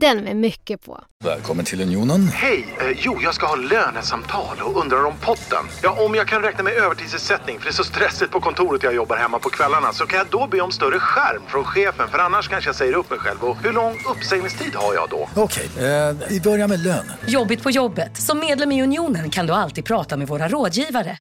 Den 0.00 0.24
med 0.24 0.36
mycket 0.36 0.82
på. 0.84 1.00
Välkommen 1.24 1.64
till 1.64 1.80
Unionen. 1.80 2.28
Hej! 2.28 2.76
Eh, 2.80 2.98
jo, 2.98 3.18
jag 3.22 3.34
ska 3.34 3.46
ha 3.46 3.56
lönesamtal 3.56 4.56
och 4.62 4.80
undrar 4.80 5.04
om 5.04 5.12
potten. 5.20 5.64
Ja, 5.82 6.04
om 6.04 6.14
jag 6.14 6.28
kan 6.28 6.42
räkna 6.42 6.64
med 6.64 6.72
övertidsersättning 6.72 7.58
för 7.58 7.64
det 7.64 7.70
är 7.70 7.74
så 7.74 7.84
stressigt 7.84 8.30
på 8.30 8.40
kontoret 8.40 8.82
jag 8.82 8.94
jobbar 8.94 9.16
hemma 9.16 9.38
på 9.38 9.50
kvällarna 9.50 9.92
så 9.92 10.06
kan 10.06 10.18
jag 10.18 10.26
då 10.30 10.46
be 10.46 10.60
om 10.60 10.72
större 10.72 10.98
skärm 10.98 11.42
från 11.48 11.64
chefen 11.64 12.08
för 12.08 12.18
annars 12.18 12.48
kanske 12.48 12.68
jag 12.68 12.76
säger 12.76 12.92
upp 12.92 13.10
mig 13.10 13.18
själv. 13.18 13.44
Och 13.44 13.56
hur 13.62 13.72
lång 13.72 13.98
uppsägningstid 14.10 14.74
har 14.74 14.94
jag 14.94 15.08
då? 15.10 15.28
Okej, 15.34 15.68
eh, 15.76 16.16
vi 16.28 16.40
börjar 16.40 16.68
med 16.68 16.80
lön. 16.82 17.12
Jobbigt 17.26 17.62
på 17.62 17.70
jobbet. 17.70 18.16
Som 18.16 18.38
medlem 18.38 18.72
i 18.72 18.82
Unionen 18.82 19.30
kan 19.30 19.46
du 19.46 19.52
alltid 19.52 19.84
prata 19.84 20.16
med 20.16 20.28
våra 20.28 20.48
rådgivare. 20.48 21.18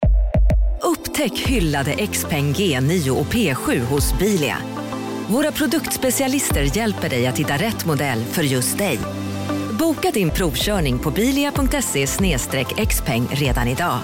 Upptäck 0.81 1.39
hyllade 1.39 2.07
XPeng 2.07 2.53
G9 2.53 3.09
och 3.09 3.25
P7 3.25 3.79
hos 3.79 4.19
Bilia. 4.19 4.57
Våra 5.33 5.51
produktspecialister 5.51 6.77
hjälper 6.77 7.09
dig 7.09 7.27
att 7.27 7.39
hitta 7.39 7.53
rätt 7.53 7.85
modell 7.85 8.23
för 8.23 8.43
just 8.43 8.77
dig. 8.77 8.99
Boka 9.79 10.11
din 10.11 10.29
provkörning 10.29 10.99
på 10.99 11.11
bilia.se 11.11 12.07
xpeng 12.85 13.27
redan 13.31 13.67
idag. 13.67 13.99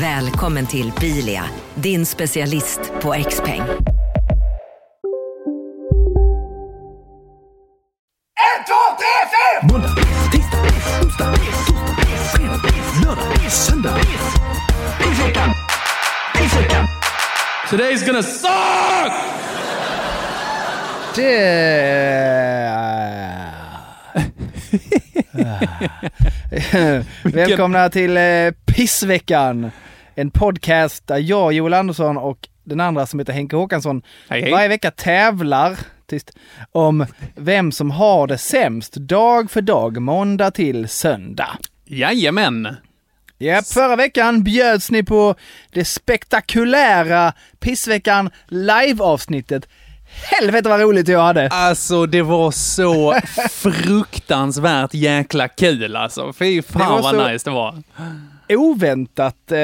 Välkommen 0.00 0.66
till 0.66 0.92
Bilia, 1.00 1.44
din 1.74 2.06
specialist 2.06 2.80
på 3.00 3.12
XPeng. 3.30 3.62
Måndag, 9.72 9.88
tisdag, 10.32 10.60
onsdag, 11.02 11.34
torsdag, 11.34 11.34
fredag, 12.32 12.62
lördag, 13.04 13.52
söndag. 13.52 13.98
Today's 17.70 18.06
gonna 18.06 18.22
suck! 18.22 19.32
Välkomna 27.22 27.88
till 27.88 28.16
eh, 28.16 28.50
Pissveckan. 28.66 29.70
En 30.14 30.30
podcast 30.30 31.06
där 31.06 31.18
jag, 31.18 31.52
Joel 31.52 31.74
Andersson 31.74 32.16
och 32.16 32.48
den 32.64 32.80
andra 32.80 33.06
som 33.06 33.18
heter 33.18 33.32
Henke 33.32 33.56
Håkansson 33.56 34.02
Hej, 34.28 34.42
hej. 34.42 34.52
varje 34.52 34.68
vecka 34.68 34.90
tävlar 34.90 35.78
tyst, 36.06 36.30
om 36.72 37.06
vem 37.34 37.72
som 37.72 37.90
har 37.90 38.26
det 38.26 38.38
sämst 38.38 38.94
dag 38.94 39.50
för 39.50 39.60
dag, 39.62 40.02
måndag 40.02 40.50
till 40.50 40.88
söndag. 40.88 41.58
Jajamän. 41.84 42.76
Ja, 43.38 43.62
förra 43.62 43.96
veckan 43.96 44.42
bjöds 44.42 44.90
ni 44.90 45.02
på 45.02 45.34
det 45.72 45.84
spektakulära 45.84 47.32
Pissveckan 47.60 48.30
live-avsnittet. 48.46 49.68
Helvete 50.22 50.68
vad 50.68 50.80
roligt 50.80 51.08
jag 51.08 51.20
hade! 51.22 51.48
Alltså, 51.48 52.06
det 52.06 52.22
var 52.22 52.50
så 52.50 53.14
fruktansvärt 53.50 54.94
jäkla 54.94 55.48
kul 55.48 55.96
alltså. 55.96 56.32
Fy 56.32 56.62
fan 56.62 57.02
vad 57.02 57.32
nice 57.32 57.50
det 57.50 57.54
var. 57.54 57.82
oväntat. 58.48 59.52
Eh, 59.52 59.58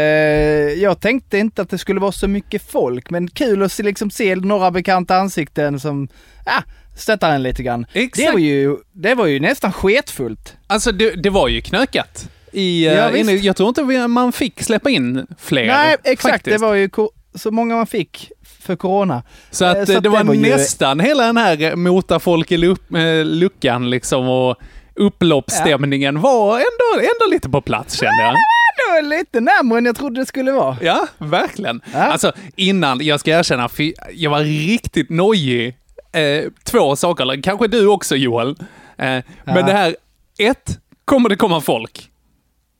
jag 0.83 1.01
tänkte 1.01 1.39
inte 1.39 1.63
att 1.63 1.71
det 1.71 1.79
skulle 1.79 2.01
vara 2.01 2.13
så 2.13 2.29
mycket 2.29 2.71
folk, 2.71 3.11
men 3.11 3.31
kul 3.31 3.63
att 3.63 3.73
se, 3.73 3.83
liksom, 3.83 4.11
se 4.11 4.37
några 4.37 4.71
bekanta 4.71 5.17
ansikten 5.17 5.81
som 5.81 6.09
ah, 6.45 6.63
stöttar 6.97 7.35
en 7.35 7.43
lite 7.43 7.63
grann. 7.63 7.87
Exakt. 7.93 8.27
Det 8.27 8.33
var 8.33 8.39
ju, 8.39 8.77
det 8.93 9.15
var 9.15 9.27
ju 9.27 9.41
nästan 9.41 9.73
sketfullt. 9.73 10.57
Alltså, 10.67 10.93
det, 10.93 11.11
det 11.23 11.31
var 11.31 11.49
ju 11.49 11.61
knökat. 11.61 12.29
I, 12.53 12.85
Ja, 12.87 12.93
ja, 12.93 13.17
inne, 13.17 13.33
jag 13.33 13.57
tror 13.57 13.69
inte 13.69 14.09
man 14.09 14.33
fick 14.33 14.63
släppa 14.63 14.91
in 14.91 15.27
fler. 15.39 15.67
Nej, 15.67 15.97
exakt. 16.05 16.35
faktiskt. 16.35 16.59
Det 16.61 16.67
var 16.67 16.75
ju 16.75 16.91
så 17.35 17.51
många 17.51 17.77
man 17.77 17.87
fick 17.87 18.33
för 18.69 18.77
corona. 18.77 19.23
Så 19.51 19.65
Eh, 19.65 19.71
att, 19.71 19.87
så 19.87 19.93
eh, 19.93 19.97
att 19.97 20.03
det 20.03 20.09
var, 20.09 20.25
var 20.25 20.35
ju- 20.35 20.41
nästan 20.41 21.01
hela 21.01 21.27
den 21.27 21.37
här 21.37 21.77
mota 21.77 22.19
folk 22.21 22.53
i 22.53 22.57
lup, 22.57 22.95
eh, 22.95 23.25
luckan 23.25 23.91
liksom 23.91 24.29
och 24.29 24.57
upploppsstämningen 24.95 26.21
var 26.21 26.55
ändå, 26.55 27.01
ändå 27.01 27.33
lite 27.35 27.49
på 27.49 27.61
plats 27.61 28.01
kände 28.01 28.23
jag. 28.23 28.35
Det 28.35 28.93
var 28.93 29.03
lite 29.19 29.41
närmare 29.41 29.79
än 29.79 29.85
jag 29.85 29.97
trodde 29.97 30.21
det 30.21 30.27
skulle 30.27 30.53
vara. 30.53 30.77
Ja, 30.81 31.07
verkligen. 31.19 31.81
Ja. 31.93 31.99
Alltså 31.99 32.33
innan, 32.57 33.01
jag 33.05 33.21
ska 33.21 33.31
erkänna, 33.31 33.69
jag 34.15 34.31
var 34.31 34.41
riktigt 34.41 35.11
nojig. 35.11 35.77
Eh, 36.13 36.45
två 36.65 36.97
saker, 36.97 37.23
eller 37.25 37.43
kanske 37.43 37.69
du 37.69 37.87
också 37.87 38.17
Joel. 38.17 38.51
Eh, 38.99 39.19
Men 39.45 39.67
det 39.67 39.73
här, 39.73 39.97
ett, 40.39 40.79
kommer 41.05 41.29
det 41.29 41.37
komma 41.37 41.61
folk? 41.61 42.11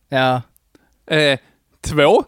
Ja. 0.09 0.43
Eh, 1.17 1.39
två, 1.87 2.25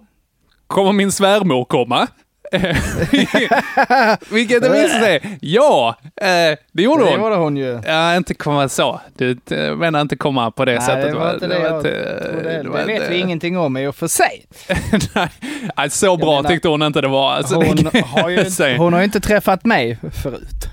kommer 0.66 0.92
min 0.92 1.12
svärmor 1.12 1.64
komma? 1.64 2.06
Eh, 2.52 2.76
Vilket 4.30 4.62
det 4.62 4.68
visade 4.68 5.00
sig, 5.04 5.38
ja, 5.40 5.96
eh, 6.20 6.26
det 6.72 6.82
gjorde 6.82 7.04
Det 7.04 7.10
hon. 7.10 7.20
var 7.20 7.30
det 7.30 7.36
hon 7.36 7.56
ju. 7.56 7.80
Ja, 7.86 8.16
inte 8.16 8.34
komma 8.34 8.68
så. 8.68 9.00
Du 9.16 9.38
eh, 9.50 9.76
menar 9.76 10.00
inte 10.00 10.16
komma 10.16 10.50
på 10.50 10.64
det 10.64 10.72
Nej, 10.72 10.80
sättet. 10.82 11.12
det 11.12 11.18
var 11.18 11.34
inte 11.34 11.46
det, 11.46 11.58
var 11.58 11.64
jag 11.66 11.78
inte- 11.78 12.24
trodde. 12.24 12.42
det 12.42 12.62
Det, 12.62 12.68
var 12.68 12.84
vet 12.84 12.96
inte- 12.96 13.10
vi 13.10 13.18
ingenting 13.18 13.58
om 13.58 13.76
i 13.76 13.86
och 13.86 13.96
för 13.96 14.08
sig. 14.08 14.46
Nej, 15.14 15.28
nej, 15.76 15.90
så 15.90 16.16
bra 16.16 16.36
menar- 16.36 16.48
tyckte 16.48 16.68
hon 16.68 16.82
inte 16.82 17.00
det 17.00 17.08
var. 17.08 17.32
Alltså, 17.32 17.54
Hon 17.54 17.76
det 17.92 18.00
har, 18.04 18.28
ju, 18.28 18.76
hon 18.78 18.92
har 18.92 19.00
ju 19.00 19.04
inte 19.04 19.20
träffat 19.20 19.64
mig 19.64 19.98
förut. 20.22 20.68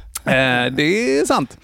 Det 0.75 1.17
är 1.19 1.25
sant. 1.25 1.57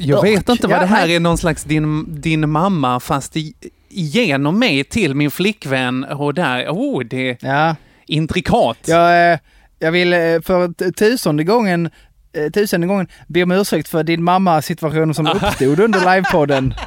Jag 0.00 0.22
vet 0.22 0.48
inte 0.48 0.66
vad 0.68 0.80
det 0.80 0.86
här 0.86 1.08
är 1.08 1.20
någon 1.20 1.38
slags 1.38 1.64
din, 1.64 2.20
din 2.20 2.50
mamma, 2.50 3.00
fast 3.00 3.36
i, 3.36 3.54
genom 3.90 4.58
mig 4.58 4.84
till 4.84 5.14
min 5.14 5.30
flickvän 5.30 6.04
och 6.04 6.34
där, 6.34 6.66
oh, 6.68 7.04
det 7.04 7.30
är 7.30 7.36
Ja. 7.40 7.76
Intrikat. 8.08 8.78
Jag, 8.86 9.32
eh, 9.32 9.38
jag 9.78 9.92
vill 9.92 10.12
eh, 10.12 10.18
för 10.18 10.92
tusende 10.92 11.44
gången 11.44 11.90
eh, 12.36 12.50
tusende 12.52 12.86
gången 12.86 13.08
be 13.26 13.42
om 13.42 13.50
ursäkt 13.52 13.88
för 13.88 14.02
din 14.02 14.22
mamma 14.24 14.62
situation 14.62 15.14
som 15.14 15.26
uppstod 15.42 15.80
under 15.80 16.14
livepodden. 16.14 16.74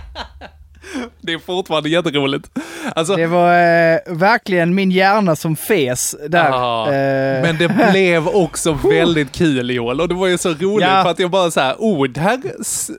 Det 1.21 1.33
är 1.33 1.39
fortfarande 1.39 1.89
jätteroligt. 1.89 2.49
Alltså, 2.95 3.15
Det 3.15 3.27
var 3.27 3.53
eh, 3.53 3.97
verkligen 4.07 4.75
min 4.75 4.91
hjärna 4.91 5.35
som 5.35 5.55
fes 5.55 6.15
där. 6.29 6.49
Ja, 6.49 6.87
Eh, 6.87 7.41
Men 7.41 7.57
det 7.57 7.91
blev 7.91 8.27
också 8.27 8.71
väldigt 8.91 9.31
kul 9.31 9.69
Joel 9.71 10.01
och 10.01 10.07
det 10.07 10.15
var 10.15 10.27
ju 10.27 10.37
så 10.37 10.49
roligt 10.49 10.87
Ja. 10.87 11.03
för 11.03 11.09
att 11.11 11.19
jag 11.19 11.31
bara 11.31 11.51
så 11.51 11.59
här, 11.59 11.75
oh, 11.79 12.07
det 12.07 12.19
här 12.21 12.41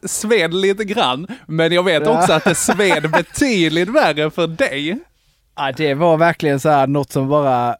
sved 0.09 0.54
lite 0.54 0.84
grann, 0.84 1.27
men 1.47 1.72
jag 1.72 1.83
vet 1.83 2.03
Ja. 2.06 2.19
också 2.19 2.33
att 2.33 2.44
det 2.44 2.54
sved 2.54 3.10
betydligt 3.10 3.89
värre 3.89 4.31
för 4.31 4.47
dig. 4.47 4.99
ja, 5.56 5.72
det 5.77 5.94
var 5.94 6.16
verkligen 6.16 6.60
så 6.60 6.69
här 6.69 6.87
något 6.87 7.12
som 7.12 7.28
bara 7.28 7.77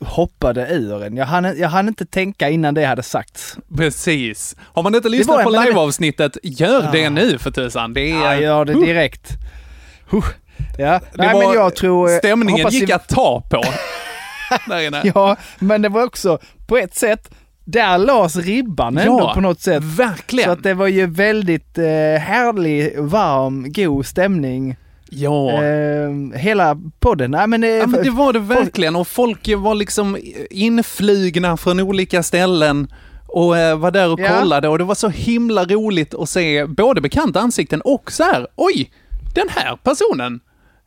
hoppade 0.00 0.66
ur 0.70 1.04
en. 1.04 1.16
Jag 1.16 1.26
hann, 1.26 1.58
jag 1.58 1.68
hann 1.68 1.88
inte 1.88 2.06
tänka 2.06 2.48
innan 2.48 2.74
det 2.74 2.84
hade 2.84 3.02
sagts. 3.02 3.56
Precis. 3.76 4.56
Har 4.60 4.82
man 4.82 4.94
inte 4.94 5.08
lyssnat 5.08 5.42
på 5.44 5.50
liveavsnittet, 5.50 6.36
gör 6.42 6.82
Ja. 6.84 6.90
det 6.92 7.10
nu 7.10 7.38
för 7.38 7.50
tusan. 7.50 7.94
Det 7.94 8.10
är... 8.10 8.24
Ja, 8.24 8.40
gör 8.40 8.64
det 8.64 8.74
direkt. 8.74 9.30
Huh. 10.10 10.24
Ja, 10.78 10.90
Det 10.92 11.00
nej 11.14 11.34
var, 11.34 11.44
men 11.44 11.52
jag 11.54 11.74
tror... 11.76 12.10
eh, 12.12 12.18
stämningen 12.18 12.68
gick 12.70 12.88
vi- 12.88 12.92
att 12.92 13.08
ta 13.08 13.42
på. 13.50 13.62
Där 14.66 14.80
inne. 14.86 15.02
Ja, 15.14 15.36
men 15.58 15.82
det 15.82 15.88
var 15.88 16.04
också 16.04 16.38
på 16.66 16.76
ett 16.76 16.94
sätt, 16.94 17.30
där 17.64 17.98
lades 17.98 18.36
ribban 18.36 18.98
ändå 18.98 19.20
Ja, 19.20 19.34
på 19.34 19.40
något 19.40 19.60
sätt. 19.60 19.82
verkligen. 19.84 20.44
Så 20.44 20.50
att 20.50 20.62
det 20.62 20.74
var 20.74 20.86
ju 20.86 21.06
väldigt 21.06 21.78
eh, 21.78 21.84
härlig, 22.20 22.98
varm, 22.98 23.72
god 23.72 24.06
stämning. 24.06 24.76
Ja. 25.10 25.62
Eh, 25.64 26.10
hela 26.38 26.76
podden. 27.00 27.30
Nej, 27.30 27.46
men, 27.46 27.64
eh, 27.64 27.70
Ja, 27.70 27.86
men 27.86 28.02
det 28.04 28.10
var 28.10 28.32
det 28.32 28.38
verkligen 28.38 28.96
och 28.96 29.08
folk 29.08 29.48
var 29.56 29.74
liksom 29.74 30.16
inflygna 30.50 31.56
från 31.56 31.80
olika 31.80 32.22
ställen 32.22 32.92
och 33.26 33.58
eh, 33.58 33.78
var 33.78 33.90
där 33.90 34.12
och 34.12 34.20
Ja. 34.20 34.38
kollade 34.40 34.68
och 34.68 34.78
det 34.78 34.84
var 34.84 34.94
så 34.94 35.08
himla 35.08 35.64
roligt 35.64 36.14
att 36.14 36.28
se 36.28 36.66
både 36.66 37.00
bekanta 37.00 37.40
ansikten 37.40 37.80
och 37.80 38.12
så 38.12 38.22
här, 38.24 38.46
oj, 38.56 38.90
den 39.34 39.48
här 39.50 39.76
personen 39.76 40.40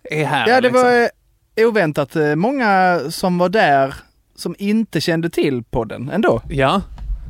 är 0.03 0.25
här. 0.25 0.47
Ja, 0.47 0.55
det 0.55 0.61
liksom. 0.61 0.81
var 0.83 1.09
eh, 1.57 1.67
oväntat 1.67 2.15
eh, 2.15 2.35
många 2.35 2.99
som 3.09 3.37
var 3.37 3.49
där 3.49 3.93
som 4.35 4.55
inte 4.57 5.01
kände 5.01 5.29
till 5.29 5.63
podden 5.63 6.09
ändå. 6.09 6.41
Ja, 6.49 6.81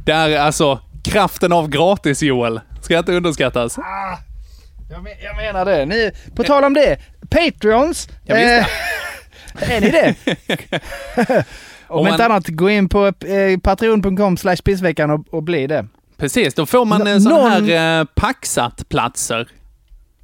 det 0.05 0.11
är 0.11 0.39
alltså 0.39 0.79
kraften 1.03 1.53
av 1.53 1.69
gratis 1.69 2.21
Joel. 2.23 2.59
Ska 2.81 2.97
inte 2.99 3.13
underskattas. 3.13 3.77
Jag, 4.91 5.03
men, 5.03 5.13
jag 5.23 5.35
menar 5.35 5.65
det. 5.65 5.85
Ni, 5.85 6.11
på 6.35 6.43
tal 6.43 6.63
om 6.63 6.73
det, 6.73 6.97
Patreons. 7.29 8.09
Ja, 8.25 8.35
visst, 8.35 8.47
eh, 9.61 9.71
är 9.75 9.81
ni 9.81 9.89
det? 9.89 10.15
Om 11.87 11.99
Om 11.99 12.07
inte 12.07 12.17
man- 12.23 12.31
annat, 12.31 12.47
gå 12.47 12.69
in 12.69 12.89
på 12.89 13.05
eh, 13.07 13.59
patreon.com 13.63 14.37
slash 14.37 14.55
pissveckan 14.65 15.11
och, 15.11 15.25
och 15.33 15.43
bli 15.43 15.67
det. 15.67 15.87
Precis, 16.17 16.53
då 16.53 16.65
får 16.65 16.85
man 16.85 16.99
Nå- 17.01 17.07
eh, 17.09 17.19
sådana 17.19 17.59
någon- 17.59 17.69
här 17.69 17.99
eh, 17.99 18.05
paxat-platser 18.15 19.47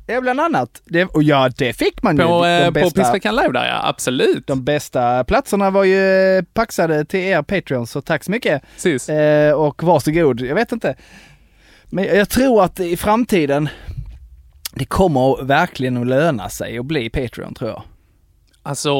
Ja, 0.10 0.22
bland 0.22 0.40
annat. 0.42 0.82
Det, 0.86 1.06
och 1.06 1.24
ja, 1.24 1.50
det 1.58 1.74
fick 1.74 2.04
man 2.04 2.18
ju. 2.18 2.24
på, 2.24 2.44
de, 2.44 2.50
eh, 2.60 2.66
på 2.66 2.72
bästa, 2.72 3.02
Pissveckan 3.04 3.36
Live 3.36 3.52
där 3.52 3.66
ja, 3.68 3.82
absolut. 3.90 4.48
de 4.48 4.64
bästa 4.64 5.24
platserna 5.24 5.70
var 5.70 5.84
ju 5.84 6.38
eh, 6.38 6.44
paxade 6.54 7.06
till 7.06 7.20
er 7.20 7.42
Patreons, 7.42 7.92
så 7.92 8.02
tack 8.02 8.24
så 8.24 8.32
mycket. 8.32 8.62
Precis. 8.74 9.10
Eh, 9.10 9.52
och 9.54 9.84
varsågod. 9.84 10.42
Jag 10.42 10.56
vet 10.56 10.72
inte. 10.72 10.96
Men 11.86 12.04
jag 12.06 12.30
tror 12.30 12.64
att 12.64 12.80
i 12.80 12.98
framtiden, 12.98 13.70
det 14.78 14.86
kommer 14.86 15.44
verkligen 15.44 15.98
att 15.98 16.08
löna 16.08 16.50
sig 16.50 16.78
att 16.78 16.86
bli 16.86 17.10
Patreon 17.10 17.54
tror 17.54 17.70
jag. 17.70 17.84
Alltså, 18.64 18.92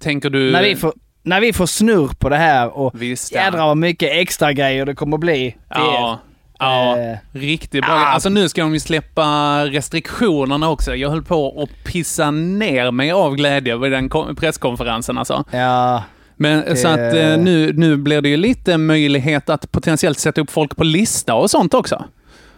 tänker 0.00 0.30
du... 0.30 0.52
När 0.52 0.62
vi 0.62 0.76
får, 0.76 0.92
när 1.22 1.40
vi 1.40 1.52
får 1.52 1.66
snurr 1.66 2.08
på 2.18 2.28
det 2.28 2.36
här 2.36 2.76
och 2.78 3.02
Visst, 3.02 3.32
ja. 3.34 3.40
jädrar 3.44 3.66
vad 3.66 3.76
mycket 3.76 4.10
extra 4.12 4.52
grejer 4.52 4.86
det 4.86 4.94
kommer 4.94 5.16
att 5.16 5.20
bli. 5.20 5.50
till 5.50 5.58
Ja, 5.68 6.18
ja 6.58 6.98
Eh, 6.98 7.16
riktigt 7.32 7.84
bra. 7.84 7.94
ah. 7.94 8.06
Alltså 8.06 8.28
nu 8.28 8.48
ska 8.48 8.60
de 8.62 8.74
ju 8.74 8.80
släppa 8.80 9.64
restriktionerna 9.66 10.70
också. 10.70 10.94
Jag 10.94 11.10
höll 11.10 11.22
på 11.22 11.62
att 11.62 11.84
pissa 11.92 12.30
ner 12.30 12.90
mig 12.90 13.10
av 13.12 13.34
glädje 13.36 13.76
vid 13.76 13.92
den 13.92 14.08
ko- 14.08 14.34
presskonferensen 14.34 15.18
alltså. 15.18 15.44
er. 15.52 15.58
Ja, 15.60 16.04
Men 16.36 16.60
Det- 16.60 16.76
så 16.76 16.88
att 16.88 16.98
eh, 17.14 17.36
nu, 17.38 17.72
nu 17.72 17.96
blir 17.96 18.20
det 18.22 18.28
ju 18.28 18.36
lite 18.36 18.78
möjlighet 18.78 19.50
att 19.50 19.72
potentiellt 19.72 20.18
sätta 20.18 20.40
upp 20.40 20.50
folk 20.50 20.76
på 20.76 20.84
lista 20.84 21.34
och 21.34 21.50
sånt 21.50 21.74
också. 21.74 22.04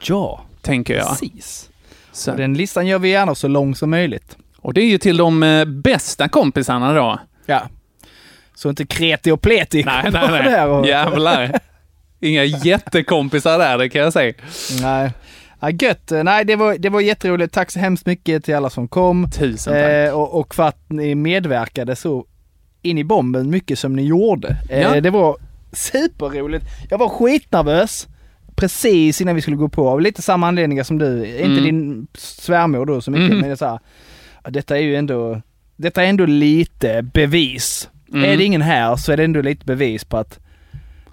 ja 0.02 0.40
Tänker 0.62 0.94
jag. 0.94 1.08
precis. 1.08 1.69
Så, 2.12 2.31
Och 2.31 2.37
den 2.37 2.55
listan 2.55 2.87
gör 2.87 2.99
vi 2.99 3.09
gärna 3.09 3.35
så 3.35 3.49
lång 3.49 3.75
som 3.75 3.91
möjligt. 3.91 4.37
och 4.59 4.75
det 4.75 4.81
är 4.81 4.87
ju 4.89 4.99
till 4.99 5.17
de 5.17 5.43
eh, 5.43 5.65
bästa 5.65 6.29
kompisarna 6.29 6.93
då. 6.93 7.19
Ja. 7.47 7.62
Så 8.55 8.69
inte 8.69 8.87
kreti 8.87 9.31
och 9.31 9.41
pleti 9.43 9.83
Nej, 9.85 10.11
nej, 10.12 10.29
nej. 10.31 10.65
och, 10.65 10.87
Jävlar. 10.87 11.59
Inga 12.21 12.45
jättekompisar 12.45 13.59
där, 13.59 13.79
det 13.79 13.89
kan 13.89 14.01
jag 14.01 14.12
säga. 14.12 14.33
Nej. 14.83 15.11
Ja, 15.61 15.71
gött. 15.71 16.12
Nej, 16.25 16.45
det 16.45 16.57
var, 16.57 16.77
det 16.79 16.89
var 16.89 17.01
jätteroligt. 17.01 17.55
Tack 17.55 17.71
så 17.71 17.79
hemskt 17.79 18.07
mycket 18.07 18.45
till 18.45 18.55
alla 18.55 18.71
som 18.71 18.89
kom. 18.89 19.31
Tusen 19.31 19.73
tack. 19.75 19.83
Eh, 19.91 20.13
och, 20.13 20.41
och 20.41 20.55
för 20.55 20.63
att 20.63 20.85
ni 20.89 21.15
medverkade 21.15 21.97
så 21.97 22.27
in 22.83 22.99
i 22.99 23.05
bomben 23.05 23.51
mycket 23.51 23.79
som 23.79 23.97
ni 23.97 24.03
gjorde. 24.03 24.56
Eh, 24.71 24.81
Ja. 24.81 25.01
Det 25.01 25.11
var 25.11 25.37
superroligt. 25.73 26.65
Jag 26.91 26.99
var 26.99 27.09
skitnervös 27.09 28.09
precis 28.61 29.21
innan 29.21 29.35
vi 29.35 29.41
skulle 29.43 29.57
gå 29.57 29.69
på. 29.69 29.89
Av 29.89 30.01
lite 30.01 30.23
samma 30.23 30.49
anledningar 30.49 30.85
som 30.85 30.99
du. 30.99 31.27
Inte 31.27 31.43
Mm. 31.45 31.65
din 31.65 32.07
svärmor 32.15 32.87
då 32.87 33.01
så 33.01 33.11
mycket, 33.11 33.27
Mm. 33.27 33.39
men 33.39 33.49
det 33.49 33.53
är 33.55 33.57
så 33.57 33.67
här, 33.67 33.81
detta 34.51 34.77
är 34.79 34.83
ju 34.83 34.97
ändå, 34.97 35.41
detta 35.77 36.03
är 36.05 36.07
ändå 36.07 36.27
lite 36.27 37.03
bevis. 37.03 37.89
Mm. 38.12 38.25
Är 38.31 38.37
det 38.37 38.45
ingen 38.45 38.62
här 38.62 38.97
så 38.97 39.12
är 39.12 39.17
det 39.17 39.25
ändå 39.25 39.41
lite 39.43 39.65
bevis 39.65 40.05
på 40.05 40.17
att 40.17 40.39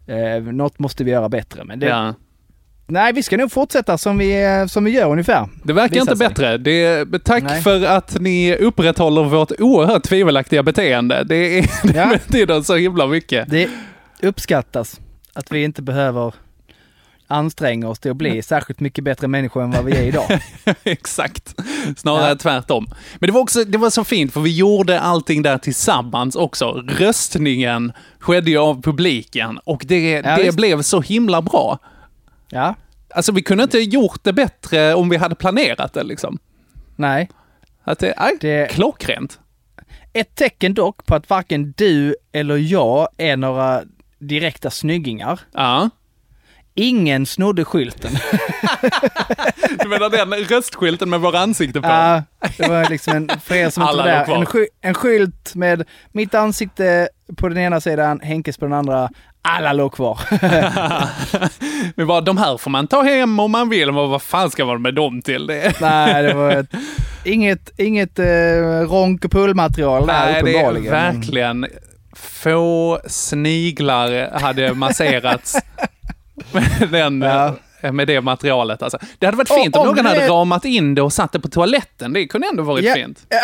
eh, 0.07 0.43
något 0.43 0.79
måste 0.79 1.03
vi 1.03 1.11
göra 1.11 1.29
bättre. 1.29 1.63
Men 1.63 1.79
det, 1.79 1.85
Ja. 1.85 2.13
nej, 2.87 3.13
vi 3.13 3.23
ska 3.23 3.37
nog 3.37 3.51
fortsätta 3.51 3.97
som 3.97 4.17
vi, 4.17 4.43
eh, 4.45 4.65
som 4.65 4.83
vi 4.83 4.91
gör 4.91 5.11
ungefär. 5.11 5.49
Det 5.63 5.73
verkar 5.73 5.99
inte 6.01 6.17
sig. 6.17 6.27
bättre. 6.29 6.57
Det, 6.57 7.05
tack 7.23 7.43
Nej. 7.43 7.61
för 7.61 7.85
att 7.85 8.19
ni 8.21 8.55
upprätthåller 8.55 9.23
vårt 9.23 9.51
oerhört 9.59 10.03
tvivelaktiga 10.03 10.63
beteende. 10.63 11.23
Det, 11.23 11.35
är, 11.59 11.61
det 11.93 11.97
Ja. 11.99 12.09
betyder 12.27 12.61
så 12.61 12.75
himla 12.75 13.07
mycket. 13.07 13.49
Det 13.49 13.69
uppskattas 14.21 14.99
att 15.33 15.51
vi 15.51 15.63
inte 15.63 15.81
behöver 15.81 16.33
anstränga 17.27 17.89
oss 17.89 17.99
till 17.99 18.11
att 18.11 18.17
bli 18.17 18.41
särskilt 18.41 18.79
mycket 18.79 19.03
bättre 19.03 19.27
människor 19.27 19.63
än 19.63 19.71
vad 19.71 19.85
vi 19.85 19.91
är 19.97 20.01
idag. 20.03 20.39
Exakt. 20.83 21.55
Snarare 21.97 22.29
Ja. 22.29 22.35
tvärtom. 22.35 22.87
Men 23.19 23.27
det 23.27 23.33
var 23.33 23.41
också 23.41 23.63
det 23.63 23.77
var 23.77 23.89
så 23.89 24.03
fint, 24.03 24.33
för 24.33 24.41
vi 24.41 24.55
gjorde 24.57 24.99
allting 24.99 25.41
där 25.41 25.57
tillsammans 25.57 26.35
också. 26.35 26.83
Röstningen 26.87 27.91
skedde 28.19 28.51
ju 28.51 28.57
av 28.57 28.81
publiken 28.81 29.57
och 29.63 29.83
det, 29.87 30.09
Ja, 30.11 30.21
det 30.37 30.43
visst. 30.43 30.57
blev 30.57 30.81
så 30.81 31.01
himla 31.01 31.41
bra. 31.41 31.79
Ja, 32.49 32.75
Alltså 33.15 33.31
vi 33.31 33.41
kunde 33.41 33.63
inte 33.63 33.79
gjort 33.79 34.19
det 34.23 34.33
bättre 34.33 34.93
om 34.95 35.09
vi 35.09 35.17
hade 35.17 35.35
planerat 35.35 35.93
det 35.93 36.03
liksom. 36.03 36.37
nej. 36.95 37.29
Att 37.83 37.99
det 37.99 38.11
är 38.17 38.31
Det- 38.41 38.67
klockrent. 38.71 39.39
Ett 40.13 40.35
tecken 40.35 40.73
dock 40.73 41.05
på 41.05 41.15
att 41.15 41.29
varken 41.29 41.73
du 41.77 42.15
eller 42.31 42.57
jag 42.57 43.07
är 43.17 43.37
några 43.37 43.81
direkta 44.19 44.69
snyggingar. 44.69 45.39
Ja. 45.53 45.89
Ingen 46.79 47.25
snodde 47.25 47.65
skylten. 47.65 48.11
Du 49.79 49.89
menar 49.89 50.09
den 50.09 50.33
röstskylten 50.33 51.09
med 51.09 51.19
våra 51.19 51.39
ansikten 51.39 51.81
på? 51.81 51.87
Ja, 51.87 52.23
det 52.57 52.67
var 52.67 52.89
liksom 52.89 53.15
en, 53.15 53.29
för 53.43 53.55
er 53.55 53.69
som 53.69 53.83
inte 53.83 54.03
där, 54.03 54.35
en, 54.35 54.45
sky, 54.45 54.67
en 54.81 54.93
skylt 54.93 55.55
med 55.55 55.83
mitt 56.11 56.35
ansikte 56.35 57.09
på 57.37 57.49
den 57.49 57.57
ena 57.57 57.81
sidan, 57.81 58.19
Henkes 58.19 58.57
på 58.57 58.65
den 58.65 58.73
andra. 58.73 59.09
Alla 59.41 59.73
låg 59.73 59.93
kvar. 59.93 60.19
Vi 61.95 62.05
bara, 62.05 62.21
de 62.21 62.37
här 62.37 62.57
får 62.57 62.71
man 62.71 62.87
ta 62.87 63.01
hem 63.01 63.39
om 63.39 63.51
man 63.51 63.69
vill, 63.69 63.91
men 63.91 64.09
vad 64.09 64.21
fan 64.21 64.51
ska 64.51 64.65
man 64.65 64.81
med 64.81 64.93
dem 64.93 65.21
till? 65.21 65.47
Det 65.47 65.81
Nej, 65.81 66.23
det 66.23 66.33
var 66.33 66.51
ett, 66.51 66.69
inget, 67.23 67.79
inget 67.79 68.19
eh, 68.19 68.25
ronk 68.89 69.25
och 69.25 69.31
pullmaterial 69.31 70.07
där 70.07 70.31
Nej, 70.31 70.43
det 70.43 70.59
är 70.59 70.91
verkligen 70.91 71.67
få 72.15 72.99
sniglar 73.07 74.39
hade 74.39 74.73
masserats 74.73 75.55
med, 76.53 76.89
den, 76.91 77.21
Ja. 77.21 77.55
eh, 77.81 77.91
med 77.91 78.07
det 78.07 78.21
materialet. 78.21 78.81
Alltså. 78.81 78.97
Det 79.19 79.25
hade 79.25 79.37
varit 79.37 79.49
Och 79.51 79.55
fint 79.57 79.75
om, 79.75 79.81
om 79.81 79.87
någon 79.87 79.95
det 79.95 80.09
hade 80.09 80.27
ramat 80.27 80.65
in 80.65 80.95
det 80.95 81.01
och 81.01 81.13
satt 81.13 81.31
det 81.31 81.39
på 81.39 81.47
toaletten. 81.47 82.13
Det 82.13 82.27
kunde 82.27 82.47
ändå 82.47 82.63
varit 82.63 82.85
Ja, 82.85 82.93
fint. 82.93 83.25
ja, 83.29 83.39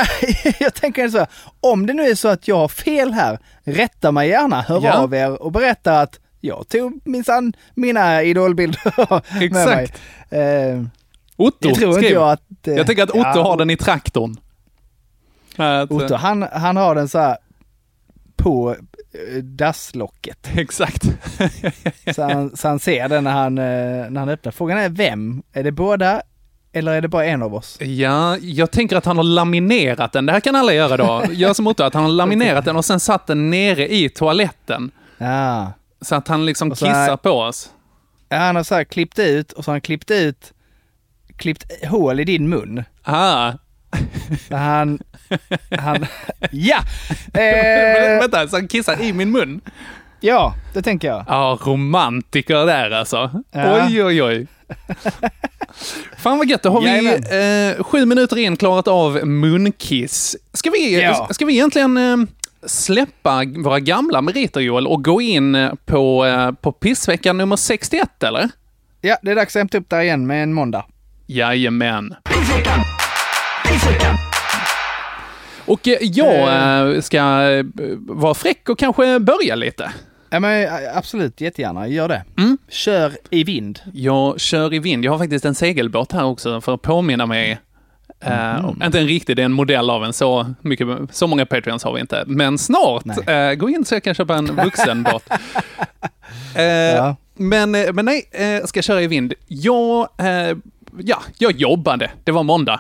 jag 0.60 0.74
tänker 0.74 1.10
så 1.10 1.18
här, 1.18 1.28
om 1.60 1.86
det 1.86 1.94
nu 1.94 2.04
är 2.04 2.16
så 2.16 2.28
att 2.28 2.48
jag 2.48 2.56
har 2.58 2.68
fel 2.68 3.12
här, 3.14 3.40
rätta 3.64 4.12
mig 4.12 4.30
gärna, 4.30 4.62
hör 4.62 4.82
Ja. 4.84 4.94
av 4.94 5.14
er 5.14 5.42
och 5.42 5.52
berätta 5.52 6.00
att 6.02 6.20
jag 6.42 6.68
tog 6.70 7.00
minsann 7.06 7.54
mina 7.76 8.24
idolbilder 8.24 8.94
med 9.40 9.52
mig. 9.52 9.84
Exakt. 9.84 10.02
Eh, 10.30 10.40
Otto 11.36 11.68
jag 11.68 11.76
tror 11.76 11.90
inte 11.90 12.00
skriver. 12.00 12.14
jag 12.22 12.32
att... 12.32 12.68
eh, 12.68 12.74
Jag 12.74 12.88
tänker 12.88 13.04
att 13.04 13.10
Otto 13.10 13.20
ja, 13.36 13.44
har 13.44 13.58
den 13.58 13.70
i 13.70 13.78
traktorn. 13.78 14.38
Att, 15.58 15.92
eh, 15.92 15.98
Otto, 15.98 16.16
han, 16.16 16.46
han 16.52 16.78
har 16.78 16.96
den 16.96 17.08
så 17.10 17.20
här 17.20 17.38
på 18.36 18.72
eh, 18.72 18.78
dasslocket. 19.44 20.50
Exakt. 20.58 21.04
Så 22.16 22.22
han, 22.24 22.58
så 22.58 22.68
han 22.68 22.80
ser 22.80 23.10
den 23.10 23.24
när 23.24 23.32
han, 23.32 23.58
eh, 23.58 23.64
när 24.10 24.20
han 24.20 24.30
öppnar. 24.30 24.52
Frågan 24.52 24.78
är 24.78 24.90
vem? 24.90 25.44
Är 25.54 25.64
det 25.64 25.72
båda 25.72 26.22
eller 26.76 26.92
är 26.94 27.02
det 27.02 27.08
bara 27.08 27.26
en 27.26 27.42
av 27.44 27.56
oss? 27.56 27.82
Ja, 27.82 28.38
jag 28.38 28.72
tänker 28.72 28.96
att 28.96 29.06
han 29.06 29.18
har 29.18 29.24
laminerat 29.24 30.12
den. 30.12 30.26
Det 30.26 30.32
här 30.32 30.40
kan 30.40 30.56
alla 30.56 30.74
göra 30.74 30.98
då. 30.98 31.24
Gör 31.34 31.54
som 31.54 31.68
Otto, 31.68 31.84
att 31.84 31.94
han 31.94 32.04
har 32.04 32.12
laminerat 32.12 32.66
den 32.66 32.76
och 32.76 32.86
sen 32.86 33.00
satt 33.00 33.28
den 33.28 33.50
nere 33.50 33.94
i 33.94 34.10
toaletten. 34.10 34.92
Ja. 35.18 35.74
Så 36.02 36.16
att 36.16 36.28
han 36.28 36.46
liksom 36.46 36.76
så 36.76 36.86
här- 36.86 37.06
kissar 37.06 37.18
på 37.18 37.30
oss. 37.30 37.70
Ja, 38.30 38.38
Han 38.38 38.56
har 38.56 38.64
så 38.64 38.76
här 38.76 38.84
klippt 38.84 39.20
ut 39.20 39.52
och 39.52 39.64
så 39.66 39.72
har 39.72 39.74
han 39.74 39.82
klippt 39.82 40.12
ut, 40.12 40.54
klippt 41.38 41.86
hål 41.86 42.20
i 42.20 42.24
din 42.24 42.50
mun. 42.50 42.84
Ah. 43.04 43.52
Han, 44.50 45.00
han, 45.80 46.06
ja! 46.52 46.78
Eh, 47.34 48.20
vänta, 48.22 48.48
så 48.48 48.56
han 48.56 48.68
kissar 48.68 49.02
i 49.02 49.14
min 49.14 49.32
mun? 49.32 49.62
ja, 50.20 50.56
det 50.74 50.82
tänker 50.82 51.08
jag. 51.08 51.26
Ja, 51.28 51.60
romantiker 51.66 52.66
där 52.66 52.92
alltså. 52.92 53.42
Ja. 53.52 53.86
Oj, 53.88 54.04
oj, 54.04 54.24
oj. 54.24 54.48
Fan 56.18 56.38
vad 56.38 56.48
gött, 56.50 56.64
då 56.64 56.70
har 56.70 56.82
vi 56.82 56.88
Jajamän. 56.88 57.78
eh, 57.78 57.84
sju 57.84 58.06
minuter 58.06 58.38
in 58.38 58.58
klarat 58.58 58.88
av 58.88 59.26
munkiss. 59.28 60.36
Ska 60.54 60.70
vi, 60.70 61.02
Ja. 61.02 61.28
ska 61.32 61.46
vi 61.46 61.54
egentligen 61.54 61.98
eh, 61.98 62.18
släppa 62.66 63.44
våra 63.64 63.80
gamla 63.80 64.22
meriter 64.22 64.62
Joel 64.62 64.88
och 64.88 65.04
gå 65.04 65.22
in 65.22 65.56
eh, 65.56 65.72
på, 65.86 66.26
eh, 66.26 66.52
på 66.52 66.72
pissveckan 66.72 67.38
nummer 67.38 67.56
61 67.56 68.24
eller? 68.24 68.50
Ja, 69.02 69.18
det 69.22 69.32
är 69.32 69.36
dags 69.36 69.56
att 69.56 69.60
hämta 69.60 69.78
upp 69.78 69.90
där 69.90 70.02
igen 70.02 70.28
med 70.28 70.44
en 70.44 70.54
måndag. 70.54 70.86
Jajamän. 71.28 72.16
Och 75.66 75.88
eh, 75.88 75.98
jag 76.02 76.94
eh, 76.96 77.02
ska 77.02 77.18
eh, 77.52 77.66
vara 78.00 78.34
fräck 78.34 78.70
och 78.70 78.80
kanske 78.80 79.20
börja 79.20 79.56
lite. 79.56 79.92
Ja 80.30 80.40
men 80.40 80.70
absolut, 80.96 81.42
jättegärna, 81.42 81.88
gör 81.88 82.08
det. 82.08 82.24
Mm. 82.38 82.58
Kör 82.70 83.12
i 83.30 83.44
vind. 83.44 83.80
Jag 83.94 84.40
kör 84.40 84.74
i 84.74 84.80
vind. 84.80 85.06
Jag 85.06 85.12
har 85.12 85.20
faktiskt 85.20 85.46
en 85.46 85.56
segelbåt 85.56 86.12
här 86.12 86.24
också 86.24 86.62
för 86.62 86.74
att 86.74 86.82
påminna 86.82 87.26
mig. 87.26 87.60
Eh, 88.20 88.70
inte 88.86 89.00
en 89.00 89.08
riktig, 89.08 89.36
det 89.36 89.42
är 89.42 89.46
en 89.46 89.52
modell 89.54 89.90
av 89.90 90.04
en. 90.04 90.14
Så, 90.14 90.54
mycket, 90.62 90.88
så 91.12 91.28
många 91.28 91.46
Patreons 91.46 91.84
har 91.84 91.94
vi 91.94 92.00
inte. 92.02 92.24
Men 92.28 92.58
snart. 92.58 93.28
Eh, 93.28 93.54
gå 93.54 93.70
in 93.70 93.86
så 93.86 93.96
jag 93.96 94.04
kan 94.04 94.14
köpa 94.14 94.36
en 94.36 94.46
vuxenbåt. 94.64 95.24
Eh, 96.56 96.64
Ja. 96.64 97.16
men, 97.36 97.72
men 97.72 98.06
nej, 98.06 98.30
jag 98.32 98.70
ska 98.70 98.82
köra 98.82 99.02
i 99.02 99.08
vind. 99.08 99.34
Jag, 99.48 100.08
ja, 100.98 101.22
jag 101.38 101.52
jobbade. 101.52 102.12
Det 102.24 102.32
var 102.32 102.44
måndag. 102.44 102.80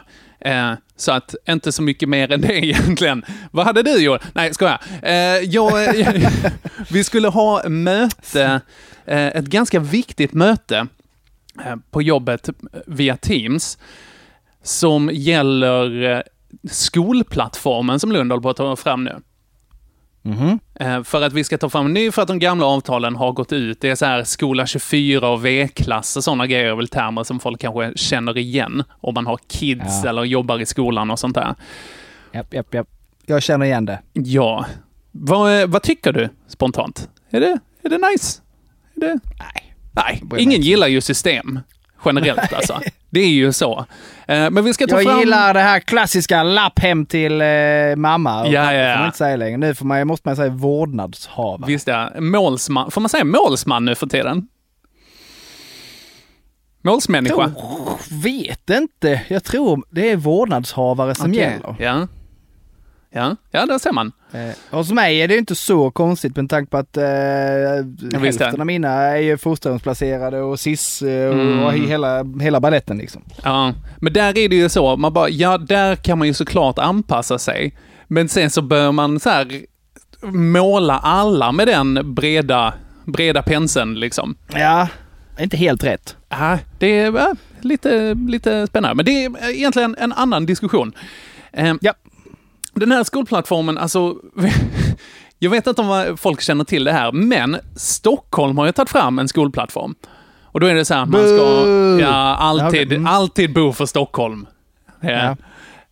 Så 0.95 1.11
att 1.11 1.35
inte 1.49 1.71
så 1.71 1.81
mycket 1.81 2.09
mer 2.09 2.31
än 2.31 2.41
det 2.41 2.53
egentligen. 2.65 3.25
Vad 3.51 3.65
hade 3.65 3.83
du 3.83 4.03
gjort? 4.03 4.21
Nej, 4.33 4.53
skoja. 4.53 4.79
Eh, 5.01 5.13
jag 5.37 5.95
vi 6.89 7.03
skulle 7.03 7.27
ha 7.27 7.69
möte, 7.69 8.61
eh, 9.05 9.27
ett 9.27 9.45
ganska 9.45 9.79
viktigt 9.79 10.33
möte 10.33 10.87
eh, 11.65 11.75
på 11.91 12.01
jobbet 12.01 12.49
via 12.85 13.17
Teams 13.17 13.77
som 14.63 15.09
gäller 15.13 16.11
eh, 16.11 16.21
skolplattformen 16.71 17.99
som 17.99 18.11
Lund 18.11 18.31
håller 18.31 18.41
på 18.41 18.49
att 18.49 18.57
ta 18.57 18.75
fram 18.75 19.03
nu. 19.03 19.19
Mhm. 20.25 20.59
Eh, 20.75 21.03
För 21.03 21.21
att 21.21 21.33
vi 21.33 21.43
ska 21.43 21.57
ta 21.57 21.69
fram 21.69 21.85
en 21.85 21.93
ny 21.93 22.11
för 22.11 22.21
att 22.21 22.27
de 22.27 22.39
gamla 22.39 22.65
avtalen 22.65 23.15
har 23.15 23.31
gått 23.31 23.51
ut. 23.53 23.81
Det 23.81 23.89
är 23.89 23.95
så 23.95 24.05
här 24.05 24.23
skola 24.23 24.65
24 24.65 25.29
och 25.29 25.45
V-klass 25.45 26.17
och 26.17 26.23
sådana 26.23 26.47
grejer, 26.47 26.65
är 26.65 26.75
väl 26.75 26.87
termer 26.87 27.23
som 27.23 27.39
folk 27.39 27.61
kanske 27.61 27.91
känner 27.97 28.37
igen 28.37 28.83
om 29.01 29.13
man 29.13 29.25
har 29.27 29.39
kids 29.47 30.01
Ja. 30.03 30.09
eller 30.09 30.23
jobbar 30.23 30.59
i 30.59 30.65
skolan 30.65 31.11
och 31.11 31.19
sånt 31.19 31.35
där. 31.35 31.55
Japp, 32.33 32.53
japp, 32.53 32.73
japp. 32.73 32.87
Jag 33.25 33.43
känner 33.43 33.65
igen 33.65 33.85
det. 33.85 33.99
Ja. 34.13 34.65
Vad, 35.11 35.61
eh, 35.61 35.67
vad 35.67 35.81
tycker 35.83 36.13
du 36.13 36.29
spontant? 36.47 37.09
Är 37.29 37.39
det, 37.39 37.59
är 37.83 37.89
det 37.89 37.97
nice? 38.11 38.41
Är 38.95 38.99
det... 38.99 39.19
Nej. 39.39 39.75
Nej, 39.91 40.23
ingen 40.43 40.61
gillar 40.61 40.87
ju 40.87 41.01
system. 41.01 41.59
Generellt 42.05 42.53
alltså. 42.53 42.79
Det 43.13 43.19
är 43.19 43.29
ju 43.29 43.53
så. 43.53 43.85
Eh, 44.27 44.49
Men 44.49 44.63
vi 44.63 44.73
ska 44.73 44.87
ta 44.87 44.95
Jag 44.95 45.03
fram... 45.03 45.19
gillar 45.19 45.53
det 45.53 45.59
här 45.59 45.79
klassiska 45.79 46.43
lapp 46.43 46.79
hem 46.79 47.05
till 47.05 47.41
eh, 47.41 47.47
mamma. 47.95 48.47
Ja, 48.47 48.73
ja, 48.73 48.73
ja. 48.73 48.93
får 48.93 48.99
man 48.99 49.05
inte 49.05 49.17
säga 49.17 49.35
längre. 49.35 49.57
Nu 49.57 49.75
får 49.75 49.85
man, 49.85 50.07
måste 50.07 50.27
man 50.27 50.35
säga 50.35 50.49
vårdnadshavare. 50.49 51.67
Visst 51.67 51.87
ja, 51.87 52.09
målsman. 52.19 52.91
Får 52.91 53.01
man 53.01 53.09
säga 53.09 53.23
målsman 53.23 53.85
nu 53.85 53.95
för 53.95 54.07
tiden? 54.07 54.47
Målsmänniska? 56.81 57.51
Oh, 57.55 57.97
vet 58.23 58.69
inte. 58.69 59.21
Jag 59.27 59.43
tror 59.43 59.83
det 59.89 60.11
är 60.11 60.15
vårdnadshavare 60.15 61.15
som 61.15 61.31
Okej. 61.31 61.41
gäller. 61.41 61.75
Ja. 61.79 62.07
Ja, 63.15 63.35
ja, 63.51 63.65
där 63.65 63.77
ser 63.79 63.91
man. 63.91 64.11
Eh, 64.31 64.49
hos 64.77 64.91
mig 64.91 65.19
är 65.21 65.27
det 65.27 65.37
inte 65.37 65.55
så 65.55 65.91
konstigt 65.91 66.35
med 66.35 66.49
tanke 66.49 66.69
på 66.71 66.77
att 66.77 66.97
eh, 66.97 67.03
är. 67.03 68.19
hälften 68.19 68.59
av 68.61 68.65
mina 68.67 68.89
är 68.89 69.17
ju 69.17 69.37
fosterhemsplacerade 69.37 70.41
och 70.41 70.59
SIS 70.59 71.01
och, 71.01 71.07
Mm. 71.09 71.63
och 71.63 71.73
hela, 71.73 72.23
hela 72.41 72.59
balletten 72.59 72.97
liksom. 72.97 73.21
Ja, 73.43 73.73
men 73.97 74.13
där 74.13 74.37
är 74.37 74.49
det 74.49 74.55
ju 74.55 74.69
så, 74.69 74.95
man 74.97 75.13
bara, 75.13 75.29
ja, 75.29 75.57
där 75.57 75.95
kan 75.95 76.17
man 76.17 76.27
ju 76.27 76.33
såklart 76.33 76.79
anpassa 76.79 77.39
sig. 77.39 77.77
Men 78.07 78.29
sen 78.29 78.49
så 78.49 78.61
bör 78.61 78.91
man 78.91 79.19
så 79.19 79.29
här 79.29 79.47
måla 80.31 80.99
alla 80.99 81.51
med 81.51 81.67
den 81.67 82.13
breda, 82.15 82.73
breda 83.05 83.41
penseln 83.41 83.93
liksom. 83.99 84.35
Ja, 84.53 84.87
inte 85.39 85.57
helt 85.57 85.83
rätt. 85.83 86.15
Ja, 86.29 86.57
det 86.79 86.87
är 86.99 87.11
ja, 87.11 87.35
lite, 87.61 88.13
lite 88.27 88.67
spännande. 88.67 88.95
Men 88.95 89.05
det 89.05 89.25
är 89.25 89.49
egentligen 89.49 89.95
en 89.99 90.13
annan 90.13 90.45
diskussion. 90.45 90.91
Eh, 91.51 91.73
Ja. 91.81 91.93
Den 92.73 92.91
här 92.91 93.03
skolplattformen, 93.03 93.77
alltså... 93.77 94.15
Jag 95.39 95.49
vet 95.49 95.67
inte 95.67 95.81
om 95.81 96.17
folk 96.17 96.41
känner 96.41 96.63
till 96.63 96.83
det 96.83 96.91
här, 96.91 97.11
men 97.11 97.57
Stockholm 97.75 98.57
har 98.57 98.65
ju 98.65 98.71
tagit 98.71 98.89
fram 98.89 99.19
en 99.19 99.27
skolplattform. 99.27 99.95
Och 100.43 100.59
då 100.59 100.67
är 100.67 100.75
det 100.75 100.85
så 100.85 100.93
här 100.93 101.05
man 101.05 101.23
ska 101.23 101.69
ja, 102.01 102.35
alltid. 102.35 102.93
Mm. 102.93 103.07
alltid 103.07 103.53
bo 103.53 103.73
för 103.73 103.85
Stockholm. 103.85 104.47
Ja. 105.01 105.11
Ja. 105.11 105.35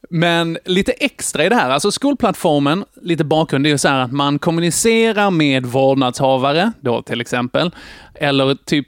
Men 0.09 0.57
lite 0.65 0.91
extra 0.91 1.45
i 1.45 1.49
det 1.49 1.55
här, 1.55 1.69
alltså 1.69 1.91
skolplattformen, 1.91 2.85
lite 3.01 3.23
bakgrund, 3.23 3.65
det 3.65 3.69
är 3.69 3.71
ju 3.71 3.77
så 3.77 3.87
här 3.87 3.99
att 3.99 4.11
man 4.11 4.39
kommunicerar 4.39 5.31
med 5.31 5.65
vårdnadshavare, 5.65 6.71
då 6.81 7.01
till 7.01 7.21
exempel, 7.21 7.71
eller 8.13 8.55
typ 8.55 8.87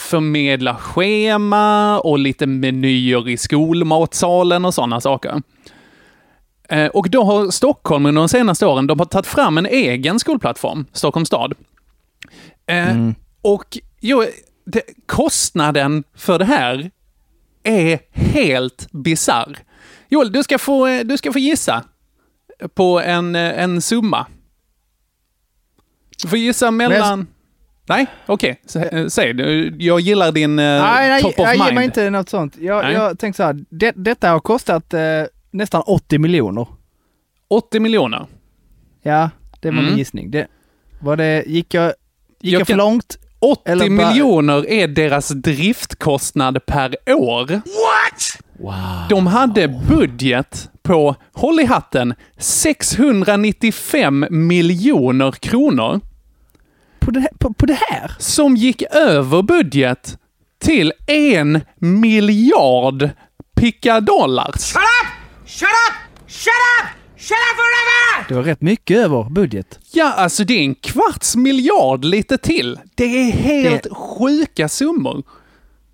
förmedla 0.00 0.76
schema 0.76 1.98
och 1.98 2.18
lite 2.18 2.46
menyer 2.46 3.28
i 3.28 3.36
skolmatsalen 3.36 4.64
och 4.64 4.74
sådana 4.74 5.00
saker. 5.00 5.42
Eh, 6.68 6.86
Och 6.86 7.10
då 7.10 7.24
har 7.24 7.50
Stockholm 7.50 8.06
under 8.06 8.22
de 8.22 8.28
senaste 8.28 8.66
åren, 8.66 8.86
de 8.86 8.98
har 8.98 9.06
tagit 9.06 9.26
fram 9.26 9.58
en 9.58 9.66
egen 9.66 10.18
skolplattform, 10.18 10.86
Stockholms 10.92 11.26
stad. 11.28 11.54
Eh, 12.66 13.10
Och 13.42 13.78
jo, 14.00 14.24
det, 14.66 14.82
kostnaden 15.06 16.04
för 16.14 16.38
det 16.38 16.44
här 16.44 16.90
är 17.62 17.98
helt 18.12 18.88
bizarr. 18.92 19.58
Joel, 20.08 20.32
du 20.32 20.42
ska 20.42 20.58
få, 20.58 20.86
eh, 20.86 21.04
du 21.04 21.16
ska 21.16 21.32
få 21.32 21.38
gissa 21.38 21.84
på 22.74 23.00
en, 23.00 23.34
en 23.34 23.80
summa. 23.82 24.26
Du 26.22 26.28
får 26.28 26.38
gissa 26.38 26.70
mellan... 26.70 27.26
Nej, 27.88 28.06
okej. 28.26 28.60
Okay. 28.66 29.08
Säg, 29.08 29.34
jag 29.78 30.00
gillar 30.00 30.32
din 30.32 30.56
nej, 30.56 31.08
nej, 31.08 31.22
top 31.22 31.38
of 31.38 31.38
jag 31.38 31.58
mind. 31.58 31.64
ger 31.64 31.74
mig 31.74 31.84
inte 31.84 32.10
något 32.10 32.28
sånt. 32.28 32.56
Jag, 32.60 32.84
Nej. 32.84 32.92
jag 32.92 33.18
tänkte 33.18 33.36
så 33.36 33.42
här, 33.42 33.64
det, 33.70 33.92
detta 33.96 34.30
har 34.30 34.40
kostat 34.40 34.94
eh, 34.94 35.00
nästan 35.54 35.82
80 35.86 36.18
miljoner. 36.18 36.66
80 37.48 37.80
miljoner. 37.80 38.26
Ja, 39.02 39.30
det 39.60 39.70
var 39.70 39.78
Mm. 39.78 39.84
min 39.86 39.98
gissning. 39.98 40.30
Det, 40.30 40.46
var 41.00 41.16
det, 41.16 41.44
gick 41.46 41.74
jag, 41.74 41.86
gick 42.40 42.52
Jag 42.54 42.60
jag, 42.60 42.66
för 42.66 42.72
kan- 42.72 42.78
långt? 42.78 43.18
80 43.38 43.70
Eller 43.70 43.96
bara- 43.96 44.08
miljoner 44.10 44.66
är 44.70 44.88
deras 44.88 45.28
driftkostnad 45.28 46.66
per 46.66 46.96
år. 47.06 47.46
What? 47.52 48.42
Wow. 48.58 48.74
De 49.08 49.26
hade 49.26 49.68
budget 49.88 50.70
på, 50.82 51.16
håll 51.32 51.60
i 51.60 51.64
hatten, 51.64 52.14
695 52.38 54.26
miljoner 54.30 55.32
kronor. 55.32 56.00
På 56.98 57.10
det, 57.10 57.28
på, 57.38 57.52
på 57.52 57.66
det 57.66 57.78
här? 57.90 58.12
Som 58.18 58.56
gick 58.56 58.82
över 58.82 59.42
budget 59.42 60.18
till 60.58 60.92
en 61.06 61.60
miljard 61.78 63.10
pickadollars. 67.16 68.28
Det 68.28 68.34
var 68.34 68.42
rätt 68.42 68.60
mycket 68.62 68.96
över 68.98 69.22
budget. 69.30 69.78
Ja, 69.92 70.12
alltså 70.12 70.44
det 70.44 70.54
är 70.54 70.60
en 70.62 70.74
kvarts 70.74 71.36
miljard 71.36 72.04
lite 72.04 72.38
till. 72.38 72.78
Det 72.94 73.04
är 73.04 73.32
helt 73.32 73.82
Det- 73.82 73.90
sjuka 73.94 74.68
summor. 74.68 75.22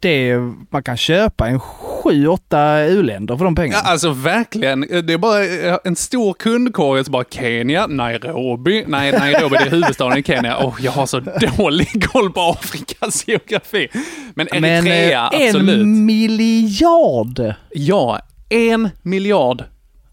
Det 0.03 0.31
är, 0.31 0.53
man 0.71 0.83
kan 0.83 0.97
köpa 0.97 1.49
en 1.49 1.61
sju, 1.61 2.27
åtta 2.27 2.81
u-länder 2.85 3.37
för 3.37 3.45
de 3.45 3.55
pengarna. 3.55 3.83
Ja, 3.85 3.91
alltså 3.91 4.11
verkligen. 4.12 4.81
Det 4.81 5.12
är 5.12 5.19
bara 5.19 5.45
eh, 5.45 5.77
en 5.85 5.97
stor 5.97 6.35
kundkorg 6.35 7.05
som 7.05 7.12
bara 7.12 7.25
Kenya, 7.31 7.87
Nairobi. 7.87 8.85
Nej, 8.87 9.12
Nairobi 9.12 9.57
det 9.57 9.65
är 9.65 9.71
huvudstaden 9.71 10.19
i 10.19 10.23
Kenya. 10.23 10.57
Åh, 10.61 10.75
jag 10.81 10.93
har 10.93 11.07
så 11.07 11.21
dålig 11.57 12.05
koll 12.05 12.33
på 12.33 12.41
Afrikas 12.41 13.29
geografi. 13.29 13.89
Men 14.35 14.49
Men 14.53 14.65
Eritrea, 14.65 15.31
eh, 15.33 15.47
absolut. 15.47 15.75
en 15.81 16.05
miljard! 16.07 17.55
Ja, 17.71 18.21
en 18.50 18.90
miljard 19.02 19.64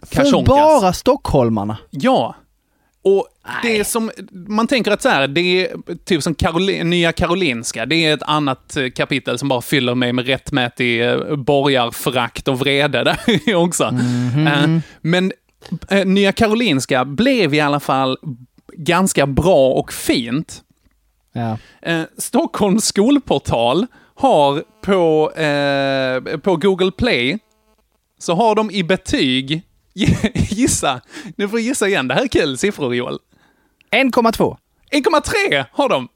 För 0.03 0.45
bara 0.45 0.93
stockholmarna. 0.93 1.77
Ja. 1.89 2.35
Och 3.01 3.27
det 3.63 3.83
som, 3.83 4.11
man 4.31 4.67
tänker 4.67 4.91
att 4.91 5.01
så 5.01 5.09
här, 5.09 5.27
det 5.27 5.41
är 5.41 5.77
typ 6.05 6.23
som 6.23 6.35
Karoli, 6.35 6.83
Nya 6.83 7.11
Karolinska, 7.11 7.85
det 7.85 7.95
är 8.05 8.13
ett 8.13 8.23
annat 8.23 8.77
eh, 8.77 8.89
kapitel 8.89 9.39
som 9.39 9.49
bara 9.49 9.61
fyller 9.61 9.95
mig 9.95 10.13
med 10.13 10.25
rättmätig 10.27 11.05
eh, 11.05 11.35
borgarförakt 11.35 12.47
och 12.47 12.59
vrede 12.59 13.03
där 13.03 13.55
också. 13.55 13.83
Eh, 13.83 14.77
Men 15.01 15.31
Nya 16.05 16.31
Karolinska 16.31 17.05
blev 17.05 17.53
i 17.53 17.59
alla 17.59 17.79
fall 17.79 18.17
ganska 18.73 19.27
bra 19.27 19.71
och 19.71 19.93
fint. 19.93 20.61
Ja. 21.33 21.57
Stockholms 22.17 22.85
skolportal 22.85 23.85
har 24.15 24.63
på, 24.81 25.31
eh, 25.31 26.37
på 26.37 26.55
Google 26.55 26.91
Play, 26.91 27.39
så 28.19 28.35
har 28.35 28.55
de 28.55 28.71
i 28.71 28.83
betyg, 28.83 29.61
gissa, 30.49 31.01
nu 31.35 31.47
får 31.49 31.57
du 31.57 31.63
gissa 31.63 31.87
igen, 31.87 32.07
det 32.07 32.13
här 32.13 32.21
är 32.23 32.27
kul 32.27 32.57
siffror 32.57 32.95
Joel. 32.95 33.17
1,2. 33.91 34.57
1,3 34.91 35.65
har 35.71 35.89
de! 35.89 36.07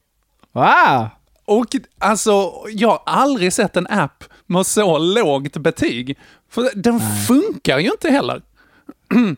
Wow! 0.52 1.08
Och 1.46 1.68
alltså, 2.00 2.52
jag 2.70 2.90
har 2.90 3.02
aldrig 3.06 3.54
sett 3.54 3.78
en 3.78 3.88
app 3.88 4.24
med 4.46 4.66
så 4.66 4.98
lågt 4.98 5.58
betyg. 5.58 6.18
För 6.50 6.70
den 6.76 7.00
funkar 7.28 7.80
ju 7.80 7.92
inte 7.92 8.10
heller. 8.10 8.42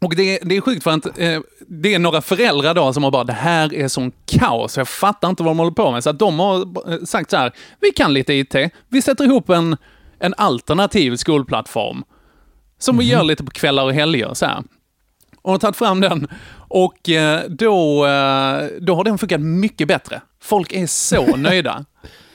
Och 0.00 0.16
det, 0.16 0.38
är- 0.40 0.44
det 0.44 0.56
är 0.56 0.60
sjukt 0.60 0.82
för 0.84 0.90
att 0.90 1.18
eh, 1.18 1.40
det 1.68 1.94
är 1.94 1.98
några 1.98 2.20
föräldrar 2.22 2.74
då 2.74 2.92
som 2.92 3.04
har 3.04 3.10
bara, 3.10 3.24
det 3.24 3.32
här 3.32 3.74
är 3.74 3.88
sån 3.88 4.12
kaos, 4.26 4.76
jag 4.76 4.88
fattar 4.88 5.28
inte 5.28 5.42
vad 5.42 5.50
de 5.50 5.58
håller 5.58 5.70
på 5.72 5.90
med. 5.90 6.04
Så 6.04 6.10
att 6.10 6.18
de 6.18 6.38
har 6.38 6.60
eh, 6.92 6.98
sagt 7.04 7.30
så 7.30 7.36
här, 7.36 7.52
vi 7.80 7.90
kan 7.90 8.12
lite 8.14 8.32
IT, 8.34 8.54
vi 8.88 9.02
sätter 9.02 9.24
ihop 9.24 9.48
en, 9.50 9.76
en 10.20 10.34
alternativ 10.36 11.16
skolplattform. 11.16 12.04
Som 12.78 12.98
vi 12.98 13.04
gör 13.04 13.24
lite 13.24 13.44
på 13.44 13.50
kvällar 13.50 13.84
och 13.84 13.92
helger 13.92 14.34
så 14.34 14.46
här. 14.46 14.62
Och 15.42 15.50
har 15.50 15.58
tagit 15.58 15.76
fram 15.76 16.00
den. 16.00 16.28
Och 16.52 17.08
eh, 17.08 17.40
då, 17.48 18.06
eh, 18.06 18.66
då 18.80 18.94
har 18.94 19.04
den 19.04 19.18
funkat 19.18 19.40
mycket 19.40 19.88
bättre. 19.88 20.20
Folk 20.42 20.72
är 20.72 20.86
så 20.86 21.36
nöjda. 21.36 21.84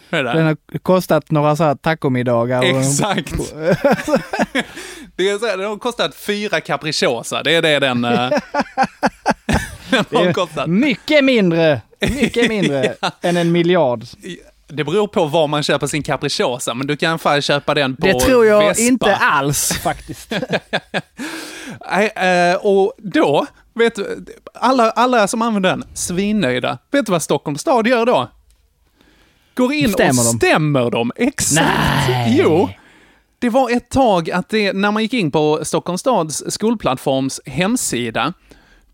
Den 0.10 0.46
har 0.46 0.80
kostat 0.80 1.32
några 1.32 1.56
så 1.56 1.64
här 1.64 1.76
tacomiddagar. 1.76 2.64
Exakt. 2.64 3.34
det 5.16 5.30
är 5.30 5.38
så 5.40 5.46
här, 5.46 5.58
den 5.58 5.70
har 5.70 5.78
kostat 5.78 6.16
fyra 6.16 6.62
capricciosa. 6.62 7.44
Det 7.44 7.56
är 7.56 7.62
det 7.62 7.80
den, 7.80 8.06
eh, 8.06 8.30
den 9.90 10.06
har 10.12 10.34
kostat. 10.34 10.68
Mycket 10.68 11.24
mindre, 11.24 11.82
mycket 12.00 12.50
mindre 12.50 12.96
än 13.22 13.38
en 13.38 13.52
miljard. 13.52 14.04
Det 14.68 14.84
beror 14.84 15.08
på 15.08 15.26
var 15.26 15.48
man 15.48 15.64
köper 15.64 15.88
sin 15.88 16.04
capricciosa, 16.04 16.74
men 16.74 16.88
du 16.88 16.98
kan 16.98 17.20
fan 17.20 17.42
köpa 17.42 17.74
den 17.74 17.96
på 17.96 18.08
Det 18.08 18.20
tror 18.20 18.46
jag 18.46 18.68
Vespa. 18.68 18.84
inte 18.84 19.16
alls 19.16 19.72
faktiskt. 19.84 20.34
Nej, 21.92 22.08
eh, 22.08 22.56
och 22.56 22.94
då, 22.98 23.46
vet 23.74 23.96
du, 23.96 24.26
alla, 24.54 24.92
alla 24.92 25.28
som 25.28 25.42
använder 25.42 25.70
den, 25.70 25.84
svinnöjda. 25.94 26.78
Vet 26.92 27.06
du 27.06 27.12
vad 27.12 27.22
Stockholms 27.24 27.62
stad 27.62 27.88
gör 27.88 28.06
då? 28.06 28.32
Går 29.56 29.74
in 29.74 29.92
Stämmer 29.92 30.10
och 30.10 30.16
de? 30.34 30.38
stämmer 30.38 30.92
dem. 30.92 31.12
Exakt. 31.16 31.66
Nej. 32.10 32.36
Jo. 32.44 32.70
Det 33.40 33.50
var 33.50 33.70
ett 33.70 33.90
tag 33.90 34.32
att 34.32 34.50
det, 34.50 34.74
när 34.74 34.92
man 34.92 35.04
gick 35.04 35.14
in 35.14 35.32
på 35.32 35.60
Stockholms 35.64 36.02
stads 36.02 36.44
skolplattforms 36.48 37.42
hemsida, 37.46 38.34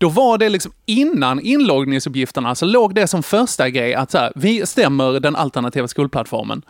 då 0.02 0.08
var 0.08 0.38
det 0.38 0.48
liksom 0.48 0.72
innan 0.86 1.40
inloggningsuppgifterna 1.40 2.54
så 2.54 2.66
låg 2.66 2.94
det 2.94 3.06
som 3.06 3.22
första 3.22 3.70
grej 3.70 3.94
att 3.94 4.10
så 4.10 4.18
här, 4.18 4.32
vi 4.34 4.66
stämmer 4.66 5.20
den 5.20 5.36
alternativa 5.36 5.88
skolplattformen. 5.88 6.62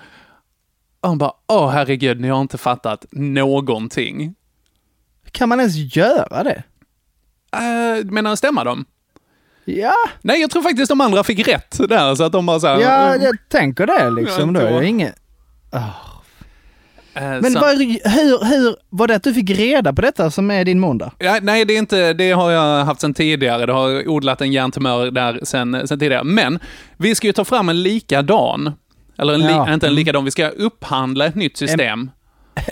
Och 1.01 1.09
han 1.09 1.19
bara, 1.19 1.33
åh 1.49 1.71
herregud, 1.71 2.21
ni 2.21 2.29
har 2.29 2.41
inte 2.41 2.59
fattat 2.59 3.05
någonting. 3.11 4.35
Kan 5.31 5.49
man 5.49 5.61
ens 5.61 5.97
göra 5.97 6.43
det? 6.45 6.63
Uh, 7.57 8.05
menar 8.13 8.37
stämma 8.37 8.65
dem? 8.65 8.85
Ja, 9.65 9.95
Nej, 10.23 10.41
jag 10.41 10.51
tror 10.51 10.63
faktiskt 10.63 10.89
de 10.89 11.01
andra 11.01 11.25
fick 11.25 11.49
rätt 11.49 11.79
där, 11.89 12.15
så 12.15 12.25
att 12.25 12.33
de 12.33 12.47
bara 12.47 12.61
så 12.61 12.67
här, 12.67 12.81
ja 12.81 13.07
"Mm, 13.15 13.23
jag 13.23 13.37
tänker 13.49 13.87
det 13.87 14.11
liksom. 14.11 14.53
Då 14.53 14.61
det 14.61 14.87
inget... 14.87 15.15
Eh, 15.73 15.89
Men 17.15 17.53
så- 17.53 17.61
vad, 17.61 17.79
hur, 17.79 18.45
hur, 18.45 18.77
var 18.91 19.07
det 19.09 19.15
att 19.15 19.23
du 19.23 19.35
fick 19.35 19.51
reda 19.51 19.93
på 19.93 20.03
detta 20.03 20.31
som 20.31 20.51
är 20.51 20.65
din 20.65 20.81
måndag? 20.81 21.13
Ja, 21.19 21.39
nej, 21.43 21.65
det, 21.65 21.75
är 21.75 21.79
inte, 21.79 22.13
det 22.13 22.31
har 22.31 22.51
jag 22.51 22.85
haft 22.85 23.01
sedan 23.01 23.15
tidigare. 23.15 23.67
Det 23.67 23.73
har 23.73 24.09
odlat 24.09 24.41
en 24.41 24.53
hjärntumör 24.53 25.11
där 25.11 25.41
sen, 25.43 25.89
sen 25.89 25.99
tidigare. 25.99 26.25
Men 26.25 26.59
vi 26.97 27.15
ska 27.15 27.27
ju 27.27 27.33
ta 27.33 27.45
fram 27.45 27.69
en 27.69 27.83
likadan. 27.83 28.73
Eller 29.19 29.35
en 29.35 29.41
li, 29.41 29.47
Ja. 29.47 29.75
inte 29.75 29.87
en 29.87 29.95
likadan, 29.95 30.25
vi 30.25 30.31
ska 30.31 30.49
upphandla 30.49 31.27
ett 31.27 31.35
nytt 31.35 31.57
system. 31.57 32.11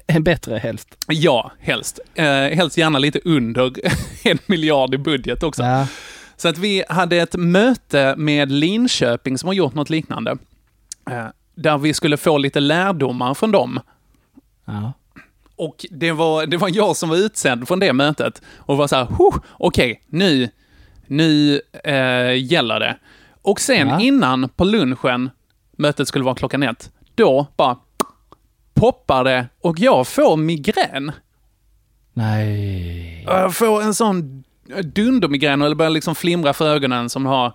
En 0.07 0.25
bättre 0.25 0.59
helst. 0.59 0.89
Ja, 1.09 1.53
helst. 1.61 2.01
Eh, 2.15 2.25
helst 2.27 2.77
gärna 2.77 2.99
lite 2.99 3.21
under 3.25 3.73
en 4.29 4.39
miljard 4.47 4.95
i 4.95 4.99
budget 4.99 5.43
också. 5.43 5.63
Ja. 5.63 5.87
Så 6.37 6.49
att 6.49 6.59
vi 6.59 6.85
hade 6.89 7.17
ett 7.17 7.35
möte 7.37 8.15
med 8.17 8.53
Linköping 8.53 9.39
som 9.39 9.47
har 9.47 9.55
gjort 9.55 9.75
något 9.75 9.91
liknande. 9.91 10.31
Eh, 11.11 11.25
där 11.55 11.79
vi 11.79 11.95
skulle 11.95 12.17
få 12.17 12.39
lite 12.39 12.61
lärdomar 12.61 13.35
från 13.35 13.51
dem. 13.53 13.81
Ja. 14.73 14.93
Och 15.57 15.87
det 15.91 16.13
var, 16.13 16.47
det 16.47 16.57
var 16.57 16.71
jag 16.77 16.97
som 16.97 17.09
var 17.09 17.17
utsänd 17.17 17.69
från 17.69 17.79
det 17.79 17.93
mötet 17.93 18.43
och 18.57 18.77
var 18.77 18.87
så 18.87 18.97
här, 18.97 19.05
"Huh, 19.07 19.39
okej, 19.51 20.03
nu, 20.07 20.49
nu 21.07 21.61
eh, 21.85 22.45
gäller 22.53 22.81
det. 22.81 22.99
Och 23.43 23.61
sen 23.61 23.89
Ja. 23.89 24.01
innan 24.01 24.49
på 24.49 24.65
lunchen, 24.65 25.31
mötet 25.77 26.09
skulle 26.09 26.25
vara 26.25 26.35
klockan 26.35 26.63
ett, 26.63 26.91
då 27.15 27.47
bara 27.57 27.77
poppar 28.75 29.25
det 29.25 29.47
och 29.61 29.79
jag 29.79 30.07
får 30.09 30.37
migrän. 30.37 31.13
Nej. 32.13 33.25
Jag 33.27 33.55
får 33.55 33.83
en 33.83 33.95
sån 33.95 34.45
dundermigrän 34.85 35.63
och 35.63 35.69
det 35.69 35.75
börjar 35.75 35.91
liksom 35.91 36.15
flimra 36.15 36.53
för 36.53 36.69
ögonen 36.75 37.09
som 37.09 37.27
har. 37.27 37.53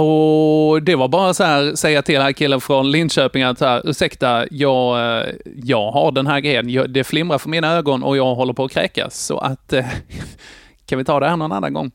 Och 0.00 0.82
det 0.82 0.96
var 0.96 1.08
bara 1.08 1.34
så 1.34 1.44
här, 1.44 1.74
säga 1.74 2.02
till 2.02 2.14
den 2.14 2.22
här 2.22 2.32
killen 2.32 2.60
från 2.60 2.90
Linköping 2.90 3.42
att 3.42 3.58
så 3.58 3.64
här, 3.64 3.82
ursäkta, 3.84 4.46
jag, 4.50 5.18
eh, 5.20 5.26
jag 5.62 5.90
har 5.92 6.12
den 6.12 6.26
här 6.26 6.40
grejen. 6.40 6.70
Jag, 6.70 6.90
det 6.90 7.04
flimrar 7.04 7.38
för 7.38 7.48
mina 7.48 7.72
ögon 7.72 8.02
och 8.02 8.16
jag 8.16 8.34
håller 8.34 8.52
på 8.52 8.64
att 8.64 8.72
kräkas. 8.72 9.18
Så 9.18 9.38
att, 9.38 9.72
eh, 9.72 9.86
kan 10.86 10.98
vi 10.98 11.04
ta 11.04 11.20
det 11.20 11.28
här 11.28 11.36
någon 11.36 11.52
annan 11.52 11.72
gång? 11.72 11.90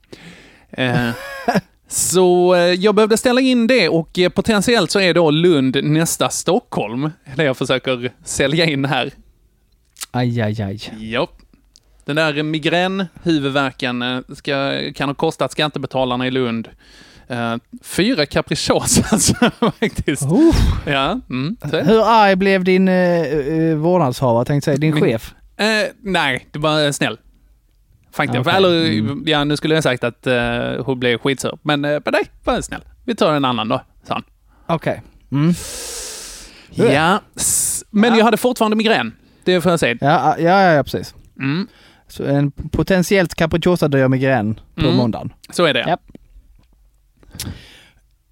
Eh, 0.72 1.10
så 1.88 2.56
jag 2.78 2.96
behövde 2.96 3.18
ställa 3.18 3.42
in 3.42 3.68
det 3.68 3.90
och 3.90 4.20
potentiellt 4.34 4.92
så 4.92 5.00
är 5.00 5.14
då 5.14 5.32
Lund 5.32 5.84
nästa 5.84 6.30
Stockholm, 6.30 7.12
det 7.36 7.44
jag 7.44 7.58
försöker 7.58 8.12
sälja 8.24 8.66
in 8.66 8.86
här. 8.86 9.12
Aj, 10.12 10.42
aj, 10.42 10.62
aj. 10.62 10.80
Ja. 11.00 11.28
Den 12.06 12.16
där 12.16 12.44
migränhuvudvärken 12.44 14.24
ska, 14.36 14.82
kan 14.96 15.10
ha 15.10 15.14
kostat 15.16 15.52
skattebetalarna 15.52 16.28
i 16.28 16.32
Lund 16.32 16.70
eh, 17.28 17.56
fyra 17.84 18.26
capricciosa 18.26 19.04
faktiskt. 19.80 20.24
Ja, 20.86 21.20
mm. 21.30 21.58
Hur 21.62 22.02
arg 22.06 22.36
blev 22.36 22.64
din 22.64 22.88
uh, 22.88 23.24
uh, 23.48 23.76
vårdnadshavare, 23.78 24.46
tänkte 24.46 24.66
säga, 24.66 24.78
din 24.78 24.94
Min- 24.96 25.04
chef? 25.04 25.34
Eh, 25.58 25.66
nej, 26.04 26.48
det 26.52 26.60
var 26.60 26.92
snäll. 26.92 27.18
Faktiskt. 28.12 28.40
Okej. 28.40 28.54
Eller, 28.56 29.00
Mm. 29.00 29.24
ja, 29.26 29.44
nu 29.44 29.58
skulle 29.58 29.76
jag 29.76 29.84
sagt 29.84 30.04
att 30.04 30.28
eh, 30.28 30.86
hon 30.86 31.00
blev 31.00 31.18
skitsur. 31.18 31.58
Men, 31.62 31.86
uh, 31.86 32.00
nej, 32.12 32.24
var 32.44 32.62
snäll. 32.62 32.82
Vi 33.06 33.16
tar 33.16 33.34
en 33.34 33.46
annan 33.46 33.70
då, 33.70 33.82
sa 34.08 34.14
han. 34.14 34.24
Okej. 34.68 35.02
Mm. 35.32 35.54
Ja, 36.76 37.20
men 37.90 38.16
jag 38.18 38.26
hade 38.26 38.38
fortfarande 38.38 38.78
migrän. 38.78 39.16
Det 39.44 39.62
får 39.62 39.72
jag 39.72 39.80
säga. 39.80 39.98
Ja, 40.02 40.36
ja, 40.40 40.62
ja, 40.64 40.72
ja, 40.74 40.84
precis. 40.84 41.16
Mm, 41.40 41.68
Så 42.08 42.24
en 42.24 42.52
potentiellt 42.52 43.36
capricciosa 43.36 43.88
migrän 44.10 44.60
på 44.76 44.82
Mm. 44.82 44.96
måndagen. 44.96 45.34
så 45.50 45.66
är 45.66 45.74
det. 45.74 45.86
Ja. 45.88 45.98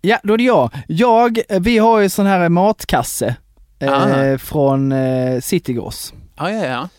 Ja, 0.01 0.19
då 0.23 0.33
är 0.33 0.37
det 0.37 0.43
jag. 0.43 0.71
Jag, 0.87 1.39
vi 1.59 1.77
har 1.77 1.99
ju 1.99 2.09
sån 2.09 2.25
här 2.25 2.49
matkasse 2.49 3.35
eh, 3.79 4.37
från 4.37 4.91
eh, 4.91 5.39
Citygross. 5.41 6.13
Ja, 6.37 6.51
ja, 6.51 6.65
ja. 6.65 6.89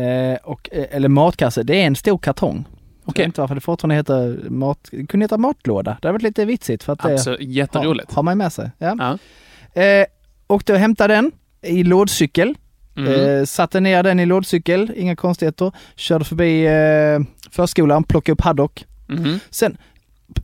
Eh, 0.00 0.38
och, 0.42 0.68
eh, 0.72 0.86
eller 0.90 1.08
matkasse, 1.08 1.62
det 1.62 1.82
är 1.82 1.86
en 1.86 1.96
stor 1.96 2.18
kartong. 2.18 2.64
Jag 3.04 3.10
Okej. 3.10 3.22
vet 3.22 3.26
inte 3.26 3.40
varför 3.40 3.54
det 3.54 3.60
fortfarande 3.60 3.94
heter 3.94 4.50
mat, 4.50 4.78
det 4.90 5.06
kunde 5.06 5.24
heta 5.24 5.38
matlåda. 5.38 5.90
Det 6.02 6.08
hade 6.08 6.12
varit 6.12 6.22
lite 6.22 6.44
vitsigt 6.44 6.82
för 6.82 6.92
att 6.92 7.02
det 7.02 7.14
Absolut, 7.14 7.40
jätteroligt. 7.40 8.10
har, 8.10 8.16
har 8.16 8.22
man 8.22 8.38
med 8.38 8.52
sig. 8.52 8.70
Ja. 8.78 9.18
Ja. 9.74 9.82
Eh, 9.82 10.06
åkte 10.46 10.72
och 10.72 10.78
hämtade 10.78 11.14
den 11.14 11.32
i 11.62 11.82
lådcykel. 11.82 12.54
Mm. 12.96 13.12
Eh, 13.38 13.44
satte 13.44 13.80
ner 13.80 14.02
den 14.02 14.20
i 14.20 14.26
lådcykel, 14.26 14.92
inga 14.96 15.16
konstigheter. 15.16 15.72
Körde 15.96 16.24
förbi 16.24 16.66
eh, 16.66 17.48
förskolan, 17.50 18.04
plockade 18.04 18.32
upp 18.32 18.40
haddock. 18.40 18.84
Mhm. 19.08 19.40
Sen 19.50 19.76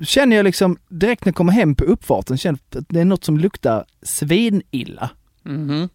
känner 0.00 0.36
jag 0.36 0.44
liksom 0.44 0.78
direkt 0.88 1.24
när 1.24 1.30
jag 1.30 1.36
kommer 1.36 1.52
hem 1.52 1.74
på 1.74 1.84
uppfarten, 1.84 2.38
känner 2.38 2.58
att 2.76 2.84
det 2.88 3.00
är 3.00 3.04
något 3.04 3.24
som 3.24 3.38
luktar 3.38 3.84
svinilla. 4.02 5.10
Mhm. 5.42 5.88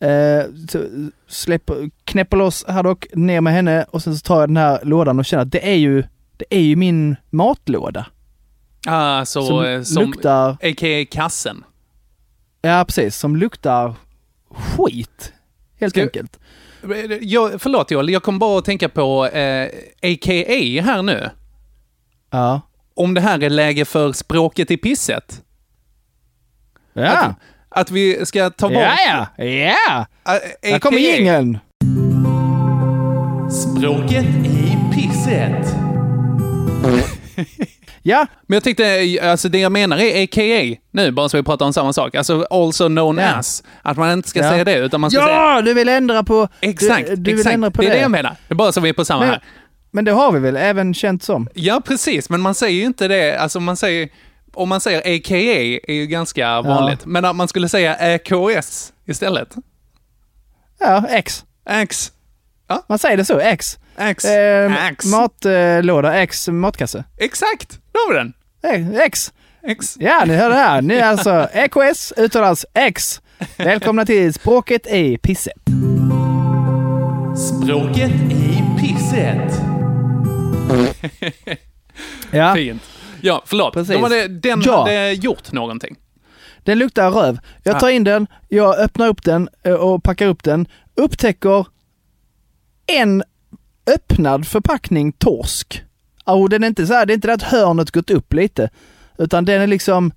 Eh, 0.00 0.44
så 0.68 0.84
släpper, 1.26 1.90
knäpper 2.04 2.36
loss 2.36 2.64
haddock, 2.68 3.06
ner 3.14 3.40
med 3.40 3.52
henne 3.52 3.84
och 3.90 4.02
sen 4.02 4.16
så 4.16 4.22
tar 4.26 4.40
jag 4.40 4.48
den 4.48 4.56
här 4.56 4.84
lådan 4.84 5.18
och 5.18 5.24
känner 5.24 5.42
att 5.42 5.52
det 5.52 5.68
är 5.72 5.76
ju, 5.76 6.04
det 6.36 6.44
är 6.50 6.60
ju 6.60 6.76
min 6.76 7.16
matlåda. 7.30 8.06
Ah, 8.86 9.24
så, 9.24 9.42
som 9.46 9.64
eh, 9.64 9.82
som 9.82 10.04
luktar, 10.06 10.50
a.k.a. 10.50 11.06
kassen. 11.10 11.64
ja 12.62 12.84
precis, 12.88 13.16
som 13.16 13.36
luktar 13.36 13.94
skit. 14.50 15.32
Helt 15.80 15.92
Ska- 15.94 16.02
enkelt. 16.02 16.38
Jag, 17.20 17.60
förlåt 17.60 17.90
Joel, 17.90 18.08
jag 18.08 18.22
kom 18.22 18.38
bara 18.38 18.58
att 18.58 18.64
tänka 18.64 18.88
på 18.88 19.26
eh, 19.26 19.68
a.k.a. 20.02 20.82
här 20.82 21.02
nu. 21.02 21.30
Ja. 22.30 22.60
Om 22.98 23.14
det 23.14 23.20
här 23.20 23.42
är 23.42 23.50
läge 23.50 23.84
för 23.84 24.12
språket 24.12 24.70
i 24.70 24.76
pisset. 24.76 25.42
Ja, 26.92 27.08
Att, 27.08 27.36
att 27.68 27.90
vi 27.90 28.26
ska 28.26 28.50
ta 28.50 28.68
bort... 28.68 28.78
ja, 28.78 29.26
ja, 29.36 29.44
ja! 29.44 30.06
Ah, 30.22 30.38
Här 30.62 30.78
kommer 30.78 30.98
AKA. 30.98 31.06
jingeln! 31.06 31.58
Språket 33.50 34.26
i 34.44 34.76
pisset. 34.94 35.74
Ja, 38.02 38.26
Men 38.46 38.56
jag 38.56 38.64
tyckte, 38.64 39.18
alltså 39.22 39.48
det 39.48 39.58
jag 39.58 39.72
menar 39.72 39.98
är 39.98 40.24
a.k.a. 40.24 40.76
nu, 40.90 41.10
bara 41.10 41.28
så 41.28 41.36
vi 41.36 41.42
pratar 41.42 41.66
om 41.66 41.72
samma 41.72 41.92
sak. 41.92 42.14
Alltså 42.14 42.42
also 42.50 42.86
known 42.88 43.18
Ja. 43.18 43.24
as. 43.34 43.62
Att 43.82 43.96
man 43.96 44.12
inte 44.12 44.28
ska 44.28 44.38
Ja. 44.40 44.50
säga 44.50 44.64
det, 44.64 44.74
utan 44.78 45.00
man 45.00 45.10
ska 45.10 45.20
säga... 45.20 45.34
ja 45.34 45.62
du 45.62 45.74
vill 45.74 45.88
ändra 45.88 46.24
på... 46.24 46.48
Exakt, 46.60 47.08
du, 47.08 47.16
du 47.16 47.30
vill 47.30 47.38
exakt. 47.40 47.54
ändra 47.54 47.70
på 47.70 47.82
det 47.82 47.88
det. 47.88 47.92
är 47.92 47.96
det 47.96 48.02
jag 48.02 48.10
menar. 48.10 48.30
Det 48.48 48.54
är 48.54 48.56
bara 48.56 48.72
så 48.72 48.80
vi 48.80 48.88
är 48.88 48.92
på 48.92 49.04
samma 49.04 49.20
Men- 49.20 49.28
här. 49.28 49.42
Men 49.90 50.04
det 50.04 50.12
har 50.12 50.32
vi 50.32 50.38
väl 50.38 50.56
även 50.56 50.94
känt 50.94 51.22
som? 51.22 51.48
Ja, 51.54 51.82
precis, 51.84 52.30
men 52.30 52.40
man 52.40 52.54
säger 52.54 52.78
ju 52.80 52.84
inte 52.84 53.08
det. 53.08 53.38
Alltså 53.38 53.60
man 53.60 53.76
säger... 53.76 54.08
Om 54.54 54.68
man 54.68 54.80
säger 54.80 54.98
a.k.a. 54.98 55.80
är 55.88 55.94
ju 55.94 56.06
ganska 56.06 56.62
vanligt. 56.62 57.06
Men 57.06 57.24
att 57.24 57.36
man 57.36 57.48
skulle 57.48 57.68
säga 57.68 58.14
AKS 58.14 58.92
istället. 59.06 59.48
Ja, 60.78 61.04
X. 61.08 61.44
X. 61.70 62.12
Man 62.88 62.98
säger 62.98 63.16
det 63.16 63.24
så, 63.24 63.38
X. 63.38 63.78
X. 63.96 64.24
Eh, 64.24 64.86
X. 64.88 65.04
matlåda, 65.06 66.14
X 66.14 66.48
matkasse. 66.48 67.04
Exakt! 67.16 67.78
Då 67.92 67.98
har 67.98 68.12
vi 68.12 68.18
den. 68.18 68.32
Eh, 68.94 69.00
X. 69.00 69.32
X. 69.62 69.96
Ja, 70.00 70.24
ni 70.26 70.34
hör 70.34 70.50
det 70.50 70.56
här. 70.56 70.82
Ni 70.82 70.94
är 70.94 71.06
alltså 71.06 71.48
EKS 71.52 72.12
uttalas 72.16 72.66
X. 72.74 73.20
Välkomna 73.56 74.06
till 74.06 74.34
Språket 74.34 74.86
i 74.86 75.18
pisset. 75.18 75.52
Språket 77.36 78.12
i 78.30 78.62
pisset. 78.80 79.77
Ja, 82.30 82.54
Fint. 82.54 82.82
Ja, 83.20 83.42
förlåt. 83.46 83.74
Precis. 83.74 83.94
De 83.94 84.02
hade, 84.02 84.28
den 84.28 84.62
Ja. 84.64 84.78
hade 84.80 85.12
gjort 85.12 85.52
någonting. 85.52 85.96
den 86.64 86.78
luktar 86.78 87.10
röv. 87.10 87.38
Jag 87.62 87.80
tar 87.80 87.88
in 87.88 88.04
den, 88.04 88.26
jag 88.48 88.78
öppnar 88.78 89.08
upp 89.08 89.24
den 89.24 89.48
eh, 89.64 89.72
och 89.74 90.02
packar 90.02 90.26
upp 90.26 90.42
den. 90.42 90.68
Upptäcker 90.96 91.66
en 92.86 93.22
öppnad 93.94 94.46
förpackning 94.46 95.12
torsk. 95.12 95.82
Och 96.24 96.50
den 96.50 96.62
är 96.64 96.68
inte 96.68 96.86
så 96.86 96.94
här, 96.94 97.06
det 97.06 97.12
är 97.12 97.14
inte 97.14 97.28
det 97.28 97.34
att 97.34 97.42
hörnet 97.42 97.90
gått 97.90 98.10
upp 98.10 98.32
lite. 98.32 98.70
Utan 99.18 99.44
den 99.44 99.62
är 99.62 99.66
liksom 99.66 100.12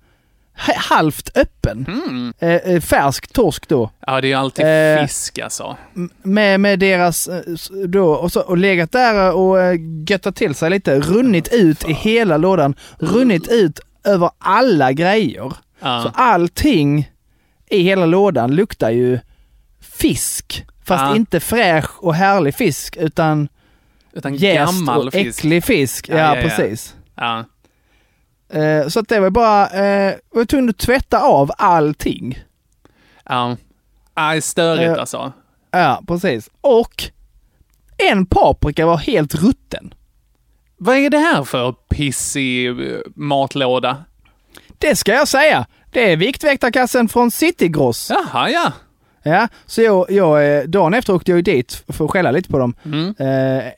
halvt 0.76 1.36
öppen. 1.36 1.86
Mm. 1.88 2.32
Eh, 2.38 2.72
eh, 2.74 2.80
färsk 2.80 3.32
torsk 3.32 3.68
då. 3.68 3.90
Ja, 4.06 4.20
det 4.20 4.26
är 4.26 4.28
ju 4.28 4.34
alltid 4.34 4.64
Eh, 4.66 5.02
fisk 5.06 5.38
alltså. 5.38 5.76
med, 6.22 6.60
med 6.60 6.78
deras, 6.78 7.28
eh, 7.28 7.40
då, 7.86 8.12
och, 8.12 8.32
så, 8.32 8.40
och 8.40 8.56
legat 8.58 8.92
där 8.92 9.32
och 9.32 9.60
eh, 9.60 9.76
göttat 10.08 10.36
till 10.36 10.54
sig 10.54 10.70
lite, 10.70 11.00
runnit 11.00 11.48
ut 11.52 11.88
i 11.88 11.92
hela 11.92 12.36
lådan, 12.36 12.74
runnit 12.98 13.48
ut 13.48 13.80
över 14.04 14.30
alla 14.38 14.92
grejer. 14.92 15.52
Ja. 15.80 16.02
Så 16.02 16.10
allting 16.14 17.10
i 17.70 17.82
hela 17.82 18.06
lådan 18.06 18.54
luktar 18.54 18.90
ju 18.90 19.18
fisk. 19.80 20.64
Fast 20.84 21.02
Ja. 21.04 21.16
inte 21.16 21.40
fräsch 21.40 22.02
och 22.04 22.14
härlig 22.14 22.54
fisk 22.54 22.96
utan 22.96 23.48
Utan 24.12 24.34
jäst 24.34 24.72
gammal 24.72 25.06
och 25.06 25.12
fisk. 25.12 25.38
äcklig 25.38 25.64
fisk. 25.64 26.08
Ja, 26.08 26.16
Ja, 26.16 26.20
ja, 26.22 26.36
ja. 26.36 26.42
precis. 26.48 26.94
Ja. 27.16 27.44
Eh, 28.52 28.88
så 28.88 29.00
att 29.00 29.08
det 29.08 29.20
var 29.20 29.30
bara, 29.30 29.68
eh, 29.68 30.14
jag 30.30 30.38
var 30.38 30.44
tvungen 30.44 30.70
att 30.70 30.78
tvätta 30.78 31.20
av 31.22 31.50
allting. 31.58 32.38
Ja. 33.24 33.56
Ja, 34.14 34.40
störigt 34.40 34.90
Eh, 34.90 35.00
alltså. 35.00 35.32
Ja, 35.70 36.02
precis. 36.06 36.50
Och 36.60 37.04
en 37.98 38.26
paprika 38.26 38.86
var 38.86 38.96
helt 38.96 39.34
rutten. 39.34 39.94
Vad 40.76 40.96
är 40.96 41.10
det 41.10 41.18
här 41.18 41.44
för 41.44 41.72
pissig 41.72 42.68
eh, 42.68 42.98
matlåda? 43.14 44.04
Det 44.78 44.96
ska 44.96 45.12
jag 45.12 45.28
säga. 45.28 45.66
Det 45.92 46.12
är 46.12 46.16
Viktväktarkassen 46.16 47.08
från 47.08 47.30
Citygross. 47.30 48.10
Jaha, 48.10 48.50
ja. 48.50 48.72
Ja, 49.22 49.48
så 49.66 49.82
jag, 49.82 50.10
jag, 50.10 50.56
eh, 50.58 50.62
dagen 50.64 50.94
efter 50.94 51.14
åkte 51.14 51.30
jag 51.30 51.36
ju 51.36 51.42
dit 51.42 51.84
för 51.88 52.04
att 52.04 52.10
skälla 52.10 52.30
lite 52.30 52.48
på 52.48 52.58
dem. 52.58 52.74
Mm. 52.84 53.14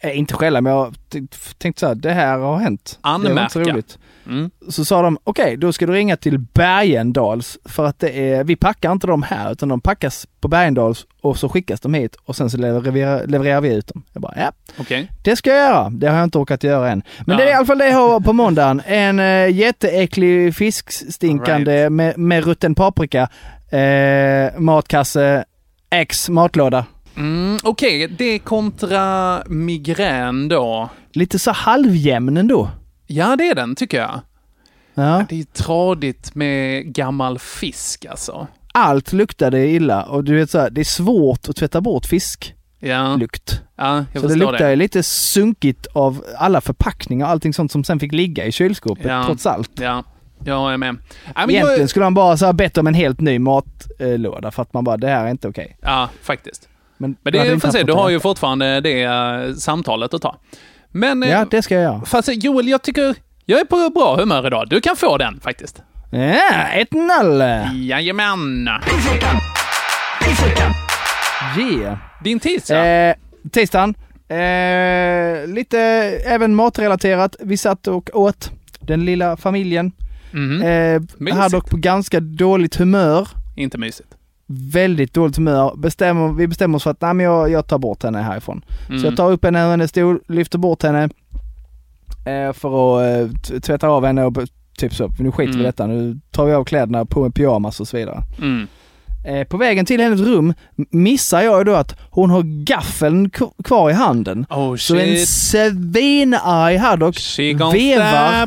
Eh, 0.03 0.19
inte 0.19 0.35
skälla, 0.35 0.61
men 0.61 0.73
jag 0.73 0.95
tänkte 1.59 1.81
så 1.81 1.87
här, 1.87 1.95
det 1.95 2.13
här 2.13 2.39
har 2.39 2.57
hänt. 2.59 2.99
Det 3.03 3.09
var 3.09 3.15
inte 3.15 3.53
så 3.53 3.59
Anmärka. 3.59 3.73
roligt. 3.75 3.99
Mm. 4.27 4.51
Så 4.69 4.85
sa 4.85 5.03
de, 5.03 5.19
okej, 5.25 5.57
då 5.57 5.73
ska 5.73 5.87
du 5.87 5.93
ringa 5.93 6.17
till 6.17 6.39
Bergendals 6.39 7.59
för 7.65 7.85
att 7.87 7.99
det 7.99 8.31
är, 8.33 8.45
vi 8.45 8.57
packar 8.57 8.93
inte 8.93 9.07
dem 9.07 9.23
här 9.23 9.53
utan 9.53 9.69
de 9.69 9.81
packas 9.81 10.27
på 10.41 10.49
Bergendals 10.49 11.07
och 11.21 11.39
så 11.39 11.49
skickas 11.49 11.81
de 11.81 11.95
hit 11.95 12.17
och 12.25 12.37
sen 12.37 12.51
så 12.51 12.57
levererar, 12.57 13.27
levererar 13.27 13.61
vi 13.61 13.75
ut 13.75 13.87
dem. 13.87 14.03
Jag 14.13 14.23
bara, 14.23 14.35
ja, 14.37 14.53
Okej. 14.81 15.11
det 15.23 15.37
ska 15.37 15.51
jag 15.51 15.59
göra. 15.59 15.91
Det 15.91 16.07
har 16.09 16.17
jag 16.17 16.25
inte 16.25 16.39
orkat 16.39 16.65
göra 16.65 16.91
än. 16.91 17.03
Men 17.27 17.39
Ja. 17.39 17.45
det 17.45 17.49
är 17.51 17.53
i 17.53 17.57
alla 17.57 17.67
fall 17.67 17.79
det 17.79 17.89
jag 17.89 18.09
har 18.09 18.21
på 18.21 18.33
måndagen. 18.33 18.83
En 18.87 19.19
uh, 19.21 19.51
jätteäcklig 19.51 20.55
fiskstinkande 20.57 21.91
med, 21.91 22.19
med 22.19 22.45
rutten 22.45 22.75
paprika, 22.75 23.29
eh, 23.75 24.61
matkasse, 24.61 25.45
X 25.91 26.29
matlåda. 26.29 26.87
Mm, 27.17 27.59
Okej, 27.63 28.09
det 28.09 28.39
kontra 28.39 29.43
migrän 29.47 30.49
då. 30.49 30.89
Lite 31.13 31.39
så 31.39 31.51
halvjämn 31.53 32.37
ändå. 32.37 32.71
Ja, 33.07 33.37
det 33.37 33.49
är 33.49 33.55
den 33.55 33.75
tycker 33.75 33.99
jag. 34.01 34.21
Ja. 34.95 35.25
Det 35.29 35.41
är 35.41 35.45
tradigt 35.45 36.35
med 36.35 36.85
gammal 36.95 37.39
fisk 37.39 38.05
alltså. 38.11 38.47
Allt 38.73 39.13
luktade 39.13 39.67
illa 39.69 40.03
och 40.03 40.25
du 40.25 40.35
vet 40.35 40.51
så 40.51 40.59
här, 40.59 40.71
det 40.71 40.81
är 40.81 40.85
svårt 40.85 41.49
att 41.49 41.57
tvätta 41.57 41.81
bort 41.81 42.07
fisklukt. 42.07 42.53
Ja, 42.81 43.19
ja 43.77 44.05
jag 44.13 44.23
Så 44.23 44.29
det 44.29 44.35
luktar 44.35 44.59
det. 44.59 44.71
ju 44.71 44.77
lite 44.77 45.03
sunkigt 45.03 45.87
av 45.93 46.25
alla 46.39 46.61
förpackningar 46.61 47.27
och 47.27 47.31
allting 47.33 47.53
sånt 47.55 47.73
som 47.73 47.85
sen 47.85 48.01
fick 48.01 48.13
ligga 48.13 48.47
i 48.47 48.53
kylskåpet 48.53 49.05
Ja. 49.05 49.25
trots 49.27 49.47
allt. 49.47 49.71
Ja, 49.81 50.05
jag 50.45 50.73
är 50.73 50.77
med. 50.77 50.97
Ja, 51.27 51.33
men 51.35 51.51
Egentligen 51.51 51.81
jag, 51.81 51.91
skulle 51.91 52.05
man 52.05 52.15
bara 52.15 52.37
så 52.37 52.47
här 52.47 52.53
bett 52.53 52.79
om 52.79 52.87
en 52.87 52.95
helt 52.95 53.21
ny 53.21 53.39
matlåda 53.39 54.51
för 54.51 54.63
att 54.63 54.73
man 54.73 54.85
bara, 54.85 54.97
det 54.97 55.09
här 55.09 55.25
är 55.25 55.31
inte 55.31 55.49
okej. 55.49 55.77
ja, 55.81 56.09
faktiskt. 56.23 56.69
Men, 56.97 57.17
Men 57.23 57.33
det 57.33 57.61
får 57.61 57.71
se, 57.71 57.83
du 57.83 57.93
har 57.93 58.11
ju 58.11 58.21
fortfarande 58.21 58.81
det 58.81 59.03
eh, 59.03 59.55
samtalet 59.55 60.15
att 60.15 60.23
ta. 60.23 60.37
Men, 60.91 61.23
eh, 61.23 61.31
Ja, 61.31 61.47
det 61.51 61.63
ska 61.63 61.75
jag 61.75 61.83
göra. 61.83 62.05
fast 62.05 62.29
Joel, 62.33 62.69
jag 62.69 62.83
tycker 62.83 63.15
jag 63.45 63.61
är 63.61 63.65
på 63.65 63.91
bra 63.95 64.17
humör 64.17 64.47
idag. 64.47 64.69
Du 64.69 64.81
kan 64.81 64.97
få 64.97 65.19
den 65.19 65.41
faktiskt. 65.41 65.83
Ja, 66.11 66.69
ett 66.75 66.93
noll! 66.93 67.43
Jajamän! 67.75 68.69
Yeah. 71.59 71.97
Din 72.25 72.41
tisdag? 72.41 72.87
Eh, 72.87 73.15
tisdagen. 73.53 73.95
Eh, 74.29 75.47
lite 75.47 75.79
även 76.27 76.55
matrelaterat. 76.55 77.37
Vi 77.41 77.57
satt 77.57 77.87
och 77.87 78.11
åt, 78.13 78.51
den 78.81 79.05
lilla 79.05 79.37
familjen. 79.37 79.93
Mhm. 80.35 80.63
Eh, 80.63 81.01
Mysigt. 81.19 81.37
hade 81.37 81.57
dock 81.57 81.71
på 81.71 81.77
ganska 81.77 82.21
dåligt 82.21 82.77
humör. 82.77 83.29
Inte 83.55 83.79
mysigt. 83.79 84.09
Väldigt 84.47 85.15
dåligt 85.15 85.37
humör. 85.37 85.73
Bestämmer, 85.77 86.33
vi 86.33 86.47
bestämmer 86.47 86.77
oss 86.77 86.83
för 86.83 86.91
att 86.91 87.01
nej, 87.01 87.15
men 87.15 87.25
jag, 87.27 87.51
jag 87.51 87.67
tar 87.67 87.79
bort 87.79 88.03
henne 88.03 88.23
härifrån. 88.23 88.65
Mm. 88.89 89.01
Så 89.01 89.07
jag 89.07 89.17
tar 89.17 89.33
upp 89.33 89.45
henne 89.45 89.65
ur 89.67 89.71
hennes 89.71 89.91
stol, 89.91 90.21
lyfter 90.29 90.59
bort 90.59 90.83
henne 90.83 91.03
eh, 92.27 92.53
för 92.53 92.99
att 93.01 93.51
eh, 93.51 93.59
tvätta 93.61 93.89
av 93.89 94.05
henne 94.07 94.25
och 94.25 94.37
typ 94.79 94.95
så. 94.95 95.11
Nu 95.19 95.31
skiter 95.33 95.53
vi 95.53 95.59
i 95.59 95.61
Mm. 95.61 95.65
detta. 95.67 95.87
Nu 95.87 96.21
tar 96.31 96.47
vi 96.47 96.53
av 96.53 96.65
kläderna, 96.65 97.05
på 97.05 97.23
med 97.23 97.35
pyjamas 97.35 97.81
och 97.81 97.89
så 97.89 97.97
vidare. 97.97 98.23
Mm. 98.43 98.67
Eh, 99.25 99.45
på 99.45 99.57
vägen 99.57 99.87
till 99.87 100.01
hennes 100.01 100.21
rum 100.21 100.55
missar 100.91 101.41
jag 101.43 101.67
då 101.67 101.75
att 101.75 101.97
hon 102.11 102.31
har 102.31 102.43
gaffeln 102.65 103.31
kvar 103.65 103.91
i 103.91 103.93
handen. 103.93 104.47
Oh 104.51 104.77
Så 104.77 104.97
en 104.97 105.17
shit. 105.17 105.29
svinarg 105.29 106.77
Haddock 106.77 107.17
vevar, 107.75 108.47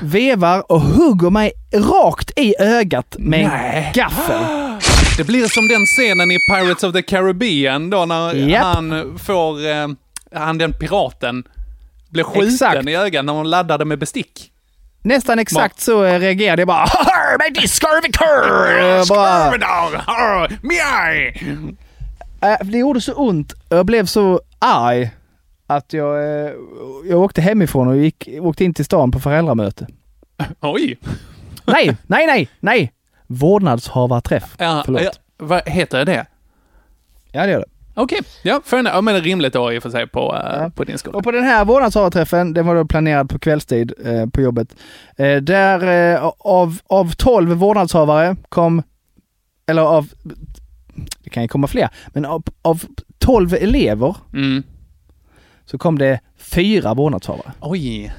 vevar 0.04 0.72
och 0.72 0.80
hugger 0.80 1.30
mig 1.30 1.52
rakt 1.74 2.38
i 2.38 2.54
ögat 2.58 3.16
med 3.18 3.48
Nej. 3.48 3.92
gaffel. 3.94 4.40
Det 5.16 5.24
blir 5.24 5.48
som 5.48 5.68
den 5.68 5.86
scenen 5.86 6.30
i 6.30 6.38
Pirates 6.50 6.84
of 6.84 6.92
the 6.92 7.02
Caribbean 7.02 7.90
då 7.90 8.04
när 8.06 8.34
Japp. 8.34 8.62
han 8.64 9.18
får, 9.18 9.68
eh, 9.70 9.88
han 10.34 10.58
den 10.58 10.72
piraten, 10.72 11.44
blir 12.08 12.24
skjuten 12.24 12.48
Exakt. 12.48 12.88
i 12.88 12.94
ögat 12.94 13.24
när 13.24 13.32
hon 13.32 13.50
laddade 13.50 13.84
med 13.84 13.98
bestick. 13.98 14.50
Nästan 15.06 15.38
exakt 15.38 15.80
så 15.80 16.04
eh, 16.04 16.18
reagerade 16.18 16.60
jag 16.62 16.66
bara 16.68 16.82
"Arr, 16.82 17.38
med 17.38 17.62
diskarvikör! 17.62 18.78
Jag 18.78 19.06
bara, 19.08 19.50
Mjaj! 20.62 21.42
äh, 22.42 22.66
det 22.66 22.78
gjorde 22.78 23.00
så 23.00 23.12
ont 23.14 23.52
och 23.52 23.76
jag 23.76 23.86
blev 23.86 24.06
så 24.06 24.40
arg 24.58 25.10
att 25.66 25.92
jag, 25.92 26.16
eh, 26.46 26.52
jag 27.08 27.20
åkte 27.20 27.40
hemifrån 27.40 27.88
och 27.88 27.96
gick, 27.96 28.28
åkte 28.40 28.64
in 28.64 28.74
till 28.74 28.84
stan 28.84 29.10
på 29.10 29.20
föräldramöte. 29.20 29.86
Oj! 30.60 30.98
Nej, 31.64 31.96
nej, 32.06 32.26
nej, 32.26 32.48
nej! 32.60 32.92
Vårdnadshavarträff. 33.26 34.54
Ja, 34.58 34.82
Förlåt. 34.84 35.02
ja, 35.02 35.10
vad 35.36 35.68
heter 35.68 36.04
det? 36.04 36.26
Ja, 37.32 37.42
det 37.46 37.50
gör 37.52 37.58
det. 37.58 37.66
Okej, 37.98 38.18
ja, 38.42 38.60
för 38.64 38.84
ja, 38.84 39.00
men 39.00 39.20
rimligt 39.20 39.52
då 39.52 39.72
i 39.72 39.78
och 39.78 39.82
för 39.82 39.90
sig 39.90 40.06
på, 40.06 40.34
eh, 40.36 40.62
Ja. 40.62 40.70
på 40.74 40.84
din 40.84 40.98
skola. 40.98 41.18
Och 41.18 41.24
på 41.24 41.30
den 41.30 41.44
här 41.44 41.64
vårdnadshavarträffen, 41.64 42.52
den 42.54 42.66
var 42.66 42.74
då 42.74 42.84
planerad 42.84 43.30
på 43.30 43.38
kvällstid 43.38 43.92
eh, 44.04 44.26
på 44.26 44.40
jobbet. 44.40 44.76
Eh, 45.16 45.36
där 45.36 46.16
av, 46.38 46.78
av 46.86 47.10
12 47.16 47.52
vårdnadshavare 47.52 48.36
kom, 48.48 48.82
eller 49.66 49.82
av, 49.82 50.08
det 51.24 51.30
kan 51.30 51.42
ju 51.42 51.48
komma 51.48 51.66
fler, 51.66 51.88
men 52.08 52.24
av, 52.24 52.42
av 52.62 52.82
12 53.18 53.54
elever 53.54 54.16
Mm. 54.32 54.62
så 55.64 55.78
kom 55.78 55.98
det 55.98 56.20
fyra 56.38 56.94
vårdnadshavare. 56.94 57.52
Oj. 57.60 58.12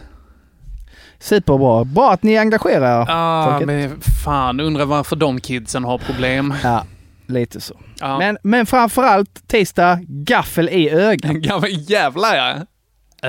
Superbra. 1.19 1.83
Bra 1.83 2.11
att 2.11 2.23
ni 2.23 2.37
engagerar 2.37 3.01
er. 3.01 3.05
Ah, 3.09 3.45
folket. 3.51 3.67
men 3.67 4.01
fan, 4.25 4.59
undrar 4.59 4.85
varför 4.85 5.15
de 5.15 5.39
kidsen 5.41 5.83
har 5.83 5.97
problem. 5.97 6.53
Ja, 6.63 6.83
lite 7.27 7.61
så. 7.61 7.79
Ja. 7.99 8.17
Men, 8.19 8.37
men 8.43 8.65
framförallt 8.65 9.47
tisdag, 9.47 9.99
gaffel 10.07 10.69
i 10.69 10.89
ögat. 10.89 11.31
Gammal 11.35 11.69
jävlar 11.71 12.35
ja. 12.35 12.55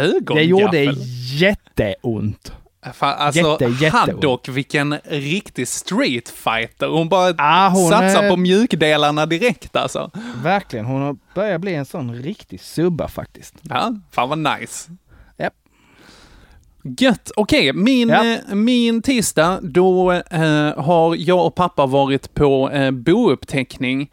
Ögongaffel. 0.01 0.35
Det 0.37 0.43
gjorde 0.43 0.85
jätteont. 1.35 2.53
Fan, 2.95 3.15
alltså, 3.19 3.59
Jätte. 3.81 3.97
Haddock, 3.97 4.49
vilken 4.49 4.99
riktig 5.05 5.69
streetfighter. 5.69 6.87
Hon 6.87 7.09
bara 7.09 7.35
Ah, 7.39 7.69
hon 7.69 7.91
satsar 7.91 8.23
är- 8.23 8.31
på 8.31 8.37
mjukdelarna 8.37 9.27
direkt 9.27 9.77
alltså. 9.77 10.11
Verkligen, 10.43 10.87
hon 10.87 11.03
har 11.03 11.17
börjat 11.35 11.61
bli 11.61 11.75
en 11.75 11.85
sån 11.87 12.15
riktig 12.15 12.61
subba 12.61 13.09
faktiskt. 13.09 13.55
Ja, 13.63 13.95
fan 14.13 14.29
vad 14.29 14.39
nice. 14.39 14.91
Gött. 16.99 17.31
Okej, 17.37 17.73
min, 17.73 18.09
Ja. 18.09 18.25
eh, 18.27 18.55
min 18.55 19.03
tisdag, 19.03 19.59
då 19.63 20.13
eh, 20.13 20.79
har 20.85 21.17
jag 21.19 21.47
och 21.47 21.55
pappa 21.55 21.87
varit 21.87 22.35
på 22.35 22.71
eh, 22.71 22.91
bouppteckning 22.91 24.11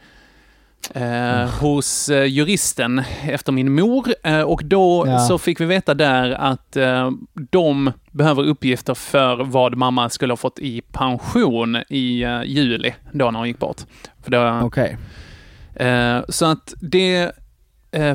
eh, 0.94 1.50
hos 1.62 2.10
eh, 2.10 2.26
juristen 2.26 3.04
efter 3.28 3.52
min 3.52 3.76
mor. 3.76 4.08
Eh, 4.24 4.42
och 4.42 4.62
då 4.66 5.04
Ja. 5.08 5.20
så 5.20 5.38
fick 5.38 5.60
vi 5.62 5.66
veta 5.66 5.94
där 5.94 6.32
att 6.32 6.76
eh, 6.76 7.12
de 7.52 7.92
behöver 8.12 8.44
uppgifter 8.44 8.94
för 8.94 9.44
vad 9.44 9.76
mamma 9.78 10.10
skulle 10.10 10.32
ha 10.32 10.38
fått 10.38 10.60
i 10.60 10.82
pension 10.82 11.76
i 11.90 12.26
juli, 12.46 12.94
då 13.12 13.32
när 13.32 13.40
hon 13.40 13.48
gick 13.48 13.60
bort. 13.60 13.82
Okej. 14.64 14.98
Eh, 15.76 16.20
så 16.30 16.46
att 16.46 16.74
det 16.82 17.32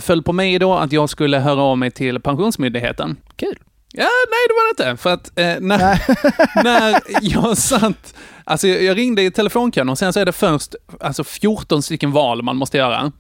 föll 0.01 0.23
på 0.23 0.33
mig 0.33 0.59
då 0.59 0.75
att 0.75 0.93
jag 0.93 1.11
skulle 1.11 1.39
höra 1.39 1.63
av 1.63 1.79
mig 1.79 1.91
till 1.91 2.21
Pensionsmyndigheten. 2.21 3.17
Kul. 3.37 3.59
Ja, 3.93 4.09
nej 4.31 4.47
det 4.49 4.55
var 4.55 4.85
det 4.85 4.91
inte. 4.91 5.03
För 5.03 5.11
att 5.13 5.39
eh, 5.39 5.61
när, 5.61 6.65
när 6.65 7.01
jag 7.21 7.59
satt, 7.59 8.15
alltså 8.45 8.69
jag, 8.69 8.83
jag 8.83 8.97
ringde 8.97 9.23
i 9.23 9.31
telefonkön 9.31 9.89
och 9.89 9.99
sen 9.99 10.13
så 10.13 10.21
är 10.21 10.25
det 10.27 10.33
först 10.33 10.75
alltså 11.01 11.25
14 11.25 11.83
stycken 11.83 12.13
val 12.13 12.43
man 12.43 12.57
måste 12.57 12.77
göra. 12.77 13.13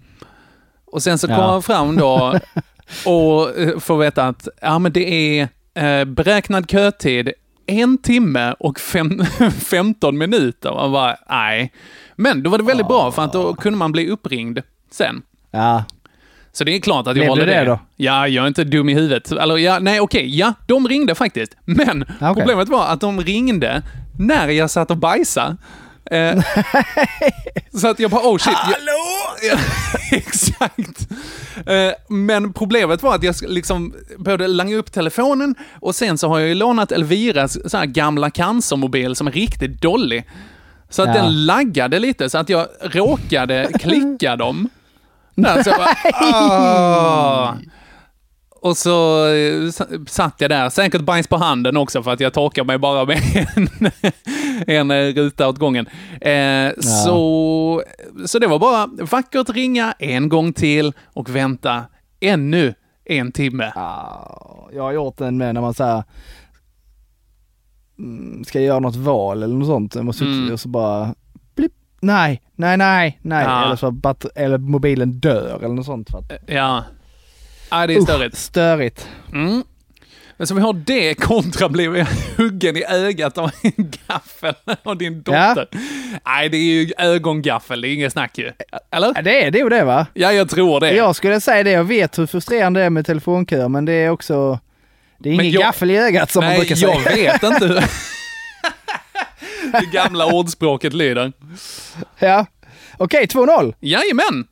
Och 0.92 1.02
sen 1.02 1.18
så 1.18 1.26
Ja. 1.30 1.37
kommer 1.37 1.52
jag 1.52 1.64
fram 1.64 1.96
då 1.96 2.38
och 3.06 3.59
eh, 3.59 3.78
får 3.78 3.98
veta 3.98 4.26
att 4.26 4.48
ja, 4.61 4.78
men 4.78 4.92
det 4.92 5.38
är 5.38 5.48
eh, 5.74 6.04
beräknad 6.04 6.70
kötid 6.70 7.33
en 7.66 7.98
timme 7.98 8.54
och 8.59 8.80
fem, 8.80 9.24
15 9.64 10.18
minuter. 10.18 10.70
Och 10.70 10.90
bara, 10.90 11.16
nej. 11.28 11.72
Men 12.16 12.42
då 12.42 12.50
var 12.50 12.59
det 12.59 12.64
väldigt 12.64 12.88
bra 12.88 13.12
för 13.12 13.22
att 13.24 13.33
då 13.33 13.54
kunde 13.54 13.78
man 13.78 13.92
bli 13.92 14.11
uppringd 14.11 14.59
sen. 14.90 15.22
Ja. 15.50 15.85
Så 16.52 16.64
det 16.64 16.76
är 16.76 16.80
klart 16.80 17.06
att 17.06 17.16
jag 17.16 17.28
valde 17.28 17.44
det 17.44 17.54
det. 17.54 17.64
då? 17.64 17.78
Ja, 17.96 18.28
jag 18.28 18.42
är 18.44 18.48
inte 18.48 18.64
dum 18.64 18.88
i 18.88 18.94
huvudet. 18.94 19.32
Eller 19.32 19.56
ja, 19.56 19.78
nej 19.78 20.00
okej, 20.00 20.38
ja, 20.38 20.54
de 20.66 20.88
ringde 20.88 21.14
faktiskt. 21.14 21.56
Men 21.64 22.02
okej. 22.20 22.34
problemet 22.34 22.68
var 22.68 22.86
att 22.86 23.00
de 23.00 23.20
ringde 23.20 23.82
när 24.18 24.48
jag 24.48 24.70
satt 24.70 24.90
och 24.90 24.96
bajsade. 24.96 25.56
Eh, 26.10 26.42
så 27.80 27.88
att 27.88 28.00
jag 28.00 28.10
bara, 28.10 28.20
oh 28.28 28.38
shit. 28.38 28.54
Hallå! 28.54 28.76
Ja, 29.50 29.58
exakt. 30.12 31.08
Eh, 31.66 31.92
men 32.08 32.52
problemet 32.52 33.02
var 33.02 33.14
att 33.14 33.22
jag 33.22 33.34
liksom 33.48 33.94
började 34.18 34.48
langa 34.48 34.76
upp 34.76 34.92
telefonen 34.92 35.54
och 35.80 35.94
sen 35.94 36.18
så 36.18 36.28
har 36.28 36.38
jag 36.38 36.48
ju 36.48 36.54
lånat 36.54 36.92
Elviras 36.92 37.70
så 37.70 37.76
här 37.76 37.86
gamla 37.86 38.30
cancermobil 38.30 39.16
som 39.16 39.26
är 39.26 39.32
riktigt 39.32 39.82
dålig. 39.82 40.24
Så 40.90 41.02
att 41.02 41.08
Ja. 41.08 41.14
den 41.14 41.46
laggade 41.46 41.98
lite 41.98 42.30
så 42.30 42.38
att 42.38 42.48
jag 42.48 42.66
råkade 42.80 43.68
klicka 43.80 44.36
dem. 44.36 44.68
Där, 45.42 45.62
så 45.62 45.70
jag 45.70 45.79
bara, 45.79 45.96
"Ah." 46.14 47.55
Och 48.62 48.76
så 48.76 49.26
eh, 49.29 49.70
satt 50.09 50.35
jag 50.38 50.50
där, 50.50 50.70
säkert 50.70 51.00
bajs 51.00 51.26
på 51.29 51.37
handen 51.37 51.76
också 51.76 52.03
för 52.03 52.11
att 52.11 52.20
jag 52.20 52.33
torkar 52.33 52.64
mig 52.64 52.79
bara 52.79 53.05
med 53.05 53.18
en, 53.57 53.68
en 54.66 54.90
eh, 54.90 55.14
ruta 55.14 55.48
åt 55.48 55.59
gången. 55.59 55.87
Eh, 56.20 56.72
så, 56.81 57.83
så 58.26 58.38
det 58.38 58.46
var 58.46 58.59
bara 58.59 58.87
vackert 58.87 59.48
ringa 59.50 59.94
en 59.98 60.29
gång 60.29 60.53
till 60.53 60.92
och 61.12 61.31
vänta 61.31 61.85
ännu 62.20 62.74
en 63.05 63.33
timme. 63.33 63.72
Ja, 63.74 64.68
jag 64.72 64.83
har 64.83 64.92
gjort 64.92 65.16
den 65.18 65.37
med 65.38 65.55
när 65.55 65.61
man 65.61 65.74
säger 65.74 66.05
ska 68.46 68.59
jag 68.59 68.66
göra 68.66 68.79
något 68.81 68.96
val 68.96 69.42
eller 69.42 69.55
något 69.55 69.66
sånt. 69.68 69.94
Jag 69.94 70.05
måste 70.05 70.24
Mm. 70.24 70.53
och 70.53 70.61
så 70.61 70.68
bara 70.68 71.14
nej, 72.00 72.42
nej, 72.56 72.76
nej, 72.76 73.18
nej. 73.22 73.44
Ja. 73.44 73.64
Eller 73.64 73.76
så 73.76 73.90
batter- 73.90 74.30
eller 74.34 74.58
mobilen 74.58 75.12
dör 75.12 75.56
eller 75.58 75.74
något 75.74 75.86
sånt. 75.86 76.10
För 76.10 76.18
att, 76.18 76.32
Ja. 76.46 76.84
Ja, 77.70 77.86
det 77.86 77.94
är 77.94 77.98
Usch, 77.98 78.04
störigt. 78.04 78.36
störigt. 78.36 79.08
Mm. 79.32 79.62
Men 80.36 80.46
så 80.46 80.54
vi 80.54 80.60
har 80.60 80.72
det 80.72 81.14
kontra 81.14 81.68
blev 81.68 82.06
huggen 82.36 82.76
i 82.76 82.84
ögat 82.84 83.38
av 83.38 83.50
en 83.62 83.90
gaffel 84.06 84.54
av 84.82 84.98
din 84.98 85.22
dotter. 85.22 85.66
Nej, 86.26 86.48
det 86.48 86.56
är 86.56 86.62
ju 86.82 86.92
ögongaffel, 86.98 87.80
det 87.80 87.88
är 87.88 87.94
inget 87.94 88.12
snack 88.12 88.38
ju. 88.38 88.52
Eller? 88.90 89.12
Ja, 89.14 89.22
det 89.22 89.44
är 89.44 89.50
det 89.50 89.58
ju 89.58 89.68
det 89.68 89.84
va? 89.84 90.06
Ja, 90.14 90.32
jag 90.32 90.48
tror 90.50 90.80
det. 90.80 90.92
Jag 90.92 91.16
skulle 91.16 91.40
säga 91.40 91.62
det, 91.62 91.70
jag 91.70 91.84
vet 91.84 92.18
hur 92.18 92.26
frustrerande 92.26 92.80
det 92.80 92.86
är 92.86 92.90
med 92.90 93.06
telefonköer 93.06 93.68
men 93.68 93.84
det 93.84 93.92
är 93.92 94.10
också 94.10 94.58
det 95.18 95.28
är 95.28 95.32
ingen 95.32 95.50
jag- 95.50 95.62
gaffel 95.62 95.90
i 95.90 95.96
ögat 95.98 96.30
som 96.30 96.40
man 96.44 96.48
Nej, 96.50 96.58
brukar 96.58 96.74
säga. 96.76 96.94
jag 97.04 97.16
vet 97.16 97.42
inte 97.42 97.84
det 99.72 99.87
gamla 99.92 100.26
ordspråket 100.26 100.92
lyder. 100.92 101.33
Ja. 102.18 102.46
Okej, 102.98 103.26
2-0. 103.26 103.74
Jajamän! 103.80 104.46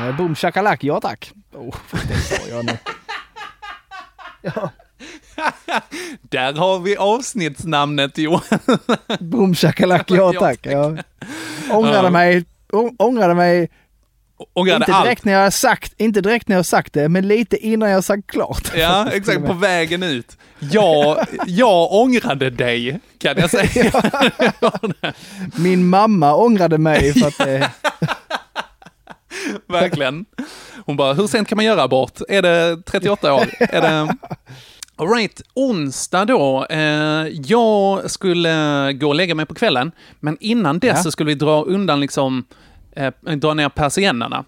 Eh, 0.00 0.16
Boom 0.16 0.34
shakalak, 0.34 0.84
ja 0.84 1.00
tack. 1.00 1.32
Oh, 1.54 1.74
det 2.08 2.14
sa 2.16 2.36
jag 2.50 2.64
nu. 2.64 2.78
Ja, 4.44 4.70
Där 6.22 6.52
har 6.52 6.78
vi 6.78 6.96
avsnittsnamnet 6.96 8.18
Johan. 8.18 8.42
boom 9.20 9.54
shakalak, 9.54 10.10
ja 10.10 10.32
tack. 10.40 10.58
Ja. 10.62 10.96
Ångrade 11.70 12.10
mig, 12.10 12.44
ångrade 12.98 13.34
mig 13.34 13.68
Ångrade 14.52 14.84
inte 14.88 15.02
direkt 15.02 15.24
när 15.24 15.32
jag 15.32 15.42
har 15.42 15.50
sagt, 15.50 15.92
inte 15.96 16.20
direkt 16.20 16.48
när 16.48 16.56
jag 16.56 16.66
sagt 16.66 16.92
det, 16.92 17.08
men 17.08 17.28
lite 17.28 17.56
innan 17.66 17.88
jag 17.88 17.96
har 17.96 18.02
sagt 18.02 18.26
klart. 18.26 18.72
Ja, 18.76 19.08
exakt. 19.12 19.46
På 19.46 19.52
vägen 19.52 20.02
ut. 20.02 20.36
Jag, 20.58 21.26
jag 21.46 21.92
ångrade 21.92 22.50
dig, 22.50 23.00
kan 23.18 23.36
jag 23.36 23.50
säga. 23.50 23.92
Min 25.56 25.86
mamma 25.88 26.34
ångrade 26.34 26.78
mig 26.78 27.12
för 27.12 27.26
att 27.28 27.38
det, 27.38 27.70
Verkligen. 29.68 30.24
Hon 30.86 30.96
bara, 30.96 31.12
hur 31.12 31.26
sent 31.26 31.48
kan 31.48 31.56
man 31.56 31.64
göra 31.64 31.82
abort? 31.82 32.20
Är 32.28 32.42
det 32.42 32.82
38 32.86 33.34
år? 33.34 33.46
Är 33.60 33.80
det... 33.80 34.16
All 34.96 35.08
right, 35.08 35.42
onsdag 35.54 36.24
då. 36.24 36.66
Eh, 36.70 37.26
jag 37.28 38.10
skulle 38.10 38.92
gå 38.92 39.08
och 39.08 39.14
lägga 39.14 39.34
mig 39.34 39.46
på 39.46 39.54
kvällen, 39.54 39.92
men 40.20 40.36
innan 40.40 40.78
dess 40.78 40.96
Ja. 40.96 41.02
så 41.02 41.10
skulle 41.10 41.28
vi 41.28 41.34
dra 41.34 41.62
undan 41.62 42.00
liksom, 42.00 42.44
eh, 42.96 43.36
dra 43.36 43.54
ner 43.54 43.68
persiennerna. 43.68 44.44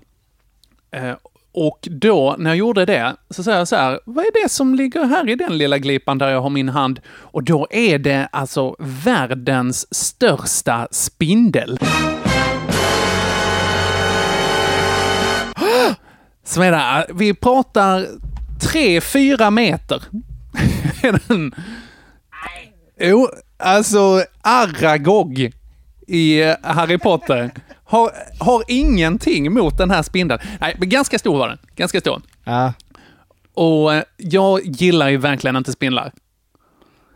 Eh, 0.91 1.15
och 1.57 1.89
då, 1.91 2.37
när 2.39 2.51
jag 2.51 2.57
gjorde 2.57 2.85
det, 2.85 3.17
så 3.31 3.43
säger 3.43 3.59
jag 3.59 3.69
så 3.69 3.77
här, 3.77 4.01
vad 4.05 4.25
är 4.25 4.43
det 4.43 4.49
som 4.49 4.75
ligger 4.75 5.05
här 5.05 5.29
i 5.29 5.35
den 5.35 5.59
lilla 5.59 5.79
glipan 5.79 6.19
där 6.19 6.29
jag 6.29 6.41
har 6.41 6.51
min 6.51 6.69
hand? 6.69 7.01
Och 7.09 7.43
då 7.43 7.67
är 7.71 7.99
det 7.99 8.29
alltså 8.33 8.77
världens 8.79 9.95
största 9.95 10.89
spindel. 10.91 11.79
Sveda, 16.45 17.07
vi 17.15 17.35
pratar 17.35 18.07
3-4 18.61 19.51
meter. 19.51 20.03
Är 21.03 21.21
den. 21.29 21.55
Jo, 23.01 23.29
alltså 23.57 24.25
Aragog 24.43 25.53
i 26.07 26.43
eh, 26.43 26.55
Harry 26.63 26.99
Potter 26.99 27.51
har, 27.85 28.11
har 28.41 28.63
ingenting 28.69 29.53
mot 29.53 29.79
den 29.79 29.91
här 29.91 30.03
spindeln. 30.03 30.41
Nej, 30.61 30.77
men 30.79 30.89
ganska 30.89 31.19
stor 31.19 31.39
var 31.39 31.49
den. 31.49 31.59
Ganska 31.77 32.01
stor. 32.01 32.23
ja, 32.45 32.73
Och 33.55 33.95
eh, 33.95 34.03
jag 34.17 34.61
gillar 34.65 35.09
ju 35.09 35.17
verkligen 35.17 35.57
inte 35.57 35.73
spindlar. 35.73 36.13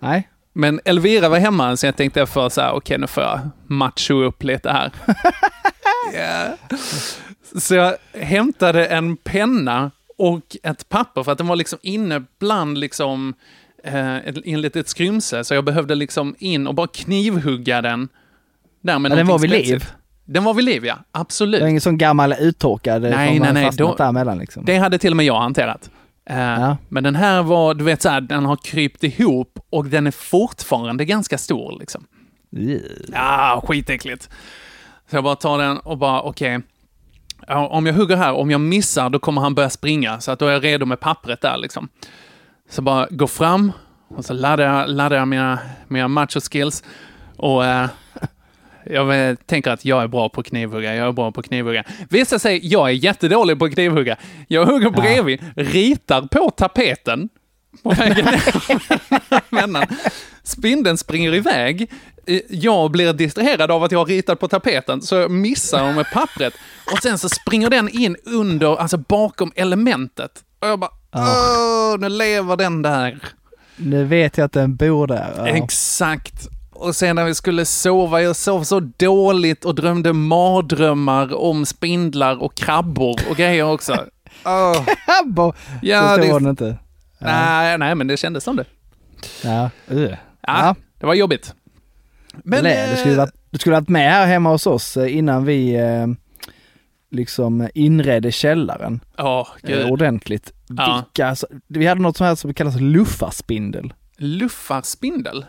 nej. 0.01 0.29
Men 0.53 0.81
Elvira 0.85 1.29
var 1.29 1.39
hemma, 1.39 1.77
så 1.77 1.87
jag 1.87 1.97
tänkte 1.97 2.27
för 2.27 2.49
så 2.49 2.61
här, 2.61 2.73
okej 2.73 2.99
nu 2.99 3.07
får 3.07 3.23
jag 3.23 3.41
macho 3.67 4.15
upp 4.15 4.43
lite 4.43 4.71
här. 4.71 4.93
Ja. 6.15 6.57
Så 7.61 7.75
jag 7.75 7.97
hämtade 8.13 8.87
en 8.87 9.17
penna 9.17 9.91
och 10.19 10.57
ett 10.63 10.89
papper, 10.89 11.23
för 11.23 11.33
att 11.33 11.39
den 11.39 11.47
var 11.47 11.57
liksom 11.57 11.79
inne 11.83 12.25
bland 12.39 12.79
liksom, 12.79 13.35
eh, 13.85 14.17
ett, 14.17 14.37
i 14.47 14.53
en 14.53 14.61
litet 14.61 14.89
skrymsle, 14.89 15.45
så 15.45 15.55
jag 15.55 15.65
behövde 15.65 15.95
liksom 15.95 16.35
in 16.39 16.67
och 16.67 16.75
bara 16.75 16.87
knivhugga 16.87 17.83
den. 17.83 18.09
Där 18.89 18.99
med 18.99 19.13
Ja, 19.13 19.17
den 19.17 19.27
var 19.27 19.39
vid 19.39 19.51
liv? 19.51 19.85
Den 20.25 20.45
var 20.45 20.55
vid 20.55 20.65
liv, 20.65 20.85
ja. 20.87 20.99
Absolut. 21.13 21.61
Det 21.61 21.65
var 21.65 21.69
ingen 21.69 21.81
sån 21.81 21.99
gammal 21.99 22.35
uttorkad 22.41 23.05
eh, 23.05 23.11
Nej, 23.11 23.39
nej, 23.41 23.53
nej, 23.53 23.71
då- 23.77 23.95
däremellan 23.95 24.39
liksom. 24.39 24.65
Det 24.65 24.77
hade 24.79 24.99
till 24.99 25.13
och 25.13 25.17
med 25.17 25.27
jag 25.27 25.41
hanterat. 25.41 25.91
Eh, 26.31 26.39
Ja. 26.39 26.77
Men 26.89 27.05
den 27.05 27.17
här 27.17 27.43
var, 27.43 27.75
du 27.75 27.85
vet 27.85 28.03
så 28.03 28.09
här, 28.09 28.21
den 28.21 28.45
har 28.45 28.57
krypt 28.57 29.05
ihop 29.05 29.59
och 29.71 29.85
den 29.87 30.07
är 30.07 30.11
fortfarande 30.11 31.05
ganska 31.05 31.39
stor 31.39 31.77
liksom. 31.81 32.05
Ja, 33.13 33.63
skitäckligt. 33.67 34.31
Så 35.11 35.17
jag 35.17 35.25
bara 35.25 35.37
tar 35.37 35.59
den 35.59 35.79
och 35.79 35.99
bara, 35.99 36.21
okej. 36.23 36.61
Ja, 37.47 37.67
om 37.67 37.87
jag 37.87 37.95
hugger 37.95 38.17
här, 38.17 38.33
om 38.33 38.51
jag 38.51 38.61
missar, 38.61 39.11
då 39.11 39.19
kommer 39.19 39.41
han 39.41 39.55
börja 39.55 39.71
springa. 39.71 40.21
Så 40.21 40.31
att 40.33 40.39
då 40.39 40.47
är 40.47 40.53
jag 40.53 40.65
redo 40.65 40.87
med 40.87 41.01
pappret 41.01 41.41
där 41.41 41.57
liksom. 41.57 41.89
Så 42.71 42.83
bara 42.83 43.07
gå 43.11 43.27
fram 43.27 43.73
och 44.09 44.25
så 44.25 44.35
laddar 44.35 44.65
jag, 44.65 44.89
laddar 44.89 45.17
jag 45.17 45.29
mina, 45.29 45.59
mina 45.89 46.09
macho 46.09 46.41
skills. 46.53 46.85
Och 47.37 47.65
eh, 47.65 47.89
jag 48.91 49.29
eh, 49.29 49.35
tänker 49.47 49.71
att 49.71 49.85
jag 49.85 50.03
är 50.03 50.09
bra 50.09 50.29
på 50.29 50.43
knivhugga, 50.43 50.95
jag 50.95 51.09
är 51.09 51.13
bra 51.13 51.33
på 51.33 51.43
knivhugga. 51.43 51.85
Visar 52.09 52.39
sig, 52.39 52.61
jag 52.67 52.89
är 52.89 52.93
jättedålig 52.93 53.59
på 53.59 53.69
knivhugga. 53.71 54.17
Jag 54.49 54.67
hugger 54.67 54.91
bredvid, 54.91 55.41
ritar 55.57 56.23
på 56.23 56.51
tapeten 56.51 57.29
på 57.83 57.91
vägen 57.91 58.25
ner. 58.25 58.43
Vännen. 59.55 59.87
Spindeln 60.43 60.99
springer 60.99 61.35
iväg. 61.35 61.91
Eh, 62.27 62.41
Jag 62.51 62.91
blir 62.91 63.13
distraherad 63.13 63.71
av 63.71 63.83
att 63.85 63.93
jag 63.93 63.99
har 63.99 64.07
ritat 64.07 64.41
på 64.41 64.49
tapeten, 64.49 65.03
så 65.03 65.15
jag 65.15 65.31
missar 65.31 65.93
med 65.93 66.07
pappret. 66.13 66.55
Och 66.93 66.99
sen 67.03 67.19
så 67.19 67.29
springer 67.29 67.71
den 67.71 67.89
in 67.89 68.17
under, 68.25 68.77
alltså 68.81 68.97
bakom 68.97 69.53
elementet. 69.57 70.31
Och 70.61 70.69
jag 70.69 70.79
bara, 70.79 70.91
åh, 71.15 71.99
nu 71.99 72.09
lever 72.09 72.57
den 72.57 72.83
där. 72.83 73.19
Nu 73.77 74.05
vet 74.05 74.39
jag 74.39 74.45
att 74.45 74.53
den 74.53 74.77
bor 74.77 75.07
där. 75.07 75.35
Ja. 75.37 75.47
Exakt. 75.49 76.49
Och 76.81 76.97
sen 76.97 77.17
när 77.17 77.25
vi 77.25 77.35
skulle 77.35 77.65
sova, 77.65 78.23
jag 78.23 78.37
sov 78.37 78.63
så 78.65 78.81
dåligt 78.81 79.65
och 79.65 79.75
drömde 79.75 80.13
mardrömmar 80.13 81.35
om 81.35 81.67
spindlar 81.67 82.43
och 82.43 82.55
krabbor 82.55 83.21
och 83.31 83.37
grejer 83.37 83.63
också. 83.65 83.93
Åh. 84.45 84.87
Abbo! 85.23 85.53
Ja, 85.83 86.09
så 86.11 86.17
det- 86.17 86.23
stor 86.23 86.33
var 86.33 86.41
den 86.41 86.49
inte. 86.51 86.77
Nej, 87.19 87.79
nej, 87.79 87.95
men 87.95 88.07
det 88.07 88.17
kändes 88.17 88.45
som 88.45 88.57
det. 88.57 88.65
Ja. 89.45 89.71
Uh. 89.93 90.03
Ja, 90.11 90.17
Ja. 90.41 90.75
det 91.01 91.07
var 91.07 91.15
jobbigt. 91.15 91.55
Men, 92.45 92.63
Men, 92.63 92.91
du, 92.91 92.97
skulle 92.97 93.13
eh, 93.15 93.19
varit, 93.19 93.35
du 93.51 93.59
skulle 93.59 93.77
varit 93.77 93.89
med 93.89 94.11
här 94.13 94.27
hemma 94.27 94.51
hos 94.51 94.67
oss 94.67 94.97
eh, 94.97 95.17
innan 95.17 95.45
vi 95.45 95.75
eh, 95.75 96.07
liksom 97.11 97.69
inredde 97.75 98.33
källaren 98.33 99.01
Ja, 99.17 99.49
gud. 99.63 99.81
eh, 99.81 99.91
ordentligt. 99.91 100.53
Ja. 100.69 101.05
Vilka, 101.05 101.29
alltså, 101.29 101.47
vi 101.69 101.87
hade 101.87 102.01
något 102.01 102.17
som 102.17 102.27
här 102.27 102.35
som 102.35 102.55
kallas 102.55 102.81
luffarspindel. 102.81 103.93
Luffarspindel? 104.17 105.45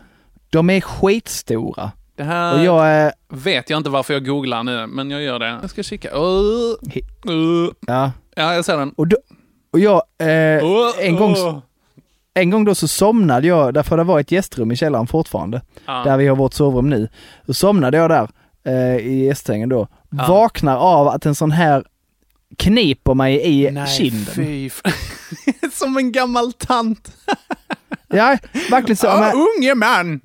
De 0.50 0.70
är 0.70 0.80
skitstora. 0.80 1.92
Det 2.16 2.24
här 2.24 2.54
Och 2.58 2.64
jag 2.64 2.88
är, 2.88 3.12
vet 3.28 3.70
jag 3.70 3.76
inte 3.76 3.90
varför 3.90 4.14
jag 4.14 4.26
googlar 4.26 4.62
nu, 4.62 4.86
men 4.86 5.10
jag 5.10 5.22
gör 5.22 5.38
det. 5.38 5.58
Jag 5.60 5.70
ska 5.70 5.82
kika. 5.82 6.08
Uh, 6.10 6.74
uh. 7.28 7.70
ja. 7.86 8.12
Ja, 8.36 8.54
jag 8.54 8.64
ser 8.64 8.76
den. 8.76 8.90
Och, 8.90 9.08
då, 9.08 9.16
och 9.70 9.80
jag, 9.80 10.02
eh, 10.18 10.28
Uh, 10.28 10.90
en, 10.98 11.16
gång, 11.16 11.36
uh. 11.36 11.58
en 12.34 12.50
gång 12.50 12.64
då 12.64 12.74
så 12.74 12.88
somnade 12.88 13.46
jag, 13.46 13.74
därför 13.74 13.96
det 13.96 14.04
var 14.04 14.20
ett 14.20 14.32
gästrum 14.32 14.72
i 14.72 14.76
källaren 14.76 15.06
fortfarande, 15.06 15.62
Ja. 15.86 16.02
där 16.04 16.16
vi 16.16 16.26
har 16.26 16.36
vårt 16.36 16.54
sovrum 16.54 16.90
nu. 16.90 17.08
Då 17.46 17.54
somnade 17.54 17.96
jag 17.96 18.10
där 18.10 18.28
eh, 18.64 18.96
i 19.06 19.24
gästsängen 19.24 19.68
då. 19.68 19.88
Ja. 20.10 20.26
Vaknar 20.28 20.76
av 20.76 21.08
att 21.08 21.26
en 21.26 21.34
sån 21.34 21.50
här 21.50 21.84
kniper 22.56 23.14
mig 23.14 23.40
i 23.46 23.70
Nej, 23.70 23.86
kinden. 23.86 24.34
fy 24.34 24.70
Som 25.72 25.96
en 25.96 26.12
gammal 26.12 26.52
tant. 26.52 27.16
Ja, 28.08 28.38
verkligen 28.70 28.96
så. 28.96 29.06
Men, 29.06 29.32
unge 29.34 29.74
man! 29.74 30.20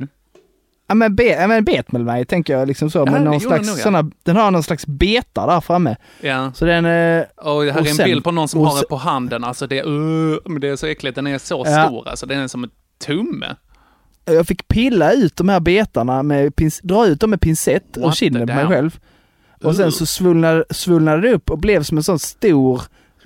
Ja, 0.88 0.96
men, 0.96 1.16
be, 1.16 1.24
ja, 1.24 1.48
men 1.48 1.64
bet 1.64 1.92
med 1.92 2.02
mig, 2.02 2.26
tänker 2.26 2.58
jag 2.58 2.68
liksom 2.68 2.90
så. 2.90 3.00
Ja, 3.00 3.06
men 3.12 3.24
någon 3.24 3.40
slags, 3.40 3.68
den 3.68 3.78
såna, 3.78 4.12
den 4.24 4.36
har 4.36 4.52
någon 4.52 4.64
slags 4.64 4.86
betar 4.88 5.48
där 5.48 5.62
framme. 5.62 5.96
Ja. 6.22 6.52
Så 6.56 6.66
den, 6.66 6.86
eh, 6.86 7.24
Och 7.36 7.66
det 7.66 7.72
här 7.72 7.80
Och 7.80 7.86
är 7.86 7.90
en 7.90 7.96
sen- 7.96 8.06
bild 8.06 8.24
på 8.24 8.32
någon 8.32 8.48
som 8.48 8.60
har 8.60 8.80
det 8.82 8.88
på 8.90 8.96
handen. 8.96 9.44
Alltså 9.44 9.68
det 9.68 9.84
uh, 9.84 10.38
men 10.46 10.62
det 10.62 10.68
är 10.68 10.76
så 10.76 10.86
äckligt. 10.88 11.16
Den 11.16 11.28
är 11.28 11.38
så 11.38 11.64
Ja. 11.66 11.86
stor 11.88 12.08
alltså. 12.10 12.26
Den 12.26 12.40
är 12.40 12.48
som 12.48 12.64
en 12.64 12.70
tumme. 13.06 13.56
jag 14.26 14.48
fick 14.48 14.68
pilla 14.68 15.12
ut 15.14 15.36
de 15.36 15.50
här 15.50 15.60
betarna 15.60 16.24
med, 16.24 16.54
dra 16.84 17.08
ut 17.08 17.20
dem 17.20 17.30
med 17.30 17.42
pincett 17.42 17.98
och 17.98 18.16
kinden 18.16 18.48
på 18.48 18.54
mig 18.54 18.68
själv. 18.68 19.00
Och 19.64 19.76
sen 19.76 19.92
så 19.92 20.06
svullnade, 20.06 20.64
svullnade 20.70 21.22
det 21.22 21.34
upp 21.34 21.50
och 21.50 21.58
blev 21.60 21.84
som 21.84 21.98
en 21.98 22.04
sån 22.04 22.20
stor 22.20 22.82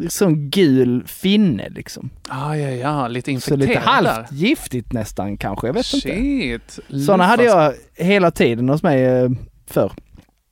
sån 0.10 0.50
gul 0.50 1.04
finne 1.08 1.70
liksom. 1.70 2.10
Ah, 2.30 2.56
ja, 2.56 2.70
ja, 2.70 3.08
lite 3.08 3.26
Så 3.26 3.32
infekterad 3.32 3.60
lite 3.60 3.74
där. 3.74 3.80
halvt 3.80 4.32
giftigt 4.32 4.94
nästan 4.94 5.38
kanske, 5.38 5.68
jag 5.68 5.74
vet 5.74 5.94
inte. 5.94 6.10
Shit. 6.10 6.80
Sådana 7.06 7.24
hade 7.24 7.44
jag 7.44 7.74
hela 7.96 8.32
tiden 8.32 8.70
hos 8.70 8.84
mig 8.84 9.04
eh, 9.04 9.30
förr. 9.68 9.92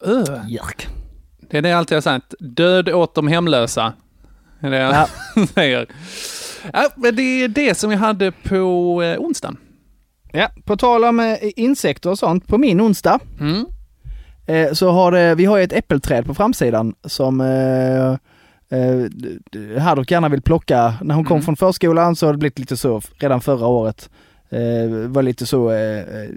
Öh. 0.05 0.49
Jerk. 0.49 0.87
Det 1.49 1.57
är 1.57 1.61
det 1.61 1.69
jag 1.69 1.77
alltid 1.77 1.95
har 1.95 2.01
sagt. 2.01 2.33
Död 2.39 2.89
åt 2.89 3.15
de 3.15 3.27
hemlösa. 3.27 3.93
Det 4.59 4.67
är 4.67 4.71
det 4.71 4.77
jag 4.77 4.93
Ja. 5.35 5.47
säger. 5.53 5.87
Ja, 6.73 6.89
men 6.95 7.15
det 7.15 7.21
är 7.43 7.47
det 7.47 7.77
som 7.77 7.91
jag 7.91 7.99
hade 7.99 8.31
på 8.31 9.01
eh, 9.03 9.19
onsdagen. 9.19 9.57
Ja, 10.31 10.49
på 10.65 10.77
tal 10.77 11.03
om 11.03 11.19
eh, 11.19 11.35
insekter 11.55 12.09
och 12.09 12.19
sånt, 12.19 12.47
på 12.47 12.57
min 12.57 12.81
onsdag 12.81 13.19
Mm. 13.39 13.65
så 14.75 14.91
har 14.91 15.11
det, 15.11 15.35
vi 15.35 15.45
har 15.45 15.59
ett 15.59 15.73
äppelträd 15.73 16.25
på 16.25 16.33
framsidan 16.33 16.93
som 17.05 17.41
eh, 18.69 19.81
Haddock 19.81 20.11
gärna 20.11 20.29
vill 20.29 20.41
plocka. 20.41 20.93
När 21.01 21.15
hon 21.15 21.25
kom 21.25 21.35
Mm. 21.35 21.45
från 21.45 21.55
förskolan 21.55 22.15
så 22.15 22.25
har 22.25 22.33
det 22.33 22.39
blivit 22.39 22.59
lite 22.59 22.77
så 22.77 23.01
redan 23.19 23.41
förra 23.41 23.67
året. 23.67 24.09
Eh, 24.49 24.89
var 25.07 25.23
lite 25.23 25.45
så 25.45 25.71
eh, 25.71 25.99
eh, 25.99 26.29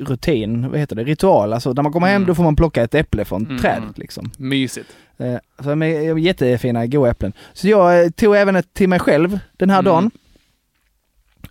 rutin, 0.00 0.70
vad 0.70 0.80
heter 0.80 0.96
det, 0.96 1.04
ritual. 1.04 1.52
Alltså 1.52 1.72
när 1.72 1.82
man 1.82 1.92
kommer 1.92 2.06
hem 2.06 2.16
Mm. 2.16 2.26
då 2.26 2.34
får 2.34 2.42
man 2.42 2.56
plocka 2.56 2.82
ett 2.82 2.94
äpple 2.94 3.24
från 3.24 3.44
Mm. 3.46 3.58
trädet 3.58 3.98
liksom. 3.98 4.30
Mysigt. 4.38 4.88
Eh, 5.18 5.36
så 5.62 5.68
de 5.68 5.82
är 5.82 6.18
jättefina, 6.18 6.86
goda 6.86 7.10
äpplen. 7.10 7.32
Så 7.52 7.68
jag 7.68 8.04
eh, 8.04 8.10
tog 8.10 8.36
även 8.36 8.56
ett 8.56 8.74
till 8.74 8.88
mig 8.88 8.98
själv 8.98 9.38
den 9.56 9.70
här 9.70 9.78
Mm. 9.78 9.84
dagen. 9.92 10.10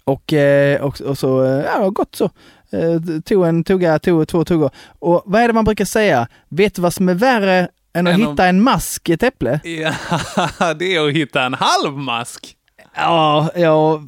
Och, 0.04 0.34
eh, 0.34 0.82
och, 0.82 1.02
och 1.02 1.18
så, 1.18 1.44
eh, 1.46 1.64
ja 1.78 1.90
gott 1.90 2.16
så. 2.16 2.30
Tog 3.26 3.46
en 3.48 3.64
tugga, 3.64 4.00
tog 4.00 4.28
två 4.28 4.46
tuggor. 4.46 4.70
Och 5.00 5.24
vad 5.26 5.42
är 5.42 5.48
det 5.48 5.54
man 5.54 5.66
brukar 5.66 5.86
säga? 5.86 6.28
Vet 6.50 6.76
du 6.76 6.82
vad 6.82 6.94
som 6.94 7.10
är 7.10 7.14
värre 7.14 7.68
än 7.94 8.08
att 8.08 8.14
Än 8.14 8.24
om- 8.26 8.30
hitta 8.32 8.48
en 8.48 8.62
mask 8.62 9.10
i 9.10 9.14
ett 9.14 9.24
äpple? 9.24 9.60
Ja, 9.64 9.94
det 10.80 10.96
är 10.96 11.08
att 11.08 11.14
hitta 11.14 11.44
en 11.44 11.54
halv 11.54 11.94
mask. 11.98 12.56
Ja, 12.96 13.50
jag 13.56 14.08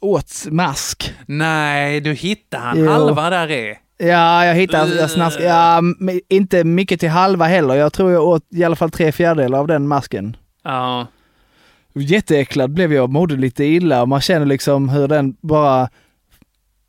åt 0.00 0.46
mask. 0.50 1.14
Nej, 1.26 2.00
du 2.00 2.12
hittar 2.12 2.70
en 2.70 2.78
Jo. 2.84 2.90
halva 2.90 3.30
där 3.30 3.50
är. 3.50 3.78
Ja, 3.98 4.44
jag 4.44 4.54
hittade, 4.54 4.94
jag 4.94 5.10
snask, 5.10 5.40
ja, 5.40 5.80
inte 6.28 6.64
mycket 6.64 7.00
till 7.00 7.08
halva 7.08 7.44
heller. 7.44 7.74
Jag 7.74 7.92
tror 7.92 8.12
jag 8.12 8.24
åt 8.24 8.42
i 8.50 8.64
alla 8.64 8.76
fall 8.76 8.90
tre 8.90 9.12
fjärdedelar 9.12 9.58
av 9.58 9.66
den 9.66 9.88
masken. 9.88 10.36
Ja. 10.64 11.06
Jätteäcklad 11.94 12.70
blev 12.70 12.92
jag, 12.92 13.10
mådde 13.10 13.36
lite 13.36 13.64
illa 13.64 14.02
och 14.02 14.08
man 14.08 14.20
känner 14.20 14.46
liksom 14.46 14.88
hur 14.88 15.08
den 15.08 15.36
bara 15.40 15.88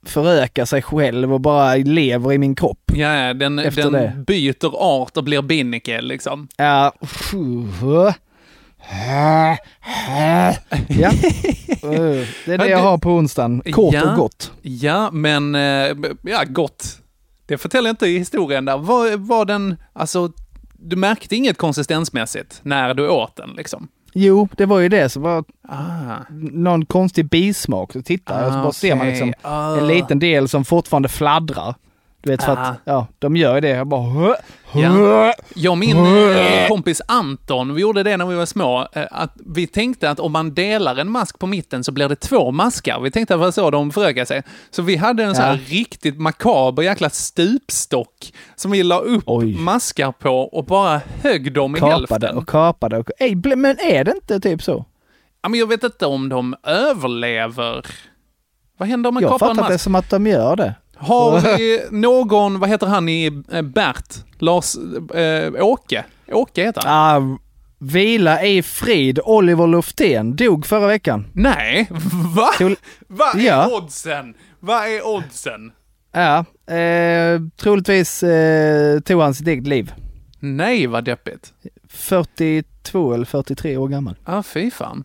förökar 0.06 0.66
sig 0.66 0.82
själv 0.82 1.34
och 1.34 1.42
bara 1.42 1.76
lever 1.76 2.34
i 2.34 2.38
min 2.38 2.56
kropp. 2.56 2.92
Ja, 2.94 3.34
den, 3.34 3.56
den 3.56 3.92
det. 3.92 4.24
byter 4.28 4.76
art 4.76 5.18
och 5.18 5.24
blir 5.24 5.42
binnikel 5.42 6.08
liksom. 6.08 6.48
Ja. 6.58 6.94
Ja. 10.90 11.12
Uh, 11.84 12.26
Det 12.46 12.54
är 12.54 12.58
det 12.58 12.68
jag 12.68 12.80
har 12.80 12.98
på 12.98 13.10
onsdagen. 13.12 13.62
Kort 13.72 13.94
Ja. 13.94 14.12
och 14.12 14.18
gott. 14.18 14.52
Ja, 14.62 15.12
men 15.12 15.56
eh, 15.56 15.96
ja, 16.22 16.44
gott. 16.48 16.98
Det 17.46 17.58
förtäljer 17.58 17.90
inte 17.90 18.08
historien 18.08 18.66
där. 18.66 18.78
Var, 18.78 19.18
var 19.18 19.46
den, 19.46 19.76
alltså, 19.94 20.32
du 20.74 20.96
märkte 20.96 21.36
inget 21.36 21.58
konsistensmässigt 21.58 22.60
när 22.64 22.94
du 22.94 23.10
åt 23.10 23.36
den 23.36 23.50
liksom? 23.58 23.88
Jo, 24.14 24.48
det 24.58 24.66
var 24.66 24.80
ju 24.80 24.90
det 24.90 25.10
som 25.10 25.22
var 25.24 25.44
Ah. 25.68 26.16
någon 26.52 26.86
konstig 26.86 27.30
bismak. 27.30 27.94
Så 27.94 28.02
tittar 28.02 28.40
jag 28.40 28.48
och 28.48 28.54
så 28.54 28.60
bara 28.60 28.72
ser 28.72 28.96
man 28.96 29.08
liksom 29.08 29.34
Ah. 29.42 29.78
en 29.78 29.88
liten 29.88 30.20
del 30.20 30.48
som 30.48 30.66
fortfarande 30.66 31.10
fladdrar. 31.10 31.76
Du 32.22 32.30
vet 32.32 32.44
för 32.44 32.52
att, 32.54 32.78
ja, 32.84 33.08
de 33.20 33.36
gör 33.36 33.62
det. 33.62 33.70
Jag 33.70 33.88
bara... 33.88 34.36
Ja. 34.74 35.34
Jag 35.56 35.72
och 35.72 35.78
min 35.78 35.98
eh, 35.98 36.68
kompis 36.68 37.02
Anton, 37.08 37.76
vi 37.76 37.82
gjorde 37.82 38.04
det 38.04 38.18
när 38.18 38.26
vi 38.26 38.36
var 38.36 38.46
små, 38.46 38.88
eh, 38.94 39.04
att 39.12 39.34
vi 39.46 39.68
tänkte 39.68 40.10
att 40.10 40.20
om 40.20 40.32
man 40.32 40.54
delar 40.54 40.96
en 40.96 41.12
mask 41.12 41.40
på 41.40 41.48
mitten 41.48 41.84
så 41.84 41.92
blir 41.92 42.10
det 42.10 42.16
två 42.16 42.52
maskar. 42.52 43.00
Vi 43.00 43.12
tänkte 43.12 43.34
att 43.34 43.40
det 43.40 43.46
var 43.46 43.52
så 43.52 43.70
de 43.72 43.92
förökade 43.92 44.26
sig. 44.26 44.44
Så 44.72 44.82
vi 44.82 44.96
hade 44.96 45.24
en 45.24 45.36
sån 45.36 45.44
här 45.46 45.54
Ja. 45.54 45.60
riktigt 45.78 46.20
makaber 46.20 46.84
jäkla 46.84 47.10
stupstock 47.10 48.34
som 48.56 48.72
vi 48.72 48.84
la 48.84 49.00
upp 49.00 49.24
Oj. 49.26 49.58
maskar 49.58 50.12
på 50.12 50.40
och 50.40 50.66
bara 50.66 51.02
högg 51.24 51.54
dem 51.54 51.76
i 51.76 51.80
Kapade 51.80 51.96
hälften. 51.96 52.38
och 52.38 52.50
kapade 52.50 52.98
och... 52.98 53.10
Ble- 53.20 53.56
men 53.56 53.78
är 53.80 54.04
det 54.04 54.12
inte 54.12 54.40
typ 54.40 54.64
så? 54.64 54.86
Ja, 55.42 55.50
men 55.50 55.60
jag 55.60 55.68
vet 55.68 55.84
inte 55.84 56.06
om 56.06 56.30
de 56.30 56.56
överlever. 56.64 57.86
Vad 58.78 58.90
händer 58.90 59.08
om 59.08 59.14
man 59.14 59.24
Jag 59.24 59.32
kapar 59.32 59.50
en 59.50 59.56
fattar 59.56 59.70
det 59.70 59.74
mask? 59.74 59.84
som 59.84 59.96
att 59.96 60.10
de 60.10 60.28
gör 60.28 60.56
det. 60.56 60.74
Har 61.00 61.58
vi 61.58 61.82
någon, 61.92 62.60
vad 62.60 62.70
heter 62.70 62.88
han 62.88 63.10
i 63.10 63.44
eh, 63.52 63.62
Bert? 63.62 64.16
Lars, 64.40 64.76
eh, 65.16 65.66
Åke? 65.66 66.06
Åke 66.32 66.64
heter 66.64 66.82
han. 66.86 67.34
Ah, 67.34 67.38
vila 67.80 68.44
i 68.46 68.62
frid. 68.64 69.20
Oliver 69.24 69.68
Luftén 69.68 70.36
dog 70.36 70.66
förra 70.66 70.88
veckan. 70.88 71.26
Nej, 71.34 71.88
va? 72.36 72.50
Till- 72.58 72.76
Vad 73.08 73.36
är 73.36 73.40
Ja. 73.46 73.78
oddsen? 73.78 74.34
Vad 74.60 74.88
är 74.88 75.08
oddsen? 75.08 75.72
Ja, 76.12 76.46
eh, 76.76 77.42
troligtvis 77.58 78.24
eh, 78.24 79.00
tog 79.00 79.22
han 79.22 79.34
sitt 79.34 79.48
eget 79.48 79.68
liv. 79.68 79.94
Nej, 80.40 80.88
vad 80.88 81.04
deppigt. 81.04 81.54
42 81.90 83.14
eller 83.14 83.26
43 83.26 83.78
år 83.78 83.88
gammal. 83.88 84.16
Ja, 84.26 84.38
ah, 84.38 84.44
fy 84.44 84.72
fan. 84.72 85.04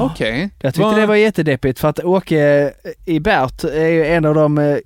Okej. 0.00 0.50
Jag 0.60 0.74
tyckte 0.74 0.86
Vad- 0.86 0.96
det 0.96 1.06
var 1.06 1.14
jättedeppigt 1.14 1.78
för 1.78 1.88
att 1.88 2.04
Åke 2.04 2.72
i 3.04 3.20
Bert 3.20 3.64
är 3.64 3.88
ju 3.88 4.06
en 4.06 4.24
av 4.24 4.34
de 4.34 4.58
eh, 4.58 4.76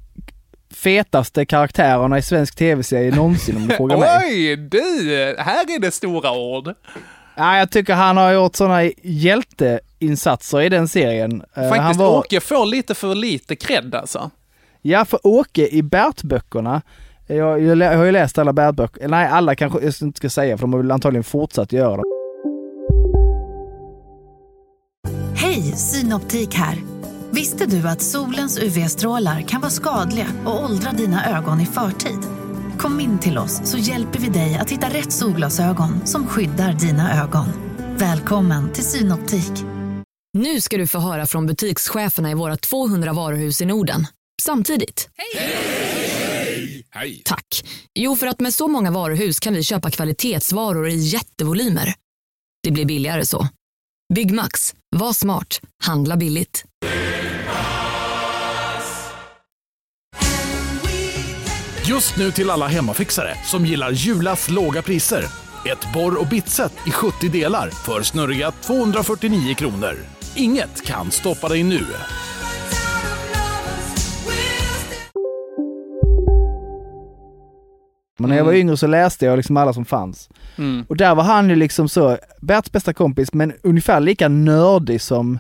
fetaste 0.71 1.47
karaktärerna 1.47 2.19
i 2.19 2.23
svensk 2.23 2.55
tv-serie 2.57 3.17
någonsin 3.17 3.57
om 3.57 3.69
du 3.69 3.75
frågar 3.75 3.97
mig. 3.99 4.09
Oj, 4.25 4.57
du! 4.57 5.35
Här 5.39 5.77
är 5.77 5.81
det 5.81 5.91
stora 5.91 6.33
ord. 6.33 6.75
Ja, 7.37 7.59
jag 7.59 7.71
tycker 7.71 7.95
han 7.95 8.17
har 8.17 8.33
gjort 8.33 8.57
sådana 8.57 8.91
hjälteinsatser 9.03 10.61
i 10.61 10.69
den 10.69 10.89
serien. 10.89 11.43
Eh, 11.57 11.63
han 11.63 11.69
Faktiskt, 11.69 12.01
var, 12.01 12.19
Åke 12.19 12.41
får 12.41 12.67
lite 12.67 12.95
för 12.95 13.15
lite 13.15 13.57
cred 13.57 13.95
alltså. 13.95 14.31
Ja, 14.83 15.05
för 15.05 15.21
Åke 15.23 15.69
i 15.69 15.83
Bert-böckerna, 15.83 16.83
jag, 17.27 17.63
jag, 17.63 17.79
jag 17.79 17.97
har 17.99 18.05
ju 18.05 18.13
läst 18.13 18.39
alla 18.39 18.53
Bert-böcker, 18.53 19.09
nej 19.09 19.29
alla 19.29 19.55
kanske 19.55 19.81
jag 19.81 19.95
inte 20.03 20.17
ska 20.17 20.31
säga 20.31 20.57
för 20.57 20.63
de 20.63 20.73
har 20.73 20.81
väl 20.81 20.91
antagligen 20.91 21.25
fortsatt 21.25 21.73
göra 21.73 21.97
det. 21.97 22.03
Hej, 25.35 25.63
Synoptik 25.63 26.55
här. 26.55 26.98
Visste 27.39 27.67
du 27.67 27.89
att 27.89 28.03
solens 28.03 28.59
UV-strålar 28.59 29.43
kan 29.43 29.61
vara 29.61 29.71
skadliga 29.71 30.27
och 30.47 30.65
åldra 30.65 30.93
dina 30.93 31.39
ögon 31.39 31.61
i 31.61 31.67
förtid? 31.67 32.19
Kom 32.79 33.01
in 33.01 33.19
till 33.19 33.39
oss 33.39 33.71
så 33.71 33.79
hjälper 33.79 34.19
vi 34.19 34.29
dig 34.29 34.57
att 34.57 34.71
hitta 34.71 34.89
rätt 34.89 35.13
solglasögon 35.13 36.07
som 36.07 36.27
skyddar 36.27 36.73
dina 36.73 37.23
ögon. 37.23 37.47
Välkommen 37.97 38.73
till 38.73 38.85
Synoptik. 38.85 39.53
Nu 40.33 40.61
ska 40.61 40.77
du 40.77 40.87
få 40.87 40.99
höra 40.99 41.27
från 41.27 41.47
butikscheferna 41.47 42.31
i 42.31 42.35
våra 42.35 42.57
200 42.57 43.13
varuhus 43.13 43.61
i 43.61 43.67
Norden. 43.67 44.07
Samtidigt. 44.43 45.09
Hej! 46.91 47.23
Tack. 47.25 47.65
Jo, 47.95 48.17
för 48.17 48.27
att 48.27 48.41
med 48.41 48.55
så 48.55 48.69
många 48.69 48.91
varuhus 48.91 49.41
kan 49.41 49.55
vi 49.55 49.63
köpa 49.63 49.91
kvalitetsvaror 49.91 50.89
i 50.89 50.97
jättevolymer. 50.97 51.95
Det 52.63 52.71
blir 52.71 52.85
billigare 52.85 53.27
så. 53.27 53.49
Byggmax. 54.15 54.75
Var 54.97 55.13
smart. 55.13 55.61
Handla 55.85 56.17
billigt. 56.17 56.65
Just 61.87 62.17
nu 62.17 62.33
till 62.33 62.51
alla 62.51 62.67
hemmafixare 62.67 63.35
som 63.45 63.67
gillar 63.67 63.91
Julas 63.91 64.51
låga 64.51 64.83
priser. 64.83 65.25
Ett 65.67 65.93
borr 65.95 66.21
och 66.21 66.27
bitset 66.27 66.73
i 66.87 66.91
70 66.91 67.29
delar 67.29 67.71
för 67.71 68.03
snurriga 68.03 68.51
249 68.51 69.55
kronor. 69.55 69.95
Inget 70.37 70.87
kan 70.87 71.11
stoppa 71.11 71.49
dig 71.49 71.63
nu. 71.63 71.87
Men 78.19 78.31
när 78.31 78.37
jag 78.37 78.45
var 78.45 78.53
yngre 78.53 78.77
så 78.77 78.87
läste 78.87 79.27
jag 79.27 79.37
liksom 79.37 79.57
alla 79.57 79.73
som 79.73 79.85
fanns. 79.85 80.29
Mm. 80.59 80.85
Och 80.89 80.97
där 80.97 81.15
var 81.15 81.23
han 81.25 81.49
ju 81.49 81.57
liksom 81.57 81.89
så, 81.89 82.19
Berts 82.41 82.73
bästa 82.73 82.93
kompis, 82.93 83.33
men 83.33 83.53
ungefär 83.63 84.01
lika 84.01 84.29
nördig 84.29 85.01
som, 85.01 85.39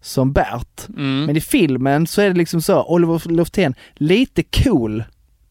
som 0.00 0.32
Bert. 0.32 0.88
Mm. 0.88 1.24
Men 1.24 1.36
i 1.36 1.40
filmen 1.40 2.06
så 2.06 2.20
är 2.20 2.28
det 2.28 2.36
liksom 2.36 2.62
så, 2.62 2.84
Oliver 2.84 3.28
Luftén, 3.32 3.74
lite 3.94 4.42
cool 4.42 5.04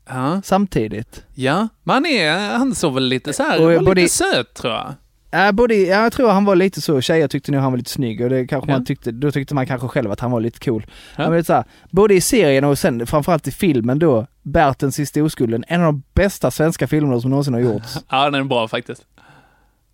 Ja. 0.10 0.42
samtidigt. 0.44 1.24
Ja, 1.36 1.68
man 1.84 2.06
är, 2.06 2.58
han 2.58 2.76
såg 2.76 2.94
väl 2.94 3.04
lite 3.04 3.34
så 3.34 3.44
här, 3.44 3.62
Och 3.78 3.84
både- 3.86 4.02
lite 4.02 4.14
söt 4.14 4.54
tror 4.54 4.74
jag. 4.74 4.94
Ja, 5.36 5.52
både, 5.52 5.76
ja, 5.76 6.04
jag 6.04 6.14
tror 6.14 6.30
han 6.30 6.46
var 6.46 6.56
lite 6.56 6.82
så, 6.82 7.02
tjejer 7.02 7.28
tyckte 7.28 7.52
nog 7.52 7.62
han 7.62 7.72
var 7.72 7.78
lite 7.78 7.90
snygg 7.92 8.22
och 8.22 8.30
det 8.30 8.48
kanske 8.48 8.72
Ja. 8.72 8.76
man 8.78 8.86
tyckte, 8.86 9.12
då 9.12 9.32
tyckte 9.32 9.56
man 9.56 9.68
kanske 9.68 9.88
själv 9.88 10.12
att 10.12 10.20
han 10.20 10.32
var 10.32 10.40
lite 10.42 10.60
cool. 10.60 10.86
Ja. 11.18 11.30
Men 11.30 11.44
så 11.44 11.54
här, 11.54 11.64
både 11.92 12.14
i 12.14 12.22
serien 12.22 12.64
och 12.64 12.80
sen 12.80 13.08
framförallt 13.08 13.48
i 13.48 13.52
filmen 13.52 14.00
då, 14.00 14.28
Bert 14.44 14.80
den 14.80 14.92
sista 14.92 15.24
oskulden, 15.24 15.64
en 15.68 15.82
av 15.82 15.86
de 15.94 16.04
bästa 16.14 16.52
svenska 16.52 16.88
filmerna 16.88 17.20
som 17.22 17.30
någonsin 17.30 17.54
har 17.54 17.62
gjorts. 17.62 17.98
Ja, 18.10 18.30
den 18.30 18.42
är 18.42 18.44
bra 18.46 18.68
faktiskt. 18.68 19.02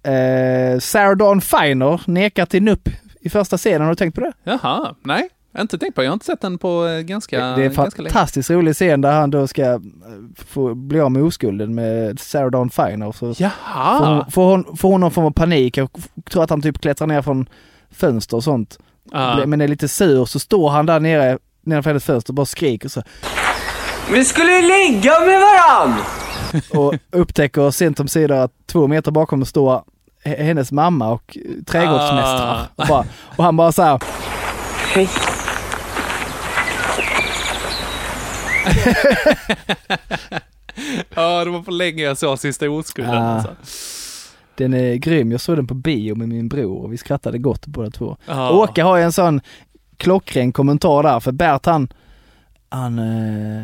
Eh, 0.03 0.79
Sarah 0.79 1.17
Dawn 1.17 1.41
Finer 1.41 2.01
nekar 2.05 2.45
till 2.45 2.63
nupp 2.63 2.89
i 3.21 3.29
första 3.29 3.57
scenen, 3.57 3.81
har 3.81 3.89
du 3.89 3.95
tänkt 3.95 4.15
på 4.15 4.21
det? 4.21 4.33
Jaha, 4.43 4.95
nej. 5.03 5.29
Inte 5.57 5.77
tänkt 5.77 5.95
på, 5.95 6.03
jag 6.03 6.09
har 6.09 6.13
inte 6.13 6.25
sett 6.25 6.41
den 6.41 6.57
på 6.57 6.87
eh, 6.87 6.99
ganska, 7.01 7.37
Det 7.37 7.43
är 7.43 7.51
en 7.51 7.55
länge. 7.57 7.71
fantastiskt 8.09 8.49
rolig 8.49 8.75
scen 8.75 9.01
där 9.01 9.11
han 9.11 9.29
då 9.31 9.47
ska 9.47 9.61
eh, 9.63 9.79
få 10.47 10.75
bli 10.75 10.99
av 10.99 11.11
med 11.11 11.23
oskulden 11.23 11.75
med 11.75 12.19
Sarah 12.19 12.51
Dawn 12.51 12.69
Finer. 12.69 13.11
Så 13.11 13.33
får, 13.33 13.41
Jaha! 13.41 13.97
hon, 14.15 14.31
får, 14.31 14.45
hon, 14.45 14.77
får 14.77 14.89
hon 14.89 15.01
någon 15.01 15.11
form 15.11 15.25
av 15.25 15.31
panik 15.31 15.77
och 15.77 15.99
tror 16.31 16.43
att 16.43 16.49
han 16.49 16.61
typ 16.61 16.81
klättrar 16.81 17.07
ner 17.07 17.21
från 17.21 17.49
fönster 17.91 18.37
och 18.37 18.43
sånt. 18.43 18.79
Ja. 19.11 19.45
Men 19.45 19.61
är 19.61 19.67
lite 19.67 19.87
sur 19.87 20.25
så 20.25 20.39
står 20.39 20.69
han 20.69 20.85
där 20.85 20.99
nere 20.99 21.37
nedanför 21.61 21.89
hennes 21.89 22.05
fönster 22.05 22.31
och 22.31 22.35
bara 22.35 22.45
skriker 22.45 22.89
så. 22.89 23.03
Vi 24.11 24.25
skulle 24.25 24.61
ligga 24.61 25.11
med 25.19 25.39
varann! 25.39 25.95
Och 26.73 26.93
upptäcker 27.11 27.71
sent 27.71 27.99
om 27.99 28.07
sidor 28.07 28.35
att 28.35 28.51
två 28.67 28.87
meter 28.87 29.11
bakom 29.11 29.45
står 29.45 29.83
hennes 30.23 30.71
mamma 30.71 31.11
och 31.11 31.37
eh, 31.37 31.63
trädgårdsmästare. 31.63 32.51
Ah. 32.51 32.65
Och, 32.75 32.87
bara, 32.87 33.05
och 33.37 33.43
han 33.43 33.57
bara 33.57 33.71
så 33.71 33.83
här. 33.83 33.99
Hej. 34.93 35.09
Ja, 41.15 41.45
det 41.45 41.51
var 41.51 41.61
för 41.63 41.71
länge 41.71 42.03
jag 42.03 42.17
såg 42.17 42.39
Sista 42.39 42.69
oskulden. 42.69 43.13
Ja. 43.13 43.19
Alltså. 43.21 43.55
Den 44.55 44.73
är 44.73 44.95
grym. 44.95 45.31
Jag 45.31 45.41
såg 45.41 45.55
den 45.57 45.67
på 45.67 45.73
bio 45.73 46.15
med 46.15 46.27
min 46.29 46.49
bror 46.49 46.83
och 46.83 46.93
vi 46.93 46.97
skrattade 46.97 47.37
gott 47.37 47.67
båda 47.67 47.89
två. 47.91 48.17
Ja. 48.25 48.51
Åke 48.51 48.83
har 48.83 48.97
ju 48.97 49.03
en 49.03 49.11
sån 49.11 49.41
klockren 49.97 50.51
kommentar 50.51 51.03
där 51.03 51.19
för 51.19 51.31
Bert 51.31 51.65
han, 51.65 51.87
han, 52.69 52.99
eh, 52.99 53.63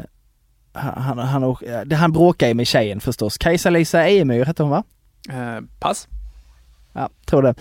han, 0.73 1.17
han, 1.17 1.43
han, 1.43 1.55
det- 1.85 1.95
han 1.95 2.11
bråkar 2.11 2.47
ju 2.47 2.53
med 2.53 2.67
tjejen 2.67 2.99
förstås. 2.99 3.37
Kajsa-Lisa 3.37 4.03
Ejemyr 4.03 4.45
hette 4.45 4.63
hon 4.63 4.69
va? 4.69 4.83
Eh, 5.29 5.63
pass. 5.79 6.07
Ja, 6.95 7.09
tror 7.25 7.41
det. 7.41 7.55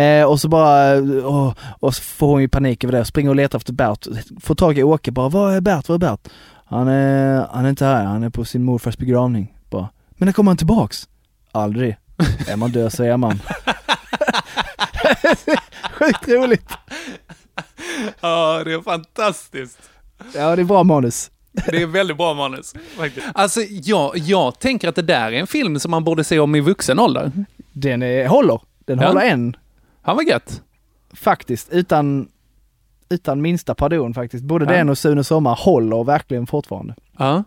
Eh, 0.00 0.24
och 0.24 0.40
så 0.40 0.48
bara, 0.48 0.94
och, 1.26 1.54
och 1.80 1.94
så 1.94 2.02
får 2.02 2.26
hon 2.26 2.40
ju 2.40 2.48
panik 2.48 2.84
över 2.84 2.98
det, 2.98 3.04
springer 3.04 3.30
och 3.30 3.36
letar 3.36 3.58
efter 3.58 3.72
Bert, 3.72 4.06
får 4.40 4.54
tag 4.54 4.78
i 4.78 4.82
Åke 4.82 5.10
bara, 5.10 5.28
var 5.28 5.52
är 5.52 5.60
Bert, 5.60 5.88
var 5.88 5.94
är 5.94 5.98
Bert? 5.98 6.28
Han 6.64 6.88
är, 6.88 7.46
han 7.50 7.64
är 7.64 7.68
inte 7.70 7.84
här, 7.84 8.04
han 8.04 8.22
är 8.22 8.30
på 8.30 8.44
sin 8.44 8.64
morfars 8.64 8.98
begravning. 8.98 9.54
Bara, 9.70 9.88
men 10.10 10.26
när 10.26 10.32
kommer 10.32 10.50
han 10.50 10.56
tillbaks? 10.56 11.08
Aldrig. 11.52 11.96
Är 12.48 12.56
man 12.56 12.70
död 12.70 12.92
så 12.92 13.04
är 13.04 13.16
man. 13.16 13.40
Sjukt 15.92 16.28
roligt. 16.28 16.70
Ja, 18.20 18.62
det 18.64 18.72
är 18.72 18.82
fantastiskt. 18.82 19.78
Ja, 20.34 20.56
det 20.56 20.62
är 20.62 20.64
bra 20.64 20.82
manus. 20.82 21.30
Det 21.52 21.82
är 21.82 21.86
väldigt 21.86 22.16
bra 22.16 22.34
manus. 22.34 22.74
faktiskt. 22.96 23.26
Alltså, 23.34 23.60
jag, 23.60 24.18
jag 24.18 24.58
tänker 24.58 24.88
att 24.88 24.94
det 24.96 25.02
där 25.02 25.32
är 25.32 25.40
en 25.40 25.46
film 25.46 25.80
som 25.80 25.90
man 25.90 26.04
borde 26.04 26.24
se 26.24 26.38
om 26.38 26.54
i 26.54 26.60
vuxen 26.60 26.98
ålder. 26.98 27.32
Den 27.72 28.02
är, 28.02 28.26
håller. 28.26 28.60
Den 28.88 28.98
Ja. 28.98 29.06
håller 29.08 29.20
än. 29.20 29.56
Han 30.02 30.16
var 30.16 30.22
gött. 30.22 30.62
Faktiskt, 31.14 31.68
utan, 31.72 32.28
utan 33.10 33.42
minsta 33.42 33.74
pardon 33.74 34.14
faktiskt. 34.14 34.44
Både 34.44 34.64
Ja. 34.64 34.70
den 34.72 34.88
och 34.88 34.98
Sune 34.98 35.24
Sommar 35.24 35.54
håller 35.60 36.04
verkligen 36.04 36.46
fortfarande. 36.46 36.94
Ja. 37.18 37.44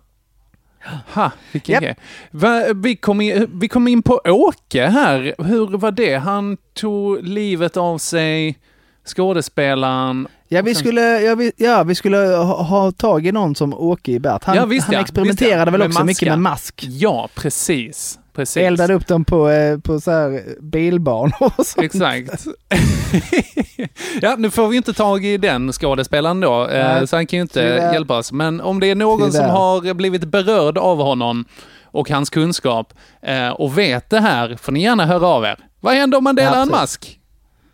Ha, 1.14 1.32
vilken 1.52 1.74
Japp. 1.74 1.84
grej. 2.32 2.74
Vi, 2.76 2.96
kom 2.96 3.22
in, 3.22 3.48
vi 3.54 3.68
kom 3.68 3.88
in 3.88 4.02
på 4.04 4.22
Åke 4.26 4.86
här. 4.88 5.36
Hur 5.44 5.78
var 5.78 5.92
det? 5.92 6.16
Han 6.16 6.58
tog 6.74 7.24
livet 7.24 7.78
av 7.78 7.98
sig, 7.98 8.60
skådespelaren. 9.06 10.28
Ja, 10.48 10.62
vi 10.62 10.76
sen- 10.76 10.80
skulle, 10.80 11.02
ja, 11.22 11.36
vi, 11.36 11.52
ja, 11.58 11.84
vi 11.84 11.96
skulle 11.96 12.18
ha, 12.18 12.62
ha 12.64 12.92
tag 12.92 13.26
i 13.28 13.32
någon 13.32 13.56
som 13.56 13.74
Åke 13.74 14.12
i 14.12 14.20
Bert. 14.20 14.44
Han, 14.44 14.56
Ja, 14.56 14.66
visst 14.66 14.88
han 14.88 14.96
experimenterade 14.96 15.72
ja, 15.72 15.78
väl 15.78 15.82
också 15.88 16.04
mycket 16.04 16.22
maskar. 16.28 16.30
med 16.30 16.40
mask. 16.40 16.86
Ja, 16.90 17.30
precis. 17.36 18.20
Precis. 18.34 18.58
Eldade 18.58 18.94
upp 18.94 19.08
dem 19.08 19.26
på, 19.26 19.50
eh, 19.50 19.80
på 19.80 20.00
så 20.02 20.12
här 20.12 20.44
bilbanor 20.62 21.34
och 21.58 21.66
sånt. 21.66 21.86
Exakt. 21.86 22.46
ja, 24.22 24.36
nu 24.38 24.50
får 24.50 24.68
vi 24.68 24.78
inte 24.78 24.94
tag 24.94 25.26
i 25.26 25.38
den 25.38 25.72
skådespelaren 25.74 26.40
då, 26.40 26.68
eh, 26.68 26.86
Nej, 26.96 27.08
så 27.08 27.16
han 27.16 27.28
kan 27.28 27.38
ju 27.38 27.42
inte 27.42 27.54
tyvärr. 27.54 27.94
hjälpa 27.94 28.18
oss. 28.18 28.32
Men 28.32 28.62
om 28.62 28.80
det 28.80 28.88
är 28.88 28.96
någon 28.96 29.22
som 29.22 29.32
Tyvärr. 29.32 29.48
har 29.50 29.94
blivit 29.94 30.24
berörd 30.26 30.78
av 30.78 30.98
honom 30.98 31.46
och 31.84 32.10
hans 32.10 32.30
kunskap 32.30 32.94
eh, 33.22 33.50
och 33.50 33.78
vet 33.78 34.10
det 34.10 34.20
här, 34.20 34.58
får 34.62 34.72
ni 34.72 34.84
gärna 34.84 35.06
höra 35.06 35.28
av 35.28 35.44
er. 35.46 35.58
Vad 35.80 35.94
händer 35.94 36.18
om 36.18 36.24
man 36.24 36.36
delar 36.36 36.52
en 36.52 36.58
Absolut. 36.58 36.72
mask? 36.82 37.20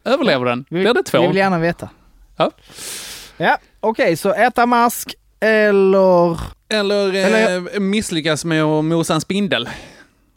Överlever 0.05 0.45
den? 0.45 0.65
Vi, 0.69 0.81
Blir 0.81 0.93
det 0.93 1.03
två? 1.03 1.21
vi 1.21 1.27
vill 1.27 1.37
gärna 1.37 1.59
veta. 1.59 1.89
Ja. 2.37 2.51
Ja, 3.37 3.57
okej, 3.79 4.17
så 4.17 4.33
äta 4.33 4.65
mask 4.65 5.15
eller... 5.39 6.39
Eller, 6.69 7.13
Eller 7.13 7.79
misslyckas 7.79 8.45
med 8.45 8.63
att 8.63 8.85
mosa 8.85 9.13
en 9.13 9.21
spindel. 9.21 9.69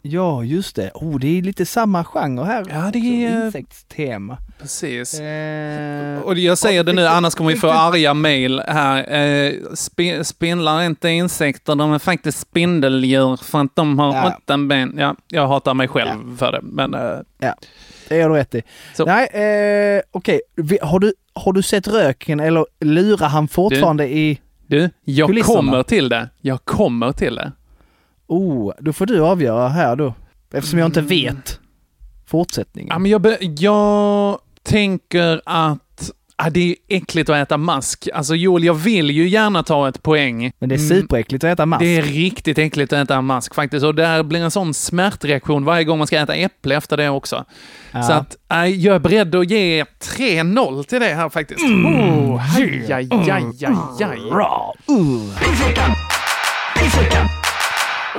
Ja, 0.03 0.43
just 0.43 0.75
det. 0.75 0.91
Oh, 0.93 1.19
det 1.19 1.37
är 1.37 1.41
lite 1.41 1.65
samma 1.65 2.03
genre 2.03 2.43
här. 2.45 2.65
Ja, 2.69 2.89
det 2.93 2.99
är- 3.25 3.45
Insektstema. 3.45 4.37
Precis. 4.61 5.19
Eh, 5.19 6.19
Och 6.21 6.37
jag 6.37 6.57
säger 6.57 6.83
det 6.83 6.93
nu, 6.93 7.07
annars 7.07 7.35
kommer 7.35 7.51
vi 7.51 7.57
få 7.57 7.69
arga 7.71 8.13
mejl 8.13 8.61
här. 8.67 8.97
Eh, 9.13 9.51
spi- 9.75 10.23
spindlar 10.23 10.79
är 10.81 10.85
inte 10.85 11.09
insekter, 11.09 11.75
de 11.75 11.93
är 11.93 11.99
faktiskt 11.99 12.39
spindeldjur 12.39 13.37
för 13.43 13.59
att 13.61 13.75
de 13.75 13.99
har 13.99 14.15
Ja. 14.15 14.35
åtta 14.37 14.57
ben. 14.57 14.95
Ja, 14.97 15.15
jag 15.27 15.47
hatar 15.47 15.73
mig 15.73 15.87
själv 15.87 16.37
för 16.37 16.51
det, 16.51 16.59
men... 16.63 16.93
Eh, 16.93 17.17
Ja, 17.39 17.55
det 18.09 18.17
gör 18.17 18.29
du 18.29 18.35
rätt 18.35 18.55
i. 18.55 18.61
Så. 18.93 19.05
Nej, 19.05 19.27
eh, 19.27 20.01
okej. 20.11 20.41
Vi- 20.55 20.79
Har, 20.81 20.99
du, 20.99 21.13
har 21.33 21.53
du 21.53 21.61
sett 21.61 21.87
röken 21.87 22.39
eller 22.39 22.65
lurar 22.79 23.27
han 23.27 23.47
fortfarande 23.47 24.07
i... 24.07 24.39
du, 24.67 24.89
jag 25.03 25.27
Kulisserna. 25.29 25.55
kommer 25.55 25.83
till 25.83 26.09
det. 26.09 26.29
Jag 26.41 26.65
kommer 26.65 27.11
till 27.11 27.35
det. 27.35 27.51
Oh, 28.31 28.71
då 28.79 28.93
får 28.93 29.05
du 29.05 29.21
avgöra 29.21 29.67
här 29.69 29.95
då. 29.95 30.13
Eftersom 30.53 30.79
jag 30.79 30.85
inte 30.85 31.01
vet 31.01 31.59
fortsättningen. 32.27 32.89
Ja, 32.89 32.99
men 32.99 33.11
jag, 33.11 33.21
be- 33.21 33.37
jag 33.41 34.39
tänker 34.63 35.41
att 35.45 36.11
ah, 36.35 36.49
det 36.49 36.69
är 36.69 36.75
äckligt 36.97 37.29
att 37.29 37.35
äta 37.35 37.57
mask. 37.57 38.07
Alltså 38.13 38.35
Joel, 38.35 38.63
jag 38.63 38.73
vill 38.73 39.11
ju 39.11 39.27
gärna 39.27 39.63
ta 39.63 39.87
ett 39.89 40.03
poäng. 40.03 40.51
Men 40.59 40.69
det 40.69 40.75
är 40.75 40.77
Mm, 40.77 40.89
superäckligt 41.01 41.43
att 41.43 41.49
äta 41.53 41.65
mask. 41.65 41.79
Det 41.81 41.97
är 41.97 42.01
riktigt 42.01 42.57
äckligt 42.57 42.93
att 42.93 43.03
äta 43.03 43.21
mask 43.21 43.55
faktiskt. 43.55 43.85
Och 43.85 43.95
där 43.95 44.23
blir 44.23 44.39
en 44.39 44.51
sån 44.51 44.73
smärtreaktion 44.73 45.65
varje 45.65 45.83
gång 45.83 45.97
man 45.97 46.07
ska 46.07 46.17
äta 46.19 46.35
äpple 46.35 46.75
efter 46.75 46.97
det 46.97 47.09
också. 47.09 47.45
Ja. 47.91 48.03
Så 48.03 48.13
att 48.13 48.37
äh, 48.51 48.65
jag 48.65 48.95
är 48.95 48.99
beredd 48.99 49.35
att 49.35 49.49
ge 49.49 49.83
3-0 49.83 50.83
till 50.83 50.99
det 50.99 51.13
här 51.13 51.29
faktiskt. 51.29 51.63
Oh, 51.65 52.57
aj, 52.57 52.93
aj, 52.93 53.07
aj, 53.11 53.31
aj, 53.31 54.05
aj. 54.05 54.21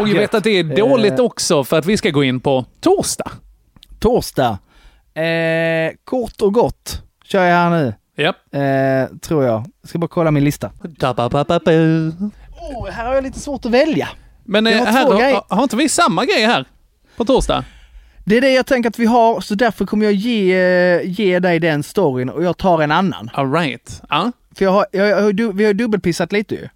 Och 0.02 0.08
jag 0.08 0.14
vet 0.14 0.34
att 0.34 0.44
det 0.44 0.50
är 0.50 0.64
dåligt 0.64 1.12
Eh. 1.18 1.24
också 1.24 1.64
för 1.64 1.78
att 1.78 1.86
vi 1.86 1.96
ska 1.96 2.10
gå 2.10 2.24
in 2.24 2.40
på 2.40 2.64
torsdag. 2.80 3.30
Torsdag. 4.00 4.58
Eh, 5.22 5.92
kort 6.04 6.40
och 6.40 6.52
gott 6.54 7.02
kör 7.24 7.44
jag 7.44 7.54
här 7.56 7.70
nu. 7.70 7.94
Japp. 8.16 8.36
Eh, 8.54 9.16
tror 9.18 9.44
jag. 9.44 9.64
Jag 9.80 9.88
ska 9.88 9.98
bara 9.98 10.08
kolla 10.08 10.30
min 10.30 10.44
lista. 10.44 10.70
Oh, 12.60 12.88
här 12.90 13.06
har 13.06 13.14
jag 13.14 13.24
lite 13.24 13.40
svårt 13.40 13.64
att 13.64 13.70
välja. 13.70 14.08
Men 14.44 14.66
eh, 14.66 14.78
har 14.78 14.86
här, 14.86 15.04
har, 15.10 15.56
har 15.56 15.62
inte 15.62 15.76
vi 15.76 15.88
samma 15.88 16.24
grej 16.24 16.46
här 16.46 16.64
på 17.16 17.24
torsdag? 17.24 17.64
Det 18.24 18.36
är 18.36 18.40
det 18.40 18.52
jag 18.52 18.66
tänker 18.66 18.90
att 18.90 18.98
vi 18.98 19.06
har, 19.06 19.40
så 19.40 19.54
därför 19.54 19.86
kommer 19.86 20.04
jag 20.04 20.14
ge, 20.14 20.54
eh, 20.54 21.00
ge 21.04 21.38
dig 21.38 21.58
den 21.58 21.82
storyn 21.82 22.28
och 22.30 22.44
jag 22.44 22.56
tar 22.56 22.82
en 22.82 22.90
annan. 22.90 23.30
All 23.34 23.52
right. 23.52 24.02
Ja, 24.08 24.32
För 24.56 24.64
jag 24.64 24.72
har, 24.72 24.86
jag, 24.92 25.40
jag, 25.40 25.52
vi 25.56 25.64
har 25.64 25.74
dubbelpissat 25.74 26.32
lite 26.32 26.54
ju. 26.54 26.68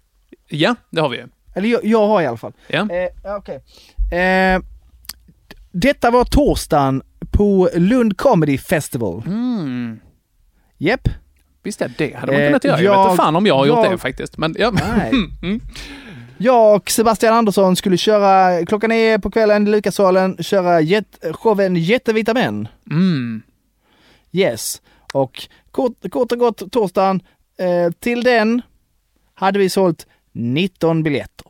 ja 0.49 0.75
det 0.89 1.01
har 1.01 1.09
vi 1.09 1.17
ju. 1.17 1.27
Eller 1.57 1.69
jag, 1.69 1.85
jag 1.85 2.07
har 2.07 2.21
i 2.21 2.25
alla 2.25 2.37
fall. 2.37 2.53
Ja. 2.67 2.87
Eh, 2.91 3.35
okej. 3.37 3.55
eh, 4.19 4.61
detta 5.71 6.11
var 6.11 6.25
torsdagen 6.25 7.01
på 7.31 7.69
Lund 7.75 8.17
Comedy 8.17 8.57
Festival. 8.57 9.23
Mm. 9.27 9.99
Visst 11.63 11.81
är 11.81 11.91
det 11.97 12.15
hade 12.15 12.31
man 12.31 12.41
Eh, 12.41 12.47
kunnat 12.47 12.63
göra. 12.63 12.81
Jag, 12.81 12.91
vet 12.91 12.97
jag- 12.97 13.11
inte 13.11 13.23
fan 13.23 13.35
om 13.35 13.45
jag 13.45 13.55
har 13.55 13.65
gjort 13.65 13.77
jag- 13.77 13.91
det 13.91 13.97
faktiskt. 13.97 14.37
Men 14.37 14.55
ja. 14.59 14.71
Nej. 14.71 15.11
Mm. 15.41 15.61
Jag 16.39 16.75
och 16.75 16.89
Sebastian 16.91 17.33
Andersson 17.33 17.75
skulle 17.75 17.97
köra 17.97 18.65
klockan 18.65 18.89
nio 18.89 19.19
på 19.19 19.31
kvällen 19.31 19.67
i 19.67 19.71
Lukassalen, 19.71 20.37
köra 20.43 20.81
jet, 20.81 21.25
showen 21.33 21.75
Jättevita 21.75 22.33
män. 22.33 22.67
Mm. 22.91 23.41
Yes. 24.31 24.81
Och 25.13 25.47
kort, 25.71 25.93
kort 26.11 26.31
och 26.31 26.39
gott 26.39 26.71
torsdagen, 26.71 27.21
eh, 27.59 27.91
till 27.99 28.23
den 28.23 28.61
hade 29.33 29.59
vi 29.59 29.69
sålt 29.69 30.07
19 30.37 31.03
biljetter. 31.03 31.45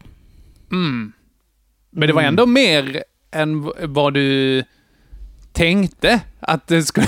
Mm. 0.71 1.11
Men 1.91 2.07
det 2.07 2.13
var 2.13 2.21
Mm. 2.21 2.29
ändå 2.29 2.45
mer 2.45 3.03
än 3.31 3.71
vad 3.81 4.13
du 4.13 4.63
tänkte 5.53 6.19
att 6.39 6.67
det 6.67 6.83
skulle, 6.83 7.07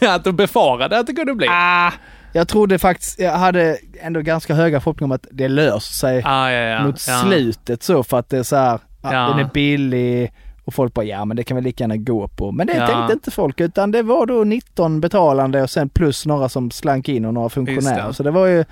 att 0.14 0.24
du 0.24 0.32
befarade 0.32 0.98
att 0.98 1.06
det 1.06 1.12
kunde 1.12 1.34
bli. 1.34 1.46
Ah, 1.50 1.92
jag 2.32 2.48
trodde 2.48 2.78
faktiskt, 2.78 3.18
jag 3.18 3.32
hade 3.32 3.78
ändå 4.00 4.20
ganska 4.20 4.54
höga 4.54 4.80
förhoppningar 4.80 5.06
om 5.06 5.12
att 5.12 5.26
det 5.30 5.48
löser 5.48 5.94
sig 5.94 6.22
Ah, 6.24 6.50
ja, 6.50 6.60
ja. 6.68 6.86
mot 6.86 7.04
ja. 7.08 7.22
slutet 7.26 7.82
så 7.82 8.02
för 8.02 8.18
att 8.18 8.28
det 8.28 8.38
är 8.38 8.42
så 8.42 8.56
här, 8.56 8.78
ja, 9.02 9.12
Ja. 9.14 9.28
den 9.28 9.38
är 9.46 9.50
billig 9.54 10.32
och 10.64 10.74
folk 10.74 10.94
bara 10.94 11.04
ja 11.04 11.24
men 11.24 11.36
det 11.36 11.44
kan 11.44 11.56
vi 11.56 11.62
lika 11.62 11.84
gärna 11.84 11.96
gå 11.96 12.28
på. 12.28 12.52
Men 12.52 12.66
det 12.66 12.76
Ja. 12.76 12.86
tänkte 12.86 13.12
inte 13.12 13.30
folk 13.30 13.60
utan 13.60 13.90
det 13.90 14.02
var 14.02 14.26
då 14.26 14.44
19 14.44 15.00
betalande 15.00 15.62
och 15.62 15.70
sen 15.70 15.88
plus 15.88 16.26
några 16.26 16.48
som 16.48 16.70
slank 16.70 17.08
in 17.08 17.24
och 17.24 17.34
några 17.34 17.48
funktionärer. 17.48 18.06
det. 18.08 18.14
Så 18.14 18.22
det 18.22 18.30
var 18.30 18.46
ju 18.46 18.64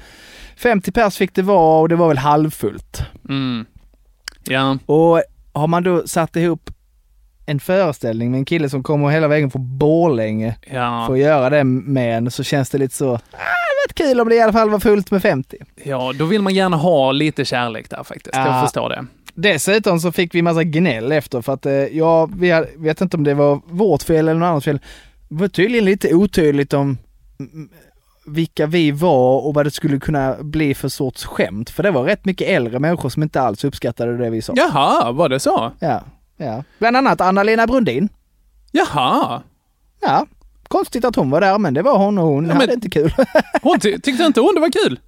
50 0.59 0.93
pers 0.93 1.17
fick 1.17 1.35
det 1.35 1.43
vara 1.43 1.81
och 1.81 1.89
det 1.89 1.97
var 1.97 2.09
väl 2.09 2.19
halvfullt. 2.19 3.03
Mm. 3.29 3.65
Ja. 4.49 4.79
Och 4.87 5.23
har 5.53 5.67
man 5.67 5.83
då 5.83 6.07
satt 6.07 6.37
ihop 6.37 6.71
en 7.47 7.61
föreställning 7.61 8.31
med 8.31 8.39
en 8.39 8.45
kille 8.45 8.69
som 8.69 8.83
kommer 8.83 9.09
hela 9.09 9.29
vägen 9.29 9.51
från 9.51 9.79
Borlänge 9.79 10.57
Ja. 10.73 11.05
för 11.07 11.13
att 11.15 11.19
göra 11.21 11.51
det 11.51 11.65
med 11.65 12.17
en 12.19 12.31
så 12.31 12.43
känns 12.43 12.71
det 12.71 12.79
lite 12.79 12.95
så, 12.95 13.15
ah, 13.15 13.19
rätt 13.87 13.95
kul 13.95 14.21
om 14.21 14.29
det 14.29 14.35
i 14.35 14.41
alla 14.41 14.53
fall 14.53 14.71
var 14.71 14.81
fullt 14.81 15.11
med 15.11 15.23
50. 15.23 15.57
Ja, 15.85 16.13
då 16.19 16.25
vill 16.25 16.43
man 16.43 16.55
gärna 16.55 16.77
ha 16.77 17.13
lite 17.13 17.45
kärlek 17.45 17.91
där 17.91 18.05
faktiskt. 18.05 18.37
Jag 18.37 18.47
Ja. 18.47 18.63
förstår 18.63 18.89
det. 18.89 19.07
Dessutom 19.35 20.01
så 20.01 20.13
fick 20.13 20.35
vi 20.35 20.43
massa 20.43 20.65
gnäll 20.65 21.13
efter 21.13 21.43
för 21.43 21.53
att, 21.55 21.67
eh, 21.67 21.73
ja, 21.73 22.27
vi 22.37 22.51
hade- 22.51 22.69
vet 22.77 23.01
inte 23.01 23.17
om 23.17 23.25
det 23.25 23.35
var 23.35 23.61
vårt 23.71 24.03
fel 24.03 24.17
eller 24.29 24.35
någon 24.41 24.49
annans 24.49 24.65
fel. 24.65 24.81
Det 25.29 25.35
var 25.35 25.49
tydligen 25.49 25.85
lite 25.85 26.15
otydligt 26.15 26.73
om 26.73 26.99
vilka 28.29 28.67
vi 28.67 28.91
var 28.91 29.41
och 29.47 29.55
vad 29.55 29.67
det 29.67 29.71
skulle 29.71 29.99
kunna 29.99 30.37
bli 30.41 30.75
för 30.75 30.89
sorts 30.89 31.25
skämt. 31.25 31.71
För 31.71 31.83
det 31.83 31.91
var 31.91 32.03
rätt 32.05 32.25
mycket 32.25 32.49
äldre 32.49 32.79
människor 32.79 33.09
som 33.09 33.23
inte 33.23 33.41
alls 33.41 33.65
uppskattade 33.65 34.17
det 34.17 34.31
vi 34.31 34.43
sa. 34.43 34.53
Jaha, 34.57 35.13
var 35.13 35.29
det 35.29 35.41
så? 35.41 35.73
Ja, 35.81 36.03
ja. 36.37 36.65
Bland 36.79 36.97
annat 36.97 37.21
Anna-Lena 37.21 37.67
Brundin. 37.67 38.09
Jaha. 38.73 39.43
Ja, 40.01 40.27
konstigt 40.69 41.05
att 41.05 41.17
hon 41.17 41.31
var 41.31 41.41
där, 41.41 41.59
men 41.59 41.75
det 41.75 41.83
var 41.83 41.99
hon 41.99 42.19
och 42.19 42.25
hon 42.27 42.47
Ja, 42.47 42.53
hade 42.53 42.67
men- 42.67 42.75
inte 42.75 42.91
kul. 42.91 43.15
Hon 43.63 43.81
ty- 43.81 43.99
tyckte 43.99 44.25
inte 44.25 44.41
hon 44.41 44.55
det 44.55 44.61
var 44.61 44.71
kul? 44.89 45.01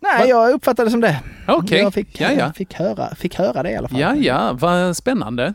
Nej, 0.00 0.28
jag 0.28 0.50
uppfattade 0.52 0.86
det 0.86 0.90
som 0.90 1.00
det. 1.00 1.20
Okej, 1.48 1.78
Jag 1.82 1.94
fick, 1.94 2.20
ja, 2.20 2.32
ja. 2.32 2.52
fick, 2.52 2.74
höra, 2.74 3.14
fick 3.14 3.34
höra 3.38 3.62
det 3.62 3.70
i 3.70 3.76
alla 3.76 3.88
fall. 3.88 4.00
Ja, 4.00 4.14
ja, 4.14 4.52
vad 4.52 4.96
spännande. 4.96 5.54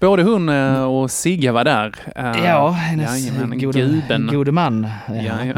Både 0.00 0.22
hon 0.22 0.48
eh, 0.48 0.82
och 0.84 1.10
Sigge 1.10 1.52
var 1.52 1.64
där. 1.64 1.94
Eh, 2.16 2.44
Ja, 2.44 2.68
hennes 2.70 3.26
jajamän, 3.26 3.58
gode, 3.58 3.80
guben. 3.80 4.26
gode 4.32 4.52
man. 4.52 4.86
Ja, 5.08 5.44
ja. 5.44 5.54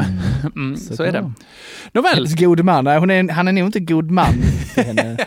Mm, 0.55 0.77
så, 0.77 0.95
kan 0.95 1.05
är 1.05 1.11
det. 1.11 1.31
Nåväl, 1.91 2.13
Hennes 2.15 2.35
gode 2.35 2.63
man, 2.63 2.87
hon 2.87 3.11
är, 3.11 3.29
han 3.29 3.47
är 3.47 3.51
nog 3.51 3.65
inte 3.67 3.79
god 3.79 4.11
man 4.11 4.33
till 4.73 4.83
henne. 4.83 5.17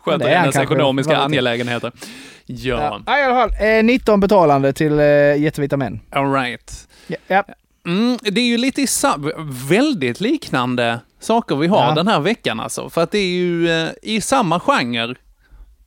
sköter 0.00 0.28
hennes 0.36 0.56
ekonomiska 0.56 1.16
angelägenheter. 1.16 1.92
Ja, 2.46 3.00
Ja, 3.06 3.18
i 3.18 3.22
alla 3.22 3.34
fall. 3.34 3.50
Eh, 3.78 3.84
19 3.84 4.20
betalande 4.20 4.72
till 4.72 4.98
eh, 4.98 5.06
Jättevita 5.36 5.76
män. 5.76 6.00
all 6.10 6.32
right. 6.32 6.88
Ja, 7.06 7.16
ja. 7.26 7.44
Mm, 7.86 8.18
det 8.22 8.40
är 8.40 8.44
ju 8.46 8.56
lite 8.56 8.82
i 8.82 8.86
väldigt 9.68 10.20
liknande 10.20 11.00
saker 11.20 11.56
vi 11.56 11.66
har 11.66 11.88
Ja. 11.88 11.94
den 11.94 12.08
här 12.08 12.20
veckan 12.20 12.60
alltså. 12.60 12.90
För 12.90 13.02
att 13.02 13.10
det 13.10 13.18
är 13.18 13.26
ju 13.36 13.70
eh, 13.70 13.88
i 14.02 14.20
samma 14.20 14.60
genre 14.60 15.14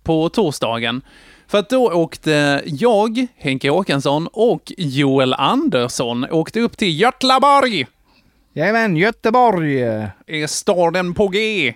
på 0.03 0.29
torsdagen. 0.29 1.01
För 1.47 1.57
att 1.57 1.69
då 1.69 1.91
åkte 1.93 2.61
jag, 2.65 3.27
Henke 3.37 3.69
Åkesson 3.69 4.27
och 4.33 4.71
Joel 4.77 5.33
Andersson 5.33 6.25
åkte 6.31 6.59
upp 6.59 6.77
till 6.77 6.99
Götlaborg. 7.01 7.87
Jajamän, 8.53 8.97
Göteborg. 8.97 9.81
Är 10.27 10.47
staden 10.47 11.13
på 11.13 11.27
G. 11.27 11.73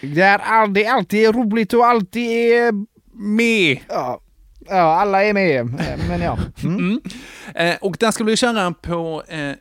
Där 0.00 0.66
det 0.66 0.86
alltid 0.86 1.24
är 1.28 1.32
roligt 1.32 1.72
och 1.74 1.86
alltid 1.86 2.30
är... 2.30 2.72
Med. 3.20 3.78
Ja, 3.88 4.20
ja 4.68 5.00
alla 5.00 5.24
är 5.24 5.32
med. 5.32 5.66
Men 6.08 6.20
ja. 6.20 6.38
Mm. 6.64 6.78
Mm. 6.78 7.00
Eh, 7.54 7.76
och 7.80 7.96
där 8.00 8.10
ska 8.10 8.24
vi 8.24 8.36
köra 8.36 8.74
på, 8.82 9.22
eh, 9.28 9.52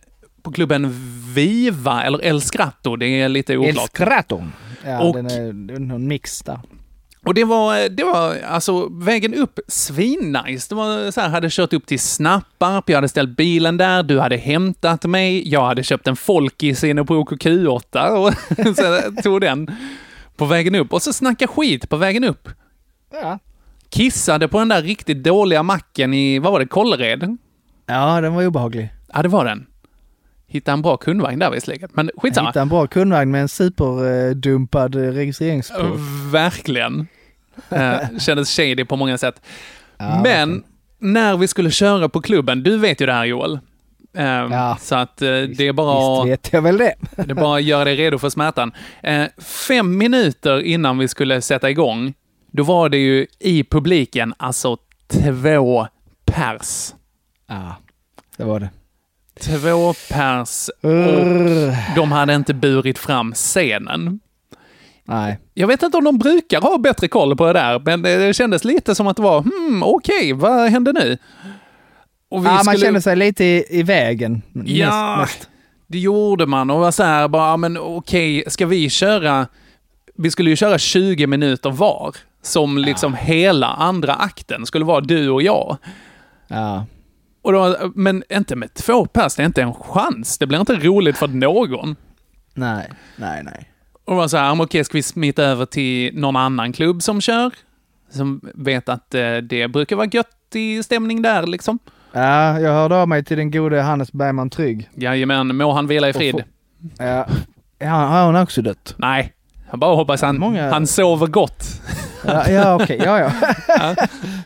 på 0.42 0.52
klubben 0.52 0.94
Viva, 1.36 2.04
eller 2.04 2.26
El 2.26 2.42
Scratto, 2.42 2.96
det 2.96 3.08
är 3.08 3.30
lite 3.30 3.54
El 3.54 3.60
oklart. 3.60 3.90
Scratto. 3.98 4.44
Ja, 4.86 5.00
Och- 5.02 5.16
den 5.16 5.26
är, 5.26 5.54
det 5.54 5.74
är 5.74 5.80
någon 5.80 6.08
mix 6.08 6.42
där. 6.42 6.60
Och 7.28 7.34
det 7.34 7.44
var, 7.44 7.90
det 7.90 8.04
var 8.04 8.38
alltså 8.48 8.90
vägen 8.90 9.34
upp 9.34 9.60
svinnice. 9.68 10.70
Det 10.70 10.76
var 10.76 11.12
så 11.12 11.22
här, 11.22 11.30
hade 11.30 11.50
kört 11.52 11.74
upp 11.74 11.86
till 11.86 12.00
Snapparp, 12.00 12.90
jag 12.90 12.98
hade 12.98 13.10
ställt 13.10 13.38
bilen 13.38 13.78
där, 13.78 14.04
du 14.04 14.20
hade 14.20 14.38
hämtat 14.38 15.04
mig, 15.04 15.50
jag 15.50 15.66
hade 15.66 15.84
köpt 15.84 16.08
en 16.08 16.16
Folkis 16.16 16.84
inne 16.84 17.04
på 17.04 17.24
OKQ8 17.24 18.10
och 18.10 18.34
så 18.78 19.22
tog 19.22 19.42
den 19.42 19.72
på 20.38 20.46
vägen 20.46 20.76
upp. 20.76 20.94
Och 20.94 21.02
så 21.02 21.14
snacka 21.14 21.48
skit 21.48 21.90
på 21.90 21.98
vägen 21.98 22.24
upp. 22.24 22.50
Ja. 23.12 23.40
Kissade 23.90 24.48
på 24.48 24.60
den 24.60 24.70
där 24.70 24.82
riktigt 24.82 25.24
dåliga 25.24 25.64
macken 25.64 26.14
i, 26.14 26.40
vad 26.40 26.52
var 26.52 26.60
det, 26.60 26.66
Kållered? 26.66 27.38
ja, 27.86 28.22
den 28.22 28.34
var 28.34 28.46
obehaglig. 28.46 28.90
Ja, 29.14 29.22
det 29.22 29.30
var 29.30 29.46
den. 29.46 29.66
Hittade 30.48 30.74
en 30.74 30.82
bra 30.82 30.98
kundvagn 30.98 31.40
där 31.40 31.52
visserligen, 31.52 31.90
men 31.94 32.12
skitsamma. 32.18 32.50
hittade 32.50 32.62
en 32.62 32.70
bra 32.70 32.88
kundvagn 32.88 33.32
med 33.32 33.42
en 33.42 33.50
superdumpad 33.50 34.96
registreringsprov. 34.96 36.00
Verkligen. 36.32 37.08
Eh, 37.70 38.20
kändes 38.20 38.56
shady 38.56 38.86
på 38.86 38.96
många 38.96 39.18
sätt. 39.18 39.42
Ja, 39.98 40.22
Men 40.24 40.64
när 41.00 41.38
vi 41.38 41.48
skulle 41.48 41.72
köra 41.72 42.10
på 42.10 42.22
klubben, 42.22 42.64
du 42.64 42.78
vet 42.78 43.02
ju 43.02 43.06
det 43.06 43.14
här 43.14 43.26
Joel. 43.26 43.60
Eh, 44.18 44.26
Ja. 44.26 44.78
Så 44.82 44.96
att 44.96 45.22
eh, 45.22 45.28
det 45.28 45.68
är 45.68 45.74
bara 45.74 46.24
Visst 46.26 46.32
vet 46.32 46.54
jag 46.54 46.62
väl 46.62 46.78
det. 46.78 46.96
det 47.16 47.32
är 47.32 47.36
bara 47.36 47.58
att 47.58 47.64
göra 47.64 47.84
dig 47.84 47.96
redo 47.96 48.18
för 48.20 48.30
smärtan. 48.30 48.72
Eh, 49.04 49.24
fem 49.68 49.98
minuter 49.98 50.62
innan 50.62 50.98
vi 50.98 51.08
skulle 51.08 51.42
sätta 51.42 51.70
igång, 51.70 52.14
då 52.52 52.64
var 52.64 52.90
det 52.90 52.98
ju 52.98 53.28
i 53.40 53.64
publiken 53.64 54.34
alltså 54.38 54.78
två 55.08 55.88
pers. 56.26 56.94
Ja, 57.48 57.76
det 58.38 58.44
var 58.44 58.60
det. 58.60 58.70
Två 59.42 59.94
pers 60.10 60.70
och 60.82 60.92
de 61.96 62.12
hade 62.12 62.34
inte 62.36 62.54
burit 62.54 62.98
fram 62.98 63.34
scenen. 63.34 64.20
Nej. 65.10 65.40
Jag 65.54 65.68
vet 65.68 65.84
inte 65.84 65.98
om 65.98 66.04
de 66.04 66.18
brukar 66.18 66.62
ha 66.62 66.78
bättre 66.78 67.08
koll 67.08 67.36
på 67.36 67.46
det 67.46 67.54
där, 67.54 67.80
men 67.86 68.02
det 68.02 68.36
kändes 68.36 68.64
lite 68.64 68.96
som 68.96 69.08
att 69.08 69.16
det 69.18 69.24
var, 69.24 69.42
hmm, 69.42 69.84
okej, 69.84 70.34
vad 70.34 70.70
hände 70.70 70.94
nu? 70.94 71.18
Ja, 72.30 72.40
man 72.40 72.64
skulle- 72.64 72.78
känner 72.80 73.00
sig 73.00 73.16
lite 73.16 73.44
i, 73.44 73.64
i 73.70 73.84
vägen. 73.84 74.42
Ja, 74.66 75.18
Mest, 75.18 75.38
mest. 75.40 75.50
det 75.88 76.00
gjorde 76.00 76.46
man 76.46 76.70
och 76.70 76.80
var 76.80 76.92
så 76.92 77.04
här, 77.04 77.28
bara, 77.28 77.50
ja, 77.50 77.58
men 77.58 77.78
okej, 77.78 78.44
ska 78.48 78.66
vi 78.66 78.90
köra, 78.90 79.48
vi 80.18 80.32
skulle 80.32 80.50
ju 80.50 80.56
köra 80.56 80.78
20 80.78 81.28
minuter 81.28 81.70
var, 81.72 82.16
som 82.42 82.78
liksom 82.78 83.14
hela 83.14 83.68
andra 83.68 84.14
akten 84.14 84.66
skulle 84.66 84.86
vara 84.86 85.02
du 85.02 85.30
och 85.30 85.42
jag. 85.42 85.78
Ja. 86.48 86.86
Och 87.42 87.54
då, 87.54 87.78
men 87.96 88.24
inte 88.30 88.56
med 88.56 88.74
två 88.74 89.06
pers, 89.06 89.36
det 89.36 89.42
är 89.44 89.46
inte 89.46 89.62
en 89.62 89.74
chans. 89.74 90.38
Det 90.38 90.48
blir 90.48 90.60
inte 90.60 90.76
roligt 90.76 91.18
för 91.18 91.28
någon. 91.28 91.96
Nej, 92.54 92.92
nej, 93.16 93.44
nej. 93.44 93.70
Och 94.08 94.16
var 94.16 94.28
så 94.28 94.38
här, 94.38 94.56
men 94.56 94.62
okej, 94.66 94.84
ska 94.84 94.98
vi 94.98 95.04
smita 95.04 95.44
över 95.44 95.66
till 95.66 96.20
någon 96.20 96.36
annan 96.36 96.74
klubb 96.74 97.02
som 97.04 97.22
kör? 97.22 97.52
Som 98.10 98.42
vet 98.56 98.90
att 98.90 99.14
eh, 99.16 99.38
det 99.38 99.68
brukar 99.68 99.96
vara 99.96 100.08
gött 100.12 100.56
i 100.56 100.84
stämning 100.84 101.22
där 101.22 101.48
liksom. 101.48 101.80
Ja, 102.12 102.60
jag 102.60 102.72
hörde 102.72 102.96
av 102.96 103.08
mig 103.08 103.24
till 103.24 103.38
den 103.38 103.52
gode 103.52 103.82
Hannes 103.82 104.12
Bergman 104.12 104.50
Trygg. 104.50 104.90
Jajamän, 104.96 105.56
må 105.58 105.72
han 105.72 105.88
vila 105.88 106.10
i 106.10 106.14
frid. 106.14 106.44
Ja. 106.98 107.26
ja, 107.80 107.90
har 107.90 108.26
hon 108.26 108.36
också 108.36 108.62
dött? 108.62 108.96
Nej, 108.98 109.34
jag 109.70 109.80
bara 109.80 109.96
hoppas 109.96 110.22
han, 110.22 110.40
Många- 110.40 110.72
han 110.72 110.88
sover 110.88 111.28
gott. 111.28 111.64
Ja, 112.26 112.50
ja 112.50 112.76
okej, 112.84 113.02
ja, 113.06 113.20
ja. 113.20 113.96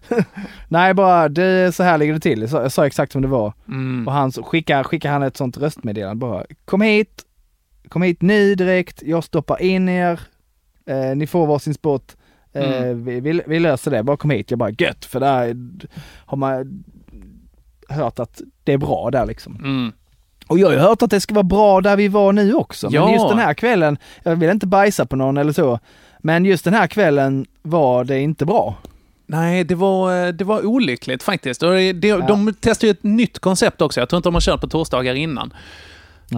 Nej, 0.68 0.94
bara 0.94 1.30
det, 1.30 1.76
så 1.76 1.84
här 1.84 1.98
ligger 1.98 2.14
det 2.14 2.20
till. 2.20 2.42
Jag 2.42 2.50
sa, 2.50 2.62
jag 2.62 2.72
sa 2.72 2.86
exakt 2.86 3.12
som 3.12 3.22
det 3.22 3.28
var. 3.28 3.54
Mm. 3.68 4.08
Och 4.08 4.14
han 4.14 4.32
skickar, 4.32 4.84
skickar 4.84 5.12
han 5.12 5.24
ett 5.24 5.38
sånt 5.38 5.58
röstmeddelande 5.58 6.16
bara. 6.16 6.44
Kom 6.66 6.82
hit, 6.82 7.24
kom 7.92 8.02
hit 8.02 8.22
nu 8.22 8.56
direkt, 8.56 9.04
jag 9.06 9.24
stoppar 9.24 9.62
in 9.62 9.90
er, 9.90 10.20
eh, 10.86 11.16
ni 11.16 11.28
får 11.28 11.48
varsin 11.48 11.74
spot. 11.74 12.16
Eh, 12.54 12.82
Mm. 12.82 13.06
vi, 13.06 13.20
vi, 13.20 13.42
vi 13.48 13.60
löser 13.60 13.92
det, 13.92 14.04
bara 14.04 14.18
kom 14.18 14.30
hit. 14.30 14.52
Jag 14.52 14.60
bara 14.60 14.70
gött, 14.78 15.06
för 15.06 15.20
där 15.20 15.56
har 16.26 16.38
man 16.38 16.84
hört 17.90 18.20
att 18.20 18.42
det 18.64 18.74
är 18.74 18.78
bra 18.78 19.10
där 19.12 19.26
liksom. 19.26 19.56
Mm. 19.56 19.92
Och 20.48 20.60
jag 20.60 20.68
har 20.68 20.74
ju 20.74 20.80
hört 20.80 21.02
att 21.02 21.10
det 21.12 21.22
ska 21.22 21.34
vara 21.34 21.44
bra 21.44 21.82
där 21.82 21.96
vi 21.98 22.08
var 22.08 22.34
nu 22.34 22.54
också. 22.54 22.88
Ja. 22.92 23.06
Men 23.06 23.14
just 23.14 23.30
den 23.30 23.40
här 23.40 23.54
kvällen, 23.54 23.98
jag 24.24 24.36
vill 24.36 24.50
inte 24.50 24.68
bajsa 24.68 25.06
på 25.06 25.16
någon 25.16 25.38
eller 25.38 25.54
så, 25.54 25.80
men 26.20 26.46
just 26.46 26.64
den 26.64 26.74
här 26.74 26.88
kvällen 26.88 27.46
var 27.62 28.04
det 28.04 28.20
inte 28.20 28.46
bra. 28.46 28.76
Nej, 29.26 29.64
det 29.64 29.76
var, 29.76 30.26
eh, 30.26 30.34
det 30.34 30.44
var 30.44 30.66
olyckligt 30.66 31.24
faktiskt. 31.24 31.64
Och 31.64 31.72
det, 31.72 31.94
det, 31.94 32.12
De 32.28 32.54
testade 32.54 32.88
ju 32.88 32.92
ett 32.92 33.04
nytt 33.04 33.40
koncept 33.40 33.82
också. 33.82 34.00
Jag 34.00 34.10
tror 34.10 34.18
inte 34.18 34.28
de 34.28 34.34
har 34.34 34.42
kört 34.42 34.62
på 34.62 34.68
torsdagar 34.68 35.14
innan. 35.16 35.54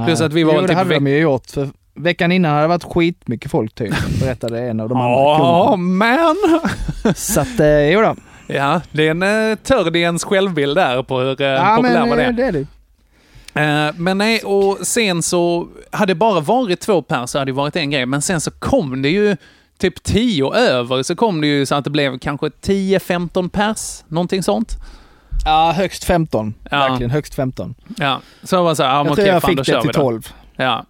Plus 0.05 0.21
att 0.21 0.33
vi 0.33 0.43
var 0.43 0.53
jo, 0.53 0.61
det 0.61 0.67
typ 0.67 0.77
hade 0.77 0.89
veck- 0.89 0.99
de 0.99 1.07
ju 1.11 1.17
gjort. 1.17 1.49
För 1.49 1.69
veckan 1.95 2.31
innan 2.31 2.51
hade 2.51 2.63
det 2.63 2.67
varit 2.67 2.83
skitmycket 2.83 3.51
folk 3.51 3.75
typ, 3.75 3.93
berättade 4.19 4.59
en 4.61 4.79
av 4.79 4.89
de 4.89 4.97
andra 4.97 5.11
Ja, 5.13 5.75
men! 5.75 6.35
Så 7.15 7.41
att, 7.41 7.59
eh, 7.59 7.89
jo 7.91 8.01
då. 8.01 8.15
Ja, 8.47 8.81
det 8.91 9.07
är 9.07 9.11
en 9.11 9.23
uh, 9.23 9.55
törd 9.55 9.95
i 9.95 9.99
ens 9.99 10.23
självbild 10.23 10.75
där 10.77 11.03
på 11.03 11.19
hur 11.19 11.41
uh, 11.41 11.47
Ja, 11.47 11.73
populär 11.75 11.99
men 11.99 12.09
man 12.09 12.19
eh, 12.19 12.27
är. 12.27 12.31
det 12.31 12.43
är 12.43 12.51
det. 12.51 12.65
Eh, 13.61 13.93
men 13.97 14.17
nej, 14.17 14.39
och 14.39 14.77
sen 14.81 15.23
så, 15.23 15.67
hade 15.91 16.11
det 16.11 16.15
bara 16.15 16.39
varit 16.39 16.79
två 16.79 17.01
pers 17.01 17.29
så 17.29 17.39
hade 17.39 17.51
det 17.51 17.55
varit 17.55 17.75
en 17.75 17.91
grej, 17.91 18.05
men 18.05 18.21
sen 18.21 18.41
så 18.41 18.51
kom 18.51 19.01
det 19.01 19.09
ju 19.09 19.37
typ 19.77 20.03
tio 20.03 20.53
över, 20.53 21.03
så 21.03 21.15
kom 21.15 21.41
det 21.41 21.47
ju 21.47 21.65
så 21.65 21.75
att 21.75 21.83
det 21.83 21.89
blev 21.89 22.19
kanske 22.19 22.47
10-15 22.47 23.49
pers, 23.49 24.03
någonting 24.07 24.43
sånt. 24.43 24.69
Ja, 25.45 25.71
högst 25.77 26.03
15. 26.03 26.53
Ja. 26.71 26.77
Verkligen, 26.79 27.11
högst 27.11 27.35
15. 27.35 27.75
Ja, 27.97 28.21
så 28.43 28.55
jag 28.55 28.63
var 28.63 28.75
så 28.75 28.83
här, 28.83 28.89
ja, 28.89 28.95
men 28.97 29.05
Jag 29.05 29.11
okej, 29.13 29.25
jag 29.27 29.41
fan, 29.41 29.49
fick 29.49 29.57
det 29.57 29.63
till 29.63 29.79
vi 29.83 29.87
då. 29.87 30.01
12. 30.01 30.33
Ja. 30.55 30.85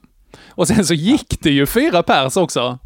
Och 0.50 0.68
sen 0.68 0.86
så 0.86 0.94
gick 0.94 1.38
det 1.42 1.50
ju 1.52 1.66
fyra 1.66 2.04
pers 2.04 2.38
också. 2.38 2.80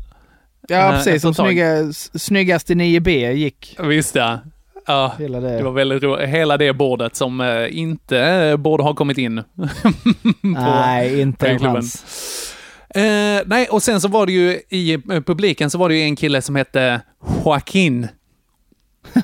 Ja, 0.68 0.76
Eh, 0.78 0.91
precis. 0.91 1.22
tag. 1.22 1.36
snygga, 1.36 1.89
s- 1.89 2.24
snyggast 2.24 2.70
i 2.70 2.76
9B 2.76 3.32
gick 3.32 3.76
Visst 3.80 4.15
ja. 4.15 4.39
Ja, 4.88 5.13
hela 5.20 5.39
det. 5.39 5.57
det 5.57 5.63
var 5.63 5.72
väldigt 5.72 6.03
roligt. 6.03 6.30
Hela 6.30 6.57
det 6.57 6.74
bordet 6.74 7.15
som 7.15 7.41
eh, 7.41 7.78
inte 7.80 8.20
eh, 8.20 8.57
borde 8.57 8.84
ha 8.84 8.93
kommit 8.93 9.18
in. 9.18 9.43
Nej, 10.41 11.22
inte 11.22 11.47
en 11.47 11.59
klubben. 11.59 11.76
chans. 11.82 12.03
Eh, 12.89 13.41
nej, 13.45 13.68
och 13.72 13.84
sen 13.84 14.01
så 14.01 14.07
var 14.07 14.26
det 14.26 14.32
ju 14.32 14.51
i 14.70 14.97
publiken 15.26 15.70
så 15.70 15.78
var 15.78 15.89
det 15.89 15.95
ju 15.95 16.01
en 16.01 16.15
kille 16.15 16.41
som 16.41 16.55
hette 16.55 17.01
Joaquin. 17.45 18.07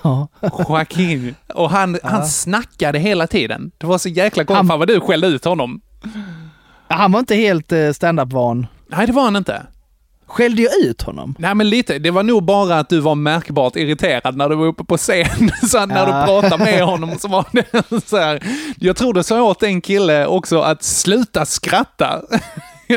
Ja. 0.03 0.27
Joaquin. 0.41 1.35
Och 1.53 1.69
han, 1.69 1.99
han 2.03 2.25
snackade 2.27 2.99
hela 2.99 3.27
tiden. 3.27 3.71
Det 3.77 3.87
var 3.87 3.97
så 3.97 4.09
jäkla 4.09 4.43
konstigt. 4.43 4.57
Han- 4.57 4.67
Fan 4.67 4.79
vad 4.79 4.87
du 4.87 4.99
skällde 4.99 5.27
ut 5.27 5.45
honom. 5.45 5.81
Han 6.87 7.11
var 7.11 7.19
inte 7.19 7.35
helt 7.35 7.71
eh, 7.71 7.91
stand-up-van. 7.91 8.67
Nej, 8.87 9.07
det 9.07 9.13
var 9.13 9.23
han 9.23 9.35
inte. 9.35 9.61
Skällde 10.27 10.61
jag 10.61 10.75
ut 10.75 11.01
honom? 11.01 11.35
Nej, 11.39 11.55
men 11.55 11.69
lite. 11.69 11.99
Det 11.99 12.11
var 12.11 12.23
nog 12.23 12.43
bara 12.43 12.79
att 12.79 12.89
du 12.89 12.99
var 12.99 13.15
märkbart 13.15 13.75
irriterad 13.75 14.37
när 14.37 14.49
du 14.49 14.55
var 14.55 14.65
uppe 14.65 14.83
på 14.83 14.97
scen. 14.97 15.51
Så 15.69 15.77
att 15.77 15.89
när 15.89 16.07
Ja. 16.07 16.19
du 16.21 16.25
pratade 16.27 16.63
med 16.63 16.83
honom 16.83 17.15
så 17.19 17.27
var 17.27 17.45
det 17.51 18.01
så 18.09 18.17
här. 18.17 18.43
Jag 18.79 18.95
tror 18.95 19.13
du 19.13 19.23
sa 19.23 19.41
åt 19.41 19.63
en 19.63 19.81
kille 19.81 20.25
också 20.25 20.61
att 20.61 20.83
sluta 20.83 21.45
skratta. 21.45 22.21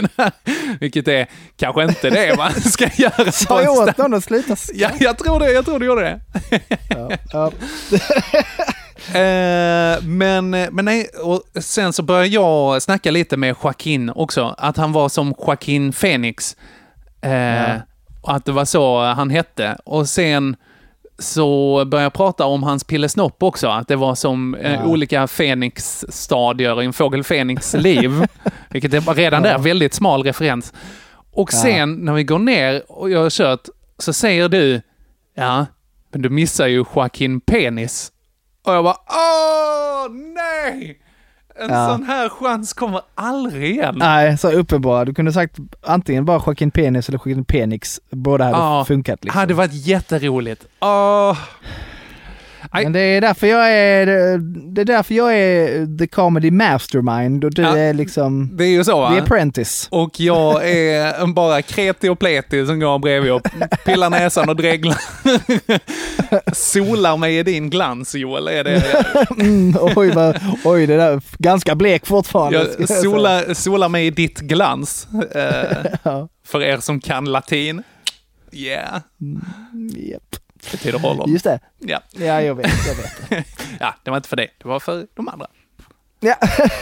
Vilket 0.80 1.08
är 1.08 1.26
kanske 1.56 1.84
inte 1.84 2.10
det 2.10 2.36
man 2.36 2.52
ska 2.60 2.88
göra. 2.96 3.32
Sa 3.32 3.62
jag 3.62 3.72
åt 3.74 3.96
honom 3.96 4.18
att 4.18 4.24
sluta 4.24 4.56
Ja, 4.74 4.90
jag 5.00 5.18
tror 5.18 5.40
det. 5.40 5.52
Jag 5.52 5.64
tror 5.64 5.78
du 5.78 5.86
gjorde 5.86 6.02
det. 6.02 6.20
Ja. 7.32 7.50
Eh, 9.14 10.02
men, 10.02 10.50
men 10.50 10.84
nej, 10.84 11.06
och 11.22 11.42
sen 11.60 11.92
så 11.92 12.02
började 12.02 12.26
jag 12.28 12.82
snacka 12.82 13.10
lite 13.10 13.36
med 13.36 13.54
Joaquin 13.62 14.10
också, 14.10 14.54
att 14.58 14.76
han 14.76 14.92
var 14.92 15.08
som 15.08 15.34
Joaquin 15.46 15.92
Phoenix. 15.92 16.56
Eh, 17.22 17.32
Ja. 17.32 17.80
Att 18.28 18.44
det 18.44 18.52
var 18.52 18.64
så 18.64 19.04
han 19.04 19.30
hette. 19.30 19.78
Och 19.84 20.08
sen 20.08 20.56
så 21.18 21.74
började 21.84 22.04
jag 22.04 22.12
prata 22.12 22.44
om 22.46 22.62
hans 22.62 22.84
pillesnopp 22.84 23.42
också, 23.42 23.68
att 23.68 23.88
det 23.88 23.96
var 23.96 24.14
som 24.14 24.54
eh, 24.54 24.74
Ja. 24.74 24.84
olika 24.84 25.26
Fenix-stadier 25.26 26.82
i 26.82 26.84
en 26.84 26.92
fågel 26.92 27.24
Fenix 27.24 27.74
liv. 27.74 28.26
Vilket 28.70 28.94
är 28.94 29.14
redan 29.14 29.42
där 29.42 29.58
väldigt 29.58 29.94
smal 29.94 30.22
referens. 30.22 30.72
Och 31.32 31.50
Ja. 31.52 31.56
sen 31.62 31.92
när 31.94 32.12
vi 32.12 32.24
går 32.24 32.38
ner 32.38 32.82
och 32.88 33.10
jag 33.10 33.22
har 33.22 33.30
kört, 33.30 33.68
så 33.98 34.12
säger 34.12 34.48
du, 34.48 34.80
ja, 35.36 35.66
men 36.12 36.22
du 36.22 36.28
missar 36.30 36.66
ju 36.66 36.84
Joaquin 36.94 37.40
Penis. 37.40 38.12
Och 38.66 38.72
jag 38.74 38.84
bara, 38.84 38.96
åh 39.08 40.12
nej! 40.12 41.00
En 41.58 41.70
Ja. 41.70 41.88
sån 41.88 42.04
här 42.04 42.28
chans 42.28 42.72
kommer 42.72 43.00
aldrig 43.14 43.70
igen. 43.70 43.94
Nej, 43.98 44.38
så 44.38 44.50
uppenbara. 44.50 45.04
Du 45.04 45.14
kunde 45.14 45.32
sagt 45.32 45.56
antingen 45.86 46.24
bara 46.24 46.42
Joaquin 46.46 46.70
Penis 46.70 47.08
eller 47.08 47.18
Joaquin 47.18 47.44
Penix. 47.44 48.00
Båda 48.10 48.44
hade 48.44 48.56
Ja, 48.56 48.84
funkat 48.84 49.24
liksom. 49.24 49.38
Hade 49.40 49.54
varit 49.54 49.72
jätteroligt. 49.86 50.64
Åh. 50.80 51.36
Men 52.72 52.92
det 52.92 53.00
är 53.00 53.20
därför 53.20 53.46
jag 53.46 53.72
är, 53.72 54.06
det 54.74 54.80
är 54.80 54.84
därför 54.84 55.14
jag 55.14 55.38
är 55.38 55.98
the 55.98 56.06
comedy 56.06 56.50
mastermind 56.50 57.44
och 57.44 57.54
du 57.54 57.62
Ja, 57.62 57.78
är 57.78 57.94
liksom 57.94 58.56
Det 58.56 58.64
är 58.64 58.68
ju 58.68 58.84
så 58.84 59.00
va? 59.00 59.12
the 59.14 59.18
apprentice. 59.20 59.88
Och 59.90 60.20
jag 60.20 60.70
är 60.70 61.26
bara 61.34 61.62
kreti 61.62 62.08
och 62.08 62.18
pleti 62.18 62.66
som 62.66 62.80
går 62.80 62.98
bredvid 62.98 63.32
och 63.32 63.42
pillar 63.84 64.10
näsan 64.10 64.48
och 64.48 64.56
dreglar. 64.56 64.96
Solar 66.54 67.16
mig 67.16 67.38
i 67.38 67.42
din 67.42 67.70
glans 67.70 68.14
Joel, 68.14 68.48
är 68.48 68.64
det 68.64 69.04
Mm, 69.40 69.74
oj, 69.96 70.10
vad, 70.10 70.38
oj, 70.64 70.86
det 70.86 70.96
där 70.96 71.20
ganska 71.38 71.74
blek 71.74 72.06
fortfarande. 72.06 72.68
Jag 72.78 72.88
solar, 72.88 73.54
solar 73.54 73.88
mig 73.88 74.06
i 74.06 74.10
ditt 74.10 74.40
glans. 74.40 75.08
Eh, 75.34 75.76
Ja. 76.02 76.28
för 76.46 76.62
er 76.62 76.76
som 76.78 77.00
kan 77.00 77.24
latin. 77.24 77.82
Yeah, 78.52 79.00
Japp. 79.96 80.36
Betyder 80.70 80.98
håller. 80.98 81.26
Just 81.28 81.44
det. 81.44 81.58
Ja. 81.78 82.00
Ja, 82.12 82.42
jag 82.42 82.54
vet. 82.54 82.70
Jag 82.86 82.94
vet. 82.94 83.46
ja, 83.80 83.94
det 84.02 84.10
var 84.10 84.16
inte 84.16 84.28
för 84.28 84.36
dig, 84.36 84.54
det 84.62 84.68
var 84.68 84.80
för 84.80 85.06
de 85.14 85.28
andra. 85.28 85.46
Ja. 86.20 86.34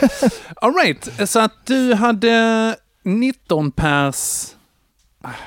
All 0.56 0.74
right, 0.74 1.28
så 1.30 1.40
att 1.40 1.66
du 1.66 1.94
hade 1.94 2.76
19 3.02 3.70
pers... 3.72 4.46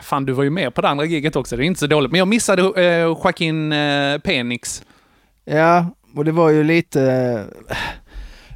Fan, 0.01 0.25
du 0.25 0.33
var 0.33 0.43
ju 0.43 0.49
med 0.49 0.73
på 0.75 0.81
det 0.81 0.89
andra 0.89 1.05
giget 1.05 1.35
också, 1.35 1.57
det 1.57 1.63
är 1.63 1.65
inte 1.65 1.79
så 1.79 1.87
dåligt. 1.87 2.11
Men 2.11 2.19
jag 2.19 2.27
missade 2.27 2.81
eh, 2.85 2.99
Joaquin 3.01 3.71
eh, 3.71 4.17
Penix. 4.19 4.83
ja, 5.45 5.85
och 6.15 6.25
det 6.25 6.31
var 6.31 6.49
ju 6.49 6.63
lite, 6.63 7.45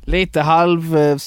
lite 0.02 0.42
halv... 0.42 0.98
eh, 0.98 1.18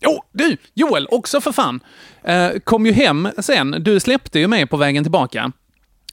Jo, 0.00 0.22
du! 0.32 0.56
Joel, 0.74 1.06
också 1.10 1.40
för 1.40 1.52
fan. 1.52 1.80
Eh, 2.24 2.50
kom 2.64 2.86
ju 2.86 2.92
hem 2.92 3.28
sen. 3.38 3.76
Du 3.80 4.00
släppte 4.00 4.38
ju 4.38 4.46
mig 4.46 4.66
på 4.66 4.76
vägen 4.76 5.04
tillbaka. 5.04 5.52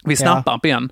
Vi 0.03 0.11
Ja. 0.13 0.17
snappar 0.17 0.57
upp 0.57 0.65
igen. 0.65 0.91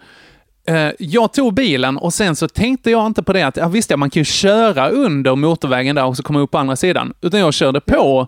Eh, 0.68 0.90
jag 1.00 1.34
tog 1.34 1.54
bilen 1.54 1.98
och 1.98 2.14
sen 2.14 2.36
så 2.36 2.48
tänkte 2.48 2.92
jag 2.92 3.06
inte 3.06 3.24
på 3.24 3.34
det 3.34 3.44
att, 3.44 3.58
ja 3.58 3.68
visst 3.68 3.90
ja, 3.92 3.98
man 3.98 4.10
kan 4.10 4.20
ju 4.20 4.26
köra 4.26 4.90
under 4.90 5.36
motorvägen 5.36 5.96
där 5.96 6.06
och 6.06 6.18
så 6.18 6.24
komma 6.24 6.40
upp 6.40 6.52
på 6.52 6.58
andra 6.58 6.76
sidan. 6.76 7.14
Utan 7.22 7.40
jag 7.40 7.54
körde 7.54 7.82
på 7.82 8.28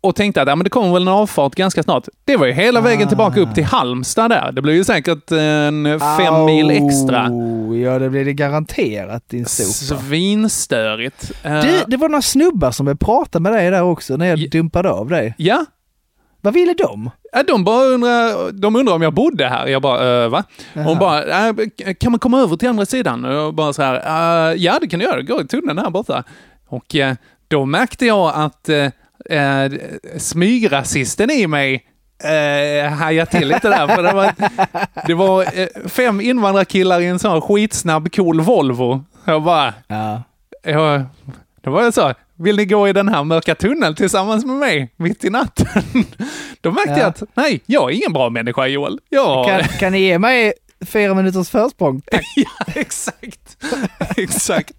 och 0.00 0.16
tänkte 0.16 0.42
att 0.42 0.48
ja, 0.48 0.56
men 0.56 0.64
det 0.64 0.70
kommer 0.70 0.92
väl 0.92 1.02
en 1.02 1.08
avfart 1.08 1.54
ganska 1.54 1.82
snart. 1.82 2.08
Det 2.24 2.36
var 2.36 2.46
ju 2.46 2.52
hela 2.52 2.80
vägen 2.80 3.08
tillbaka 3.08 3.40
upp 3.40 3.54
till 3.54 3.64
Halmstad 3.64 4.30
där. 4.30 4.52
Det 4.52 4.62
blev 4.62 4.74
ju 4.74 4.84
säkert 4.84 5.30
en 5.30 6.00
fem 6.18 6.44
mil 6.46 6.70
extra. 6.70 7.26
Au, 7.26 7.76
Ja, 7.76 7.98
det 7.98 8.10
blir 8.10 8.24
det 8.24 8.32
garanterat 8.32 9.28
din 9.28 9.46
sopa. 9.46 10.02
Svinstörigt. 10.02 11.32
Eh, 11.42 11.60
Du, 11.60 11.82
det 11.86 11.96
var 11.96 12.08
några 12.08 12.22
snubbar 12.22 12.70
som 12.70 12.86
började 12.86 13.04
prata 13.04 13.40
med 13.40 13.52
dig 13.52 13.70
där 13.70 13.82
också 13.82 14.16
när 14.16 14.26
jag 14.26 14.50
dumpade 14.50 14.90
av 14.90 15.08
dig. 15.08 15.34
Ja, 15.38 15.64
Vad 16.40 16.54
ville 16.54 16.74
de? 16.74 17.10
De 17.46 17.64
bara 17.64 17.84
undrar, 17.84 18.52
de 18.52 18.76
undrar 18.76 18.94
om 18.94 19.02
jag 19.02 19.14
bodde 19.14 19.48
här. 19.48 19.66
Jag 19.66 19.82
bara, 19.82 20.24
äh, 20.24 20.28
va? 20.30 20.44
Och 20.74 20.82
hon 20.82 20.98
bara, 20.98 21.48
äh, 21.48 21.54
kan 22.00 22.12
man 22.12 22.18
komma 22.18 22.40
över 22.40 22.56
till 22.56 22.68
andra 22.68 22.86
sidan? 22.86 23.24
Och 23.24 23.32
jag 23.34 23.54
bara 23.54 23.72
så 23.72 23.82
här, 23.82 23.94
äh, 24.50 24.56
ja 24.56 24.78
det 24.80 24.88
kan 24.88 24.98
du 25.00 25.04
göra, 25.06 25.22
gå 25.22 25.40
i 25.40 25.46
tunneln 25.46 25.78
här 25.78 25.90
borta. 25.90 26.24
Och 26.68 26.94
äh, 26.96 27.14
då 27.48 27.64
märkte 27.64 28.06
jag 28.06 28.32
att 28.34 28.68
äh, 28.68 28.86
äh, 29.38 29.72
smygrasisten 30.18 31.30
i 31.30 31.46
mig 31.46 31.84
äh, 32.24 32.90
hajade 32.92 33.30
till 33.30 33.48
lite 33.48 33.68
där. 33.68 33.86
För 33.88 34.02
det 34.02 34.12
var, 34.12 34.32
det 35.06 35.14
var 35.14 35.42
äh, 35.60 35.66
fem 35.88 36.20
invandrarkillar 36.20 37.00
i 37.00 37.06
en 37.06 37.18
sån 37.18 37.40
skitsnabb 37.40 38.14
cool 38.14 38.40
Volvo. 38.40 39.04
Jag 39.24 39.42
bara, 39.42 39.74
Ja. 39.86 40.22
jag, 40.62 41.02
då 41.62 41.70
var 41.70 41.82
jag 41.82 41.94
så, 41.94 42.12
vill 42.38 42.56
ni 42.56 42.64
gå 42.66 42.88
i 42.88 42.92
den 42.92 43.08
här 43.08 43.24
mörka 43.24 43.54
tunneln 43.54 43.94
tillsammans 43.94 44.44
med 44.44 44.56
mig 44.56 44.92
mitt 44.96 45.24
i 45.24 45.30
natten? 45.30 45.66
Då 46.60 46.70
märkte 46.70 46.90
Ja. 46.90 46.98
jag 46.98 47.06
att, 47.08 47.22
nej, 47.34 47.60
jag 47.66 47.90
är 47.90 47.94
ingen 47.96 48.12
bra 48.12 48.30
människa 48.30 48.66
Joel. 48.66 48.98
Jag... 49.08 49.46
Kan, 49.46 49.62
kan 49.78 49.92
ni 49.92 49.98
ge 50.00 50.18
mig 50.18 50.52
fyra 50.86 51.14
minuters 51.14 51.50
försprång? 51.50 52.00
Tack. 52.10 52.24
ja, 52.36 52.64
exakt. 52.74 53.56
exakt. 54.16 54.72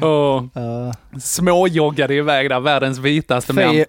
Och 0.00 0.44
Ja. 0.54 0.92
småjoggade 1.20 2.14
iväg 2.14 2.48
där, 2.50 2.60
världens 2.60 2.98
vitaste 2.98 3.52
Fy, 3.54 3.60
män. 3.60 3.84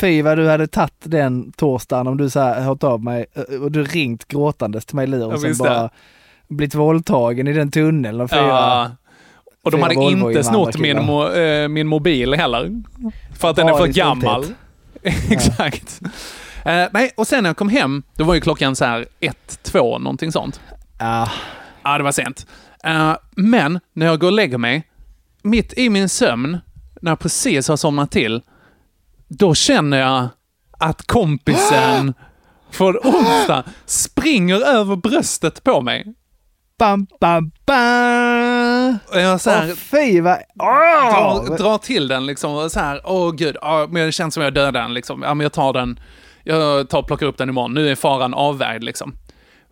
fy 0.00 0.22
vad 0.22 0.38
du 0.38 0.48
hade 0.48 0.66
tagit 0.66 0.92
den 1.04 1.52
torsdagen 1.52 2.06
om 2.06 2.16
du 2.16 2.30
så 2.30 2.40
här 2.40 2.60
hört 2.60 2.84
av 2.84 3.04
mig 3.04 3.26
eh, 3.34 3.62
och 3.62 3.72
du 3.72 3.84
ringt 3.84 4.28
gråtandes 4.28 4.86
till 4.86 4.96
mig 4.96 5.04
i 5.04 5.06
luren 5.06 5.32
och 5.32 5.40
sen 5.40 5.56
bara 5.58 5.82
det. 5.82 5.90
blivit 6.48 6.74
våldtagen 6.74 7.48
i 7.48 7.52
den 7.52 7.70
tunneln 7.70 8.20
och 8.20 8.30
fyra... 8.30 8.40
Ja. 8.40 8.90
Och 9.62 9.70
de 9.70 9.82
hade 9.82 9.94
Volvo 9.94 10.28
inte 10.30 10.44
snott 10.44 10.78
min, 10.78 10.98
mo- 10.98 11.62
eh, 11.62 11.68
min 11.68 11.86
mobil 11.86 12.34
heller. 12.34 12.70
För 13.38 13.50
att 13.50 13.56
den 13.56 13.68
är 13.68 13.74
för 13.76 13.86
gammal. 13.86 14.46
Exakt. 15.30 16.00
Eh, 16.64 16.84
nej, 16.92 17.10
och 17.16 17.26
sen 17.26 17.42
när 17.42 17.50
jag 17.50 17.56
kom 17.56 17.68
hem, 17.68 18.02
då 18.16 18.24
var 18.24 18.34
ju 18.34 18.40
klockan 18.40 18.76
så 18.76 18.84
här 18.84 19.06
ett, 19.20 19.58
två, 19.62 19.98
någonting 19.98 20.32
sånt. 20.32 20.60
Ja. 20.98 21.30
Ja, 21.82 21.98
det 21.98 22.04
var 22.04 22.12
sent. 22.12 22.46
Eh, 22.84 23.16
men 23.36 23.80
när 23.92 24.06
jag 24.06 24.20
går 24.20 24.26
och 24.28 24.32
lägger 24.32 24.58
mig, 24.58 24.82
mitt 25.42 25.78
i 25.78 25.90
min 25.90 26.08
sömn, 26.08 26.58
när 27.02 27.10
jag 27.10 27.18
precis 27.18 27.68
har 27.68 27.76
somnat 27.76 28.10
till, 28.10 28.42
då 29.28 29.54
känner 29.54 29.98
jag 30.00 30.28
att 30.78 31.06
kompisen 31.06 32.14
från 32.70 32.96
onsdag 32.96 33.64
springer 33.86 34.60
över 34.60 34.96
bröstet 34.96 35.64
på 35.64 35.80
mig. 35.80 36.14
Bam, 36.80 37.06
bam, 37.20 37.50
bam! 37.66 38.98
Och 39.08 39.20
jag 39.20 39.40
så 39.40 39.50
här, 39.50 39.68
Åh 39.70 39.74
fy 39.74 40.20
vad... 40.20 40.38
Åh! 40.58 41.44
drar, 41.46 41.56
drar 41.56 41.78
till 41.78 42.08
den 42.08 42.26
liksom 42.26 42.54
och 42.54 42.72
så 42.72 42.80
här, 42.80 43.00
åh 43.04 43.32
gud, 43.32 43.56
ja, 43.62 43.86
men 43.90 44.06
det 44.06 44.12
känns 44.12 44.34
som 44.34 44.42
jag 44.42 44.54
dödar 44.54 44.72
den 44.72 44.94
liksom. 44.94 45.22
Ja, 45.22 45.34
men 45.34 45.44
jag 45.44 45.52
tar 45.52 45.72
den, 45.72 46.00
jag 46.44 46.88
tar 46.88 47.02
plockar 47.02 47.26
upp 47.26 47.38
den 47.38 47.48
imorgon. 47.48 47.74
Nu 47.74 47.90
är 47.90 47.94
faran 47.94 48.34
avvärjd 48.34 48.84
liksom. 48.84 49.16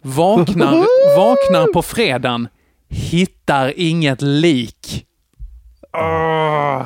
Vaknar, 0.02 0.86
vaknar 1.16 1.72
på 1.72 1.82
fredagen, 1.82 2.48
hittar 2.88 3.72
inget 3.76 4.22
lik. 4.22 5.06
Åh. 5.92 6.82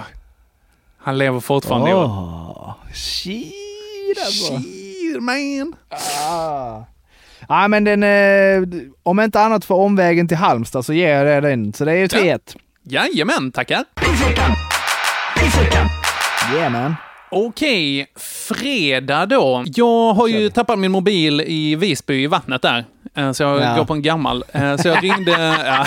Han 0.98 1.18
lever 1.18 1.40
fortfarande. 1.40 1.94
Åh, 1.94 2.74
shit 2.94 4.18
alltså. 4.24 4.58
Shit, 4.58 5.22
man. 5.22 5.74
Ah. 6.28 6.91
Ja 7.48 7.68
men 7.68 7.84
den, 7.84 8.02
eh, 8.02 8.68
om 9.02 9.20
inte 9.20 9.40
annat 9.40 9.64
för 9.64 9.74
omvägen 9.74 10.28
till 10.28 10.36
Halmstad 10.36 10.84
så 10.84 10.92
ger 10.92 11.16
jag 11.24 11.26
det 11.42 11.48
den. 11.50 11.72
Så 11.72 11.84
det 11.84 11.92
är 11.92 11.96
ju 11.96 12.06
3-1. 12.06 12.56
Jajamän, 12.84 13.52
tackar. 13.52 13.84
Yeah 16.54 16.72
man. 16.72 16.94
Okej, 17.30 18.06
fredag 18.48 19.26
då. 19.26 19.64
Jag 19.66 20.14
har 20.14 20.28
ju 20.28 20.50
tappat 20.50 20.78
min 20.78 20.92
mobil 20.92 21.40
i 21.40 21.74
Visby 21.76 22.22
i 22.22 22.26
vattnet 22.26 22.62
där. 22.62 22.84
Eh, 23.16 23.32
Så 23.32 23.42
jag 23.42 23.60
Ja. 23.62 23.74
går 23.76 23.84
på 23.84 23.92
en 23.94 24.02
gammal. 24.02 24.44
Eh, 24.52 24.76
Så 24.76 24.88
jag 24.88 25.04
ringde... 25.04 25.30
ja. 25.66 25.86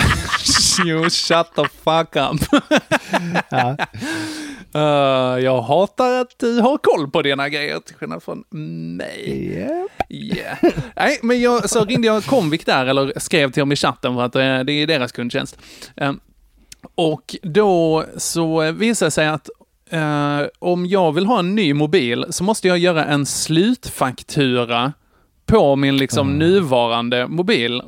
You 0.86 1.10
shut 1.10 1.46
the 1.56 1.62
fuck 1.84 2.16
up. 2.16 2.62
Ja. 3.48 3.76
Eh, 4.76 5.44
jag 5.44 5.62
hatar 5.62 6.20
att 6.20 6.38
du 6.38 6.60
har 6.60 6.78
koll 6.78 7.10
på 7.10 7.22
dina 7.22 7.48
grejer, 7.48 7.78
till 7.80 7.94
skillnad 7.96 8.22
från 8.22 8.44
mig. 8.96 9.28
Yep. 9.28 9.90
Yeah. 10.10 10.56
Nej, 10.96 11.18
men 11.22 11.40
jag, 11.40 11.70
så 11.70 11.84
ringde 11.84 12.06
jag 12.06 12.24
Comvik 12.24 12.66
där, 12.66 12.86
eller 12.86 13.12
skrev 13.16 13.50
till 13.52 13.60
dem 13.60 13.72
i 13.72 13.76
chatten 13.76 14.14
för 14.14 14.22
att 14.22 14.36
eh, 14.36 14.58
det 14.60 14.72
är 14.72 14.86
deras 14.86 15.12
kundtjänst. 15.12 15.58
Eh, 15.96 16.12
Och 16.94 17.36
då 17.42 18.04
så 18.16 18.72
visade 18.72 19.06
det 19.06 19.10
sig 19.10 19.26
att 19.26 19.48
eh, 19.90 20.40
om 20.58 20.86
jag 20.86 21.12
vill 21.12 21.26
ha 21.26 21.38
en 21.38 21.54
ny 21.54 21.74
mobil 21.74 22.26
så 22.30 22.44
måste 22.44 22.68
jag 22.68 22.78
göra 22.78 23.04
en 23.04 23.26
slutfaktura 23.26 24.92
på 25.46 25.76
min 25.76 25.96
liksom 25.96 26.38
nuvarande 26.38 27.28
mobil. 27.28 27.82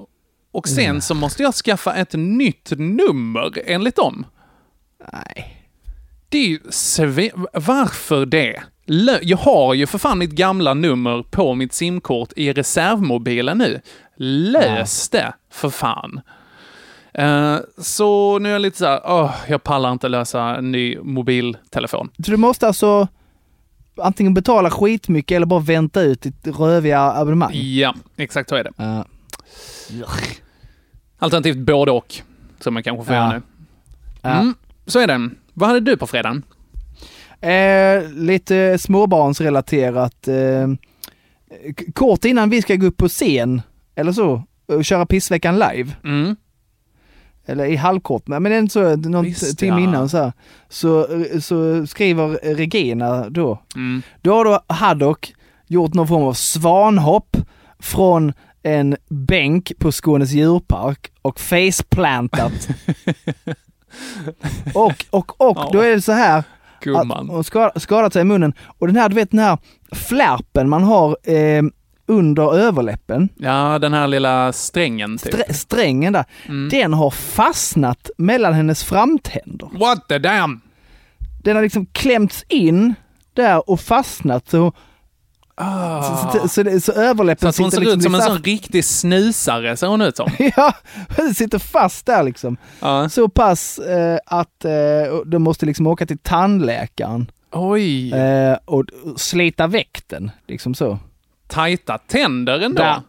Och 0.53 0.69
sen 0.69 0.85
Mm. 0.85 1.01
så 1.01 1.15
måste 1.15 1.43
jag 1.43 1.55
skaffa 1.55 1.95
ett 1.95 2.13
nytt 2.13 2.71
nummer 2.77 3.53
enligt 3.67 3.97
dem. 3.97 4.27
Nej. 5.13 5.58
Det 6.29 6.39
är 6.39 6.47
ju 6.49 6.59
Varför 7.53 8.27
det? 8.27 8.63
Jag 9.23 9.37
har 9.39 9.75
ju 9.75 9.87
för 9.87 9.99
fan 9.99 10.19
mitt 10.19 10.31
gamla 10.31 10.75
nummer 10.75 11.23
på 11.31 11.55
mitt 11.55 11.73
simkort 11.73 12.33
i 12.37 12.53
reservmobilen 12.53 13.59
nu. 13.59 13.81
Lös 14.17 15.09
det, 15.09 15.33
för 15.51 15.71
fan. 15.71 16.21
Eh, 17.15 17.57
så 17.79 18.39
nu 18.39 18.49
är 18.49 18.53
jag 18.53 18.63
lite 18.63 18.79
så 18.79 18.87
här, 18.87 19.01
åh, 19.05 19.35
jag 19.49 19.63
pallar 19.63 19.93
inte 19.93 20.09
lösa 20.09 20.43
en 20.57 20.73
ny 20.73 20.99
mobiltelefon. 21.03 22.11
Så 22.25 22.31
du 22.31 22.37
måste 22.37 22.67
alltså 22.67 23.09
antingen 23.97 24.35
betala 24.35 24.71
skitmycket 24.71 25.37
eller 25.37 25.47
bara 25.47 25.61
vänta 25.61 26.01
ut 26.01 26.21
ditt 26.23 26.47
röviga 26.47 27.01
abonnemang? 27.01 27.51
Ja, 27.55 27.95
exakt 28.17 28.49
så 28.49 28.57
är 28.57 28.65
det. 28.65 28.73
Ja. 28.77 29.05
Alternativt 31.19 31.57
både 31.57 31.91
och, 31.91 32.15
som 32.61 32.75
man 32.75 32.83
kanske 32.83 33.05
får 33.05 33.15
Ja. 33.15 33.21
göra 33.21 33.33
nu. 33.33 33.43
Mm, 34.31 34.55
så 34.87 34.99
är 34.99 35.07
det. 35.07 35.31
Vad 35.59 35.69
hade 35.69 35.81
du 35.81 35.97
på 35.97 36.07
fredagen? 36.07 36.43
Eh, 37.41 38.11
lite 38.13 38.79
småbarnsrelaterat. 38.79 40.29
Eh, 40.29 40.69
kort 41.95 42.25
innan 42.25 42.51
vi 42.51 42.63
ska 42.63 42.75
gå 42.77 42.87
upp 42.87 42.97
på 42.97 43.09
scen, 43.09 43.63
eller 43.95 44.13
så, 44.13 44.43
och 44.67 44.85
köra 44.85 45.07
pissveckan 45.07 45.55
live. 45.55 45.91
Mm. 46.05 46.37
Eller 47.47 47.65
i 47.65 47.77
halvkort, 47.77 48.27
men 48.27 48.53
inte 48.53 48.73
så, 48.73 48.97
någon 48.97 49.25
Visst, 49.25 49.59
timme 49.59 49.81
ja. 49.81 49.89
innan 49.89 50.09
så, 50.09 50.19
här, 50.19 50.33
så 50.69 51.07
Så 51.41 51.87
skriver 51.87 52.55
Regina 52.55 53.31
då. 53.31 53.63
Mm. 53.77 54.03
Då 54.23 54.35
har 54.35 54.45
då 54.45 54.61
Haddock 54.67 55.35
gjort 55.67 55.95
någon 55.95 56.09
form 56.09 56.23
av 56.23 56.33
svanhopp 56.33 57.37
från 57.79 58.33
en 58.63 58.97
bänk 59.09 59.73
på 59.79 59.93
Skånes 59.93 60.31
djurpark 60.31 61.11
och 61.23 61.41
faceplantat. 61.41 62.69
och, 64.75 65.05
och, 65.11 65.41
och 65.41 65.57
Ja. 65.59 65.71
då 65.73 65.81
är 65.81 65.91
det 65.95 66.03
så 66.03 66.13
här 66.13 66.43
Gumman. 66.81 67.29
hon 67.29 67.45
skad, 67.45 67.71
skadat 67.77 68.13
sig 68.13 68.23
i 68.23 68.25
munnen 68.25 68.53
och 68.79 68.87
den 68.87 68.97
här, 68.97 69.09
du 69.09 69.15
vet 69.15 69.31
den 69.31 69.41
här 69.41 69.59
flärpen 69.93 70.69
man 70.69 70.83
har 70.83 71.17
eh, 71.23 71.63
under 72.07 72.55
överläppen, 72.57 73.29
Ja, 73.37 73.79
den 73.79 73.93
här 73.95 74.07
lilla 74.07 74.53
strängen 74.53 75.19
typ. 75.19 75.35
strä, 75.35 75.55
strängen 75.55 76.13
där, 76.13 76.25
Mm. 76.49 76.69
den 76.69 76.93
har 76.93 77.11
fastnat 77.11 78.11
mellan 78.19 78.53
hennes 78.55 78.85
framtänder. 78.85 79.69
What 79.79 80.09
the 80.09 80.19
damn! 80.19 80.61
Den 81.45 81.57
har 81.57 81.63
liksom 81.63 81.87
klämts 81.87 82.45
in 82.49 82.95
där 83.35 83.71
och 83.71 83.81
fastnat 83.81 84.49
så, 84.51 84.73
Ah. 85.61 86.03
så, 86.33 86.49
så, 86.49 86.49
så, 86.49 86.81
så 86.81 86.93
överläppen 86.93 87.53
Så 87.53 87.63
hon 87.63 87.71
ser 87.71 87.81
liksom 87.81 87.99
ut 87.99 88.03
som 88.03 88.15
en 88.15 88.23
sån 88.23 88.39
riktig 88.43 88.85
snusare, 88.85 89.77
ser 89.77 89.87
hon 89.87 90.01
ut 90.01 90.17
som. 90.17 90.31
Ja, 90.57 90.73
den 91.17 91.35
sitter 91.35 91.59
fast 91.59 92.07
där 92.07 92.23
liksom. 92.23 92.57
Ja. 92.81 93.09
Så 93.09 93.29
pass 93.29 93.79
eh, 93.79 94.19
att 94.27 94.65
eh, 94.65 94.71
de 95.27 95.43
måste 95.43 95.67
liksom 95.67 95.87
åka 95.87 96.07
till 96.07 96.19
tandläkaren 96.19 97.31
Oj! 97.53 98.13
eh, 98.15 98.57
och 98.65 98.85
slita 99.17 99.67
väck 99.67 100.01
den. 100.07 100.31
Liksom 100.49 100.75
så. 100.75 100.99
Tajta 101.47 101.99
tänder 101.99 102.61
ändå. 102.61 102.83
Där, 102.83 103.01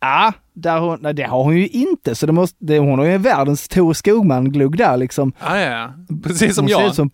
ja, 0.00 0.32
där 0.52 0.78
hon, 0.78 0.98
nej, 1.00 1.14
det 1.14 1.22
har 1.22 1.44
hon 1.44 1.56
ju 1.56 1.68
inte. 1.68 2.14
Så 2.14 2.26
det 2.26 2.32
måste, 2.32 2.56
det, 2.58 2.78
hon 2.78 2.98
har 2.98 3.06
ju 3.06 3.18
världens 3.18 3.68
Tor 3.68 3.92
Skogman-glugg 3.94 4.76
där 4.76 4.96
liksom. 4.96 5.32
Ja, 5.40 5.58
ja, 5.60 5.70
ja. 5.70 6.16
Precis 6.22 6.54
som 6.54 6.64
hon 6.64 6.70
jag. 6.70 6.80
Ser 6.80 6.88
ut 6.88 6.94
som, 6.94 7.10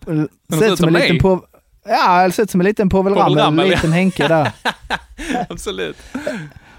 Hon 0.49 0.59
ser 0.61 0.73
ut 0.73 0.79
som 0.79 0.87
en 0.87 0.93
mig. 0.93 1.03
liten 1.03 1.19
på, 1.19 1.45
Ja, 1.87 2.21
eller 2.21 2.31
ser 2.33 2.43
ut 2.43 2.51
som 2.51 2.61
en 2.61 2.65
liten 2.65 2.89
Povel 2.89 3.15
Ramel, 3.15 3.65
en 3.65 3.71
liten 3.71 3.93
Henke 3.93 4.29
där. 4.29 4.53
Absolut. 5.49 5.97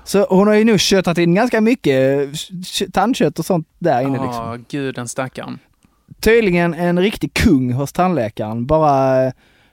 Så 0.03 0.25
hon 0.29 0.47
har 0.47 0.53
ju 0.53 0.63
nog 0.63 0.79
köttat 0.79 1.17
in 1.17 1.35
ganska 1.35 1.61
mycket 1.61 2.29
kö- 2.73 2.87
tandkött 2.93 3.39
och 3.39 3.45
sånt 3.45 3.67
där 3.79 4.01
inne 4.01 4.11
liksom. 4.25 4.45
Ja, 4.45 4.57
gud 4.69 4.95
den 4.95 5.07
stackaren. 5.07 5.59
tydligen 6.19 6.73
en 6.73 6.99
riktig 6.99 7.33
kung 7.33 7.71
hos 7.73 7.93
tandläkaren. 7.93 8.65
Bara 8.65 9.25
eh, 9.25 9.31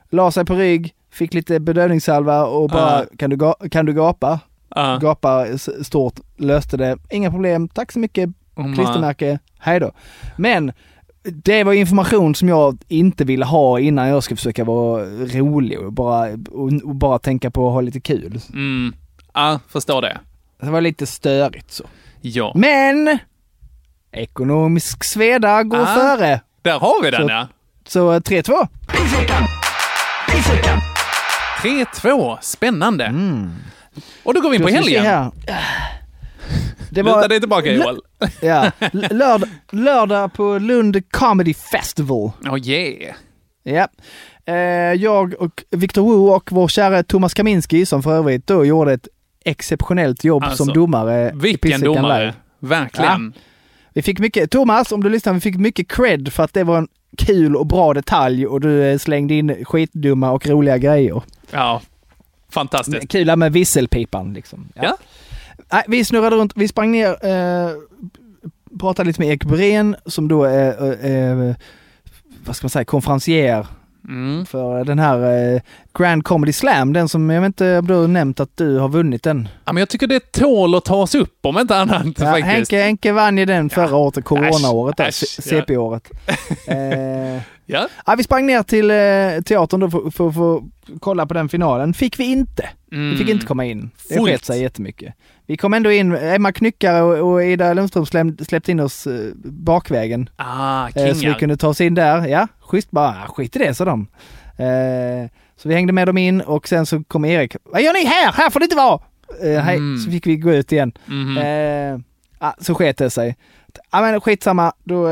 la 0.09 0.31
sig 0.31 0.45
på 0.45 0.53
rygg, 0.55 0.93
fick 1.11 1.33
lite 1.33 1.59
bedövningssalva 1.59 2.45
och 2.45 2.69
bara 2.69 2.99
Ja. 2.99 3.05
kan, 3.17 3.29
du 3.29 3.53
kan 3.71 3.85
du 3.85 3.93
gapa? 3.93 4.39
Ja. 4.75 4.97
Gapa 5.01 5.45
stort, 5.83 6.19
löste 6.37 6.77
det. 6.77 6.97
Inga 7.09 7.31
problem, 7.31 7.67
tack 7.67 7.91
så 7.91 7.99
mycket, 7.99 8.29
Oh, 8.55 8.73
klistermärke, 8.75 9.39
hej 9.59 9.79
då. 9.79 9.91
Men 10.35 10.71
det 11.23 11.63
var 11.63 11.73
information 11.73 12.35
som 12.35 12.49
jag 12.49 12.77
inte 12.87 13.23
ville 13.23 13.45
ha 13.45 13.79
innan 13.79 14.07
jag 14.07 14.23
ska 14.23 14.35
försöka 14.35 14.63
vara 14.63 15.03
rolig 15.05 15.79
och 15.79 15.93
bara, 15.93 16.27
och, 16.51 16.73
och 16.83 16.95
bara 16.95 17.19
tänka 17.19 17.51
på 17.51 17.67
att 17.67 17.73
ha 17.73 17.81
lite 17.81 17.99
kul. 17.99 18.39
Mm. 18.53 18.93
Ja, 19.33 19.59
förstår 19.69 20.01
det. 20.01 20.17
Det 20.61 20.69
var 20.69 20.81
lite 20.81 21.05
störigt 21.05 21.71
så. 21.71 21.83
Ja. 22.21 22.51
Men! 22.55 23.17
Ekonomisk 24.11 25.03
sveda 25.03 25.63
går 25.63 25.77
Ah. 25.81 25.85
före. 25.85 26.41
Där 26.61 26.79
har 26.79 27.03
vi 27.03 27.11
den 27.11 27.21
Så- 27.27 27.29
ja. 27.31 27.47
Så 27.87 28.11
eh, 28.13 28.19
3-2. 28.19 28.67
3-2, 31.61 32.37
spännande. 32.41 33.05
Mm. 33.05 33.51
Och 34.23 34.33
då 34.33 34.41
går 34.41 34.49
vi 34.49 34.55
in 34.55 34.61
på 34.61 34.67
helgen. 34.69 35.31
Det 36.93 37.03
Luta 37.03 37.27
dig 37.27 37.39
tillbaka 37.39 37.71
Joel. 37.73 37.97
Ja, 38.41 38.71
l- 38.79 39.07
lördag, 39.71 40.33
på 40.33 40.57
Lund 40.57 41.09
Comedy 41.11 41.53
Festival. 41.53 42.31
Oh 42.49 42.67
yeah. 42.67 43.15
Ja. 43.63 43.87
Eh, 44.45 44.55
jag 44.93 45.33
och 45.33 45.63
Victor 45.71 46.03
Wu 46.07 46.29
och 46.33 46.51
vår 46.51 46.67
kära 46.67 47.03
Thomas 47.03 47.33
Kaminski 47.33 47.85
som 47.85 48.03
för 48.03 48.13
övrigt 48.15 48.47
då 48.47 48.65
gjorde 48.65 48.93
ett 48.93 49.07
exceptionellt 49.45 50.23
jobb 50.23 50.43
Alltså, 50.43 50.65
som 50.65 50.73
domare. 50.73 51.31
Vilken 51.35 51.81
domare. 51.81 52.19
Live. 52.21 52.33
Verkligen. 52.59 53.33
Vi 53.93 54.01
fick 54.01 54.19
mycket, 54.19 54.51
Thomas 54.51 54.91
om 54.91 55.03
du 55.03 55.09
lyssnar, 55.09 55.33
vi 55.33 55.39
fick 55.39 55.55
mycket 55.55 55.87
cred 55.87 56.33
för 56.33 56.43
att 56.43 56.53
det 56.53 56.63
var 56.63 56.77
en 56.77 56.87
kul 57.17 57.55
och 57.55 57.67
bra 57.67 57.93
detalj 57.93 58.47
och 58.47 58.61
du 58.61 58.83
eh, 58.83 58.97
slängde 58.97 59.33
in 59.33 59.65
skitdumma 59.65 60.31
och 60.31 60.47
roliga 60.47 60.77
grejer. 60.77 61.21
Ja. 61.51 61.81
Fantastiskt. 62.49 63.09
Kul 63.11 63.35
med 63.35 63.53
visselpipan 63.53 64.33
liksom. 64.33 64.67
Ja. 64.75 64.97
Nej, 65.73 65.83
vi 65.87 66.05
snurrade 66.05 66.35
runt, 66.35 66.51
vi 66.55 66.67
sprang 66.67 66.91
ner, 66.91 67.09
eh, 67.25 67.69
pratade 68.79 69.07
lite 69.07 69.21
med 69.21 69.29
Erik 69.29 69.43
Borén 69.45 69.95
som 70.05 70.27
då 70.27 70.43
är, 70.43 70.83
eh, 71.05 71.31
eh, 71.49 71.55
vad 72.45 72.55
ska 72.55 72.65
man 72.65 72.69
säga, 72.69 72.85
konferencier 72.85 73.67
Mm. 74.09 74.45
för 74.45 74.83
den 74.85 74.99
här 74.99 75.53
eh, 75.55 75.61
Grand 75.99 76.23
Comedy 76.23 76.53
Slam, 76.53 76.93
den 76.93 77.09
som 77.09 77.29
jag 77.29 77.41
vet 77.41 77.47
inte 77.47 77.77
om 77.79 77.87
du 77.87 77.93
har 77.93 78.07
nämnt 78.07 78.39
att 78.39 78.57
du 78.57 78.77
har 78.79 78.89
vunnit 78.89 79.23
den. 79.23 79.47
Ja, 79.65 79.73
men 79.73 79.81
jag 79.81 79.89
tycker 79.89 80.07
det 80.07 80.31
tål 80.31 80.75
att 80.75 80.85
tas 80.85 81.15
upp 81.15 81.39
om 81.45 81.57
inte 81.59 81.77
annat 81.77 82.05
Ja, 82.05 82.25
faktiskt. 82.25 82.45
Henke, 82.47 82.81
Henke 82.81 83.11
vann 83.11 83.37
ju 83.37 83.45
den 83.45 83.69
förra 83.69 83.95
året, 83.95 84.25
coronaåret, 84.25 84.97
där, 84.97 85.07
äsch, 85.07 85.13
C- 85.15 85.41
ja. 85.45 85.61
CP-året. 85.61 86.09
eh, 86.67 87.41
Ja. 87.65 87.87
ja, 88.05 88.15
vi 88.17 88.23
sprang 88.23 88.45
ner 88.45 88.63
till 88.63 88.91
eh, 88.91 89.41
teatern 89.43 89.79
då 89.79 89.89
för, 89.89 90.09
för, 90.11 90.31
för 90.31 90.57
att 90.57 90.63
kolla 90.99 91.25
på 91.25 91.33
den 91.33 91.49
finalen. 91.49 91.93
Fick 91.93 92.19
vi 92.19 92.23
inte. 92.23 92.69
Vi 92.89 93.11
fick 93.11 93.21
Mm. 93.21 93.29
inte 93.33 93.45
komma 93.45 93.65
in. 93.65 93.89
Det 94.09 94.19
sket 94.19 94.45
sig 94.45 94.61
jättemycket. 94.61 95.13
Vi 95.45 95.57
kom 95.57 95.73
ändå 95.73 95.91
in, 95.91 96.15
Emma 96.15 96.51
Knyckare 96.51 97.01
och, 97.01 97.31
och 97.33 97.43
Ida 97.43 97.73
Lundström 97.73 98.05
släpp, 98.05 98.27
släppte 98.41 98.71
in 98.71 98.79
oss 98.79 99.07
eh, 99.07 99.31
bakvägen. 99.45 100.29
Ah, 100.35 100.87
Eh, 100.87 100.93
så 100.93 101.01
vi 101.03 101.15
kingar. 101.19 101.33
kunde 101.39 101.57
ta 101.57 101.67
oss 101.67 101.81
in 101.81 101.95
där. 101.95 102.27
Ja, 102.27 102.47
schysst 102.59 102.91
bara. 102.91 103.09
"Ah, 103.09 103.27
Skit 103.27 103.55
i 103.55 103.59
det, 103.59 103.73
sa 103.73 103.85
de. 103.85 104.07
Eh, 104.57 105.29
så 105.57 105.69
vi 105.69 105.75
hängde 105.75 105.93
med 105.93 106.07
dem 106.07 106.17
in 106.17 106.41
och 106.41 106.67
sen 106.67 106.85
så 106.85 107.03
kom 107.03 107.25
Erik. 107.25 107.55
Vad 107.63 107.81
gör 107.81 107.93
ni 107.93 108.05
här? 108.05 108.31
Här 108.33 108.49
får 108.49 108.59
det 108.59 108.63
inte 108.63 108.75
vara! 108.75 109.01
Hej. 109.41 109.75
Mm. 109.75 109.97
Så 109.97 110.11
fick 110.11 110.27
vi 110.27 110.35
gå 110.35 110.51
ut 110.53 110.71
igen. 110.71 110.91
Ah, 112.39 112.53
så 112.59 112.75
sket 112.75 112.97
det 112.97 113.09
sig. 113.09 113.37
Ja 113.91 114.01
men 114.01 114.21
skitsamma, 114.21 114.73
då, 114.83 115.07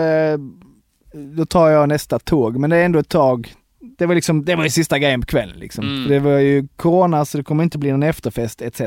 då 1.35 1.45
tar 1.45 1.69
jag 1.69 1.89
nästa 1.89 2.19
tåg. 2.19 2.57
Men 2.57 2.69
det 2.69 2.77
är 2.77 2.85
ändå 2.85 2.99
ett 2.99 3.09
tag. 3.09 3.53
Det 3.97 4.05
var 4.05 4.15
liksom, 4.15 4.45
det 4.45 4.55
var 4.55 4.63
ju 4.63 4.69
sista 4.69 4.99
grejen 4.99 5.21
på 5.21 5.27
kvällen 5.27 5.57
liksom. 5.59 5.83
Mm. 5.87 6.07
Det 6.09 6.19
var 6.19 6.37
ju 6.37 6.67
corona 6.75 7.25
så 7.25 7.37
det 7.37 7.43
kommer 7.43 7.63
inte 7.63 7.77
bli 7.77 7.91
någon 7.91 8.03
efterfest 8.03 8.61
etc. 8.61 8.81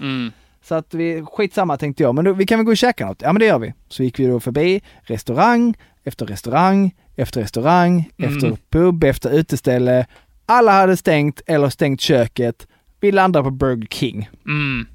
Mm. 0.00 0.32
Så 0.68 0.74
att 0.74 0.94
vi, 0.94 1.24
skitsamma 1.32 1.76
tänkte 1.76 2.02
jag, 2.02 2.14
men 2.14 2.24
då, 2.24 2.32
vi 2.32 2.46
kan 2.46 2.58
väl 2.58 2.64
gå 2.64 2.70
och 2.70 2.76
käka 2.76 3.06
något? 3.06 3.22
Ja 3.22 3.32
men 3.32 3.40
det 3.40 3.46
gör 3.46 3.58
vi. 3.58 3.74
Så 3.88 4.02
gick 4.02 4.18
vi 4.18 4.26
då 4.26 4.40
förbi 4.40 4.82
restaurang 5.02 5.74
efter 6.04 6.26
restaurang 6.26 6.94
efter 7.16 7.40
restaurang 7.40 8.10
Mm. 8.18 8.34
efter 8.36 8.58
pub 8.70 9.04
efter 9.04 9.30
uteställe. 9.30 10.06
Alla 10.46 10.72
hade 10.72 10.96
stängt 10.96 11.40
eller 11.46 11.68
stängt 11.68 12.00
köket. 12.00 12.66
Vi 13.00 13.12
landade 13.12 13.42
på 13.44 13.50
Burger 13.50 13.86
King. 13.90 14.30
Mm. 14.46 14.86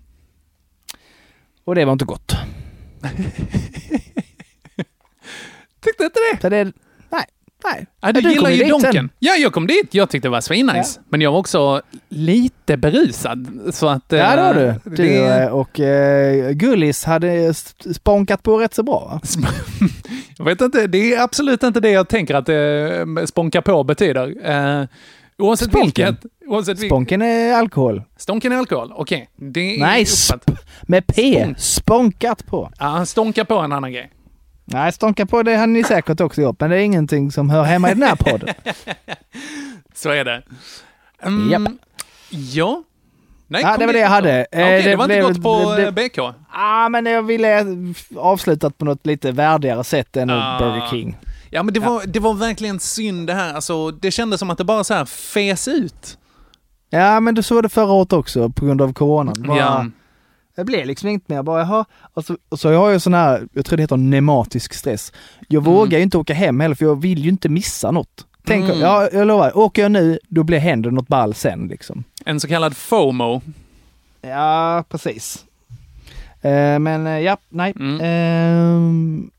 Och 1.63 1.75
det 1.75 1.85
var 1.85 1.93
inte 1.93 2.05
gott. 2.05 2.35
Tyckte 5.81 6.03
inte 6.03 6.19
det? 6.33 6.41
Så 6.41 6.49
det, 6.49 6.73
nej. 7.63 7.85
Ja, 8.01 8.11
du, 8.11 8.21
Ja, 8.21 8.29
gillar 8.31 8.49
ju 8.49 8.63
Donken. 8.65 9.09
Ja, 9.19 9.33
jag 9.35 9.53
kom 9.53 9.67
dit. 9.67 9.87
Jag 9.93 10.09
tyckte 10.09 10.27
det 10.27 10.31
var 10.31 10.41
svinnice. 10.41 10.99
Men 11.09 11.21
jag 11.21 11.31
var 11.31 11.39
också 11.39 11.81
lite 12.09 12.77
berusad. 12.77 13.47
Så 13.73 13.87
att... 13.87 14.03
Ja 14.07 14.35
det 14.35 14.41
var 14.41 14.53
du. 14.53 14.65
eh, 14.67 14.75
Du 14.85 14.95
det- 14.95 15.43
eh, 15.43 15.47
och 15.47 15.79
eh, 15.79 16.51
Gullis 16.51 17.03
hade 17.05 17.27
sp- 17.51 17.93
spånkat 17.93 18.43
på 18.43 18.57
rätt 18.57 18.73
så 18.73 18.83
bra? 18.83 19.19
Jag 20.37 20.45
vet 20.45 20.61
inte, 20.61 20.87
det 20.87 21.13
är 21.13 21.21
absolut 21.23 21.63
inte 21.63 21.79
det 21.79 21.89
jag 21.91 22.07
tänker 22.07 22.35
att 22.35 22.49
eh, 22.49 23.25
spånka 23.25 23.61
på 23.61 23.83
betyder. 23.83 24.49
Eh, 24.49 24.85
Oavsett 25.37 25.67
Sponken. 25.69 26.05
vilket. 26.21 26.31
Oavsett. 26.47 26.79
Sponken 26.79 27.21
är 27.21 27.53
alkohol. 27.53 28.01
Stonken 28.17 28.51
är 28.51 28.57
alkohol, 28.57 28.91
okej. 28.95 29.29
Det 29.35 29.75
är 29.75 29.79
Nej, 29.79 30.05
sp 30.05 30.43
med 30.81 31.07
P. 31.07 31.33
Sponk. 31.43 31.59
Sponkat 31.59 32.45
på. 32.45 32.71
Ja, 32.79 33.05
stonka 33.05 33.45
på 33.45 33.55
en 33.55 33.71
annan 33.71 33.91
grej. 33.91 34.11
Nej, 34.65 34.91
stånka 34.91 35.25
på 35.25 35.43
det 35.43 35.55
hade 35.55 35.71
ni 35.73 35.83
säkert 35.83 36.19
också 36.21 36.41
gjort, 36.41 36.59
men 36.59 36.69
det 36.69 36.75
är 36.77 36.81
ingenting 36.83 37.31
som 37.31 37.49
hör 37.49 37.63
hemma 37.63 37.91
i 37.91 37.93
den 37.93 38.03
här 38.03 38.15
podden. 38.15 38.49
Så 39.93 40.09
är 40.09 40.25
det. 40.25 40.43
Mm, 41.23 41.49
Japp. 41.51 41.61
Ja. 42.29 42.83
Nej, 43.47 43.61
Ja, 43.61 43.77
det 43.77 43.85
var 43.85 43.93
det 43.93 43.99
jag 43.99 44.09
hade. 44.09 44.31
Eh, 44.39 44.45
Okej, 44.51 44.83
det, 44.83 44.89
det 44.89 44.95
var 44.95 45.03
inte 45.05 45.21
gått 45.21 45.43
på 45.43 45.75
det- 45.75 45.85
eh, 45.87 45.91
BK. 45.91 46.17
Ja, 46.53 46.89
men 46.89 47.05
jag 47.05 47.23
ville 47.23 47.65
avslutat 48.17 48.77
på 48.77 48.85
något 48.85 49.05
lite 49.05 49.31
värdigare 49.31 49.83
sätt 49.83 50.17
än 50.17 50.29
Ah. 50.29 50.59
Burger 50.59 50.87
King. 50.89 51.17
Ja, 51.49 51.63
men 51.63 51.73
det, 51.73 51.79
Var, 51.79 52.03
det 52.05 52.19
var 52.19 52.33
verkligen 52.33 52.79
synd 52.79 53.27
det 53.27 53.33
här. 53.33 53.53
Alltså, 53.53 53.91
det 53.91 54.11
kändes 54.11 54.39
som 54.39 54.49
att 54.49 54.57
det 54.57 54.63
bara 54.63 54.83
så 54.83 54.93
här 54.93 55.05
fes 55.05 55.67
ut. 55.67 56.17
Ja, 56.89 57.19
men 57.19 57.35
du 57.35 57.43
såg 57.43 57.63
det 57.63 57.69
förra 57.69 57.91
året 57.91 58.13
också 58.13 58.49
på 58.49 58.65
grund 58.65 58.81
av 58.81 58.93
coronan. 58.93 59.35
Bara, 59.47 59.57
Ja. 59.57 59.85
Det 60.61 60.65
blev 60.65 60.85
liksom 60.85 61.09
inte 61.09 61.33
mer. 61.33 61.43
Bara, 61.43 61.59
jaha. 61.59 61.85
Och 62.13 62.25
så, 62.25 62.37
och 62.49 62.59
så 62.59 62.71
jag 62.71 62.79
har 62.79 62.91
jag 62.91 63.01
sån 63.01 63.13
här, 63.13 63.47
jag 63.53 63.65
tror 63.65 63.77
det 63.77 63.83
heter 63.83 63.97
nematisk 63.97 64.73
stress. 64.73 65.13
Jag 65.47 65.63
Mm. 65.63 65.73
vågar 65.73 65.97
ju 65.97 66.03
inte 66.03 66.17
åka 66.17 66.33
hem 66.33 66.59
heller 66.59 66.75
för 66.75 66.85
jag 66.85 67.01
vill 67.01 67.19
ju 67.23 67.29
inte 67.29 67.49
missa 67.49 67.91
något. 67.91 68.25
Tänk, 68.45 68.65
Mm. 68.65 68.79
ja, 68.79 69.09
jag 69.13 69.27
lovar, 69.27 69.57
åker 69.57 69.81
jag 69.81 69.91
nu, 69.91 70.19
då 70.27 70.43
blir 70.43 70.57
händer 70.59 70.91
något 70.91 71.07
ball 71.07 71.33
sen 71.33 71.67
liksom. 71.67 72.03
En 72.25 72.39
så 72.39 72.47
kallad 72.47 72.77
FOMO. 72.77 73.41
Ja, 74.21 74.83
precis. 74.89 75.45
Eh, 76.41 76.79
men 76.79 77.07
eh, 77.07 77.19
ja, 77.19 77.37
nej. 77.49 77.73
Mm. 77.79 78.01
Ehm, 78.01 79.31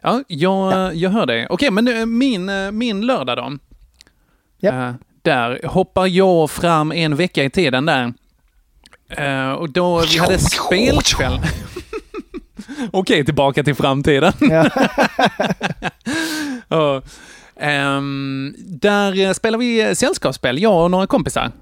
Ja, 0.00 0.22
jag, 0.28 0.94
jag 0.94 1.10
hör 1.10 1.26
dig. 1.26 1.46
Okej, 1.50 1.70
men 1.70 1.88
eh, 1.88 2.06
min, 2.06 2.48
eh, 2.48 2.70
min 2.70 3.00
lördag 3.06 3.36
då? 3.36 3.58
Japp. 4.60 4.74
Eh, 4.74 4.92
där 5.22 5.60
hoppar 5.66 6.06
jag 6.06 6.50
fram 6.50 6.92
en 6.92 7.16
vecka 7.16 7.44
i 7.44 7.50
tiden 7.50 7.86
där. 7.86 8.12
Eh, 9.08 9.50
och 9.50 9.70
då 9.70 10.00
vi 10.00 10.18
hade 10.18 10.38
spelkväll. 10.38 11.40
Okej, 12.90 13.24
tillbaka 13.24 13.64
till 13.64 13.74
framtiden. 13.74 14.32
Ja. 16.68 17.02
Ehm, 17.60 18.54
där 18.58 19.20
eh, 19.20 19.32
spelar 19.32 19.58
vi 19.58 19.94
sällskapsspel, 19.94 20.62
jag 20.62 20.84
och 20.84 20.90
några 20.90 21.06
kompisar. 21.06 21.52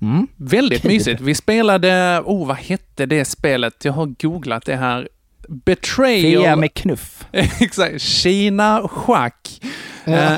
Mm. 0.00 0.26
Väldigt 0.36 0.82
Kul. 0.82 0.90
mysigt. 0.90 1.20
Vi 1.20 1.34
spelade, 1.34 2.22
oh 2.24 2.46
vad 2.46 2.56
hette 2.56 3.06
det 3.06 3.24
spelet? 3.24 3.84
Jag 3.84 3.92
har 3.92 4.06
googlat 4.06 4.64
det 4.66 4.76
här. 4.76 5.08
Betrayal. 5.48 6.42
Fia 6.42 6.56
med 6.56 6.74
knuff. 6.74 7.24
Exakt. 7.32 8.00
Kina 8.00 8.88
schack. 8.88 9.60
Eh, 10.04 10.32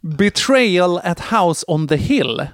Betrayal 0.00 1.00
at 1.04 1.20
House 1.20 1.64
on 1.68 1.88
the 1.88 1.96
Hill. 1.96 2.46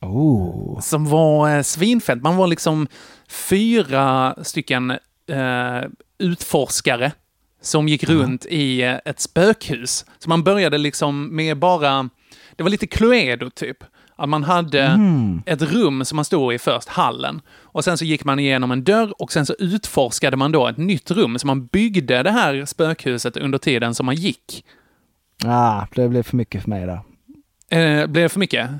Oh. 0.00 0.80
Som 0.80 1.04
var 1.08 1.56
eh, 1.56 1.62
svinfett. 1.62 2.22
Man 2.22 2.36
var 2.36 2.46
liksom 2.46 2.86
fyra 3.28 4.34
stycken 4.42 4.90
eh, 5.30 5.84
utforskare 6.18 7.12
som 7.60 7.88
gick 7.88 8.04
runt 8.04 8.46
i 8.46 8.82
eh, 8.82 8.94
ett 9.04 9.20
spökhus. 9.20 10.04
Så 10.18 10.28
man 10.28 10.42
började 10.44 10.78
liksom 10.78 11.36
med 11.36 11.58
bara, 11.58 12.08
det 12.56 12.62
var 12.62 12.70
lite 12.70 12.86
Cluedo 12.86 13.50
typ. 13.50 13.76
Att 14.18 14.28
man 14.28 14.44
hade 14.44 14.82
Mm. 14.82 15.42
ett 15.46 15.62
rum 15.62 16.04
som 16.04 16.16
man 16.16 16.24
stod 16.24 16.54
i 16.54 16.58
först, 16.58 16.88
hallen. 16.88 17.40
Och 17.62 17.84
sen 17.84 17.98
så 17.98 18.04
gick 18.04 18.24
man 18.24 18.38
igenom 18.38 18.70
en 18.70 18.84
dörr 18.84 19.22
och 19.22 19.32
sen 19.32 19.46
så 19.46 19.54
utforskade 19.58 20.36
man 20.36 20.52
då 20.52 20.66
ett 20.68 20.76
nytt 20.76 21.10
rum. 21.10 21.38
Så 21.38 21.46
man 21.46 21.66
byggde 21.66 22.22
det 22.22 22.30
här 22.30 22.64
spökhuset 22.64 23.36
under 23.36 23.58
tiden 23.58 23.94
som 23.94 24.06
man 24.06 24.14
gick. 24.14 24.64
Ah, 25.44 25.86
det 25.94 26.08
blev 26.08 26.22
för 26.22 26.36
mycket 26.36 26.62
för 26.62 26.70
mig 26.70 26.86
där. 26.86 27.00
Eh, 27.70 28.06
blev 28.06 28.22
det 28.22 28.28
för 28.28 28.40
mycket? 28.40 28.70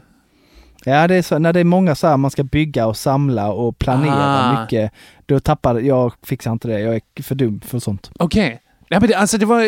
Ja, 0.89 1.09
det 1.09 1.15
är 1.15 1.23
så, 1.23 1.39
när 1.39 1.53
det 1.53 1.61
är 1.61 1.65
många 1.65 1.95
så 1.95 2.07
här 2.07 2.17
man 2.17 2.31
ska 2.31 2.45
bygga 2.45 2.87
och 2.87 2.97
samla 2.97 3.53
och 3.53 3.79
planera 3.79 4.15
Ah. 4.41 4.61
mycket, 4.63 4.93
då 5.27 5.41
tappar 5.41 5.81
jag, 5.81 6.13
fixar 6.23 6.53
inte 6.53 6.69
det. 6.69 6.81
Jag 6.81 6.95
är 6.95 7.23
för 7.23 7.35
dum 7.35 7.61
för 7.61 7.79
sånt. 7.79 8.11
Okej. 8.19 8.61
Ja, 8.89 9.01
men 9.01 9.09
det, 9.09 9.15
alltså 9.15 9.39
det 9.39 9.47
var 9.47 9.63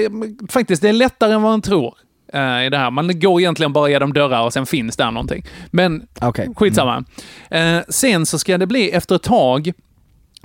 faktiskt, 0.53 0.83
det 0.83 0.89
är 0.89 0.93
lättare 0.93 1.33
än 1.33 1.43
vad 1.43 1.53
man 1.53 1.63
tror 1.63 1.95
eh, 2.33 2.67
i 2.67 2.69
det 2.71 2.79
här. 2.79 2.91
Man 2.91 3.21
går 3.21 3.41
egentligen 3.41 3.73
bara 3.73 3.89
genom 3.89 4.13
dörrar 4.13 4.43
och 4.45 4.53
sen 4.53 4.67
finns 4.67 4.97
där 4.97 5.11
någonting. 5.11 5.45
Men 5.71 6.07
Okej. 6.21 6.49
skitsamma. 6.57 7.05
Eh, 7.51 7.79
sen 7.89 8.27
så 8.27 8.39
ska 8.39 8.59
det 8.59 8.67
bli 8.67 8.91
efter 8.91 9.15
ett 9.17 9.23
tag, 9.23 9.73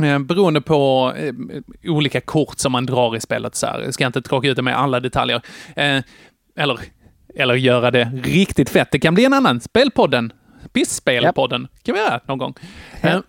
eh, 0.04 0.20
beroende 0.20 0.62
på 0.62 1.14
eh, 1.18 1.34
olika 1.92 2.22
kort 2.22 2.60
som 2.60 2.72
man 2.72 2.86
drar 2.86 3.16
i 3.16 3.20
spelet 3.20 3.56
så 3.56 3.68
här. 3.68 3.82
Jag 3.82 3.94
ska 3.94 4.06
inte 4.06 4.22
tråka 4.22 4.48
ut 4.48 4.56
det 4.56 4.62
med 4.62 4.78
alla 4.78 5.00
detaljer. 5.00 5.42
Eh, 5.76 6.00
eller, 6.58 6.80
eller 7.36 7.54
göra 7.56 7.92
det 7.92 8.12
riktigt 8.24 8.70
fett. 8.70 8.88
Det 8.92 9.00
kan 9.00 9.14
bli 9.14 9.26
en 9.26 9.34
annan. 9.34 9.60
Spelpodden. 9.62 10.34
Pissspelpodden. 10.74 11.68
kan 11.84 11.96
vi 11.96 12.02
göra 12.02 12.20
någon 12.26 12.38
gång. 12.38 12.54
Eh, 13.02 13.20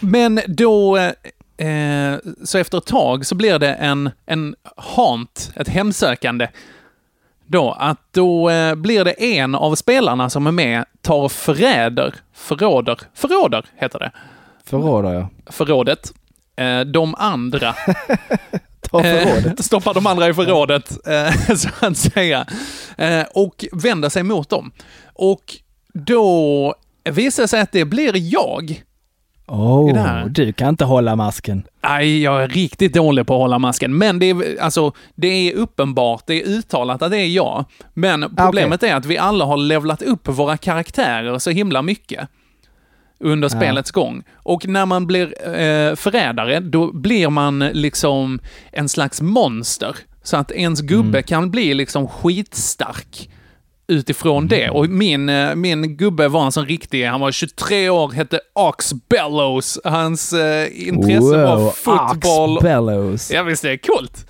men 0.00 0.40
då, 0.46 0.96
eh, 0.96 2.14
så 2.44 2.58
efter 2.58 2.78
ett 2.78 2.86
tag 2.86 3.26
så 3.26 3.34
blir 3.34 3.58
det 3.58 3.74
en, 3.74 4.10
en 4.26 4.54
haunt, 4.76 5.52
ett 5.56 5.68
hemsökande. 5.68 6.48
Då, 7.46 7.70
att 7.72 7.98
då 8.10 8.50
eh, 8.50 8.74
blir 8.74 9.04
det 9.04 9.12
en 9.38 9.54
av 9.54 9.74
spelarna 9.74 10.30
som 10.30 10.46
är 10.46 10.52
med 10.52 10.84
tar 11.00 11.16
och 11.16 11.32
förräder, 11.32 12.14
förråder, 12.34 12.98
förråder 13.14 13.64
heter 13.76 13.98
det, 13.98 14.10
Förråder 14.64 15.12
jag. 15.12 15.26
förrådet. 15.46 16.12
Eh, 16.56 16.80
de 16.80 17.14
andra 17.14 17.74
Ta 18.90 19.02
förrådet. 19.02 19.46
Eh, 19.46 19.62
stoppar 19.62 19.94
de 19.94 20.06
andra 20.06 20.28
i 20.28 20.34
förrådet, 20.34 21.06
eh, 21.06 21.54
så 21.56 21.68
att 21.80 21.96
säga. 21.96 22.46
Eh, 22.96 23.24
och 23.34 23.64
vänder 23.72 24.08
sig 24.08 24.22
mot 24.22 24.48
dem. 24.48 24.72
Och 25.14 25.56
då 25.92 26.74
visar 27.10 27.42
det 27.42 27.48
sig 27.48 27.60
att 27.60 27.72
det 27.72 27.84
blir 27.84 28.12
jag. 28.34 28.82
Oh, 29.46 30.26
du 30.26 30.52
kan 30.52 30.68
inte 30.68 30.84
hålla 30.84 31.16
masken. 31.16 31.62
Nej, 31.82 32.22
jag 32.22 32.42
är 32.42 32.48
riktigt 32.48 32.94
dålig 32.94 33.26
på 33.26 33.34
att 33.34 33.40
hålla 33.40 33.58
masken. 33.58 33.98
Men 33.98 34.18
det 34.18 34.30
är, 34.30 34.60
alltså, 34.60 34.92
det 35.14 35.26
är 35.28 35.54
uppenbart, 35.54 36.22
det 36.26 36.42
är 36.42 36.46
uttalat 36.46 37.02
att 37.02 37.10
det 37.10 37.18
är 37.18 37.26
jag. 37.28 37.64
Men 37.94 38.36
problemet 38.36 38.82
är 38.82 38.94
att 38.94 39.06
vi 39.06 39.18
alla 39.18 39.44
har 39.44 39.56
levlat 39.56 40.02
upp 40.02 40.28
våra 40.28 40.56
karaktärer 40.56 41.38
så 41.38 41.50
himla 41.50 41.82
mycket 41.82 42.28
under 43.20 43.48
Ja. 43.52 43.60
spelets 43.60 43.90
gång. 43.90 44.22
Och 44.34 44.66
när 44.68 44.86
man 44.86 45.06
blir 45.06 45.26
eh, 45.48 45.94
förrädare, 45.94 46.60
då 46.60 46.92
blir 46.92 47.28
man 47.30 47.58
liksom 47.58 48.40
en 48.72 48.88
slags 48.88 49.20
monster. 49.20 49.96
Så 50.22 50.36
att 50.36 50.50
ens 50.50 50.80
gubbe 50.80 51.22
kan 51.22 51.50
bli 51.50 51.74
liksom 51.74 52.08
skitstark 52.08 53.30
utifrån 53.92 54.48
det. 54.48 54.70
Och 54.70 54.88
min, 54.88 55.28
eh, 55.28 55.54
min 55.54 55.96
gubbe 55.96 56.28
var 56.28 56.44
en 56.44 56.52
sån 56.52 56.66
riktig, 56.66 57.04
han 57.06 57.20
var 57.20 57.32
23 57.32 57.90
år, 57.90 58.10
hette 58.12 58.40
Ox 58.54 58.92
Bellows. 59.08 59.78
Hans 59.84 60.32
eh, 60.32 60.88
intresse 60.88 61.44
var 61.44 61.70
fotboll. 61.70 62.56
Ox 62.56 62.62
Bellows. 62.62 63.30
Ja 63.30 63.42
visst, 63.42 63.62
det 63.62 63.70
är 63.70 63.76
coolt. 63.76 64.26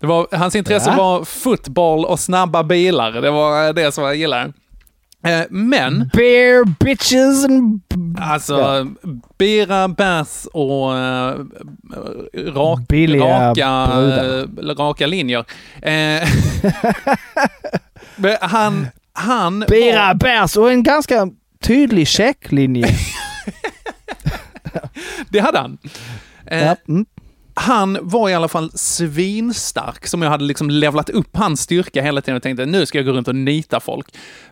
Det 0.00 0.06
var, 0.06 0.26
hans 0.32 0.54
intresse 0.56 0.90
Ja. 0.90 0.96
var 0.96 1.24
fotboll 1.24 2.04
och 2.04 2.20
snabba 2.20 2.62
bilar. 2.64 3.12
Det 3.12 3.30
var 3.30 3.72
det 3.72 3.92
som 3.92 4.04
jag 4.04 4.16
gillade. 4.16 4.52
Eh, 5.24 5.42
Men, 5.50 6.10
Bear 6.12 6.64
bitches 6.84 7.44
and... 7.44 7.80
alltså, 8.20 8.54
Ja. 8.58 8.86
bira, 9.38 9.88
bärs 9.88 10.46
och 10.52 10.96
eh, 10.96 11.34
rak, 12.34 12.80
raka, 12.90 13.88
brudar. 13.94 14.38
eh, 14.70 14.74
raka 14.76 15.06
linjer. 15.06 15.44
Eh, 18.22 18.36
han, 18.40 18.86
han 19.12 19.64
Bira 19.68 20.14
bärs 20.14 20.56
och 20.56 20.70
en 20.72 20.82
ganska 20.82 21.28
tydlig 21.60 22.08
checklinje. 22.08 22.88
Det 25.28 25.38
hade 25.40 25.58
han. 25.58 25.78
Eh, 26.46 26.64
Ja, 26.66 26.76
mm. 26.88 27.06
Han 27.60 27.98
var 28.02 28.28
i 28.28 28.34
alla 28.34 28.48
fall 28.48 28.70
svinstark, 28.74 30.06
som 30.06 30.22
jag 30.22 30.30
hade 30.30 30.44
liksom 30.44 30.70
levlat 30.70 31.10
upp 31.10 31.36
hans 31.36 31.60
styrka 31.60 32.02
hela 32.02 32.20
tiden 32.20 32.36
och 32.36 32.42
tänkte 32.42 32.66
nu 32.66 32.86
ska 32.86 32.98
jag 32.98 33.06
gå 33.06 33.12
runt 33.12 33.28
och 33.28 33.34
nita 33.34 33.80
folk. 33.80 34.06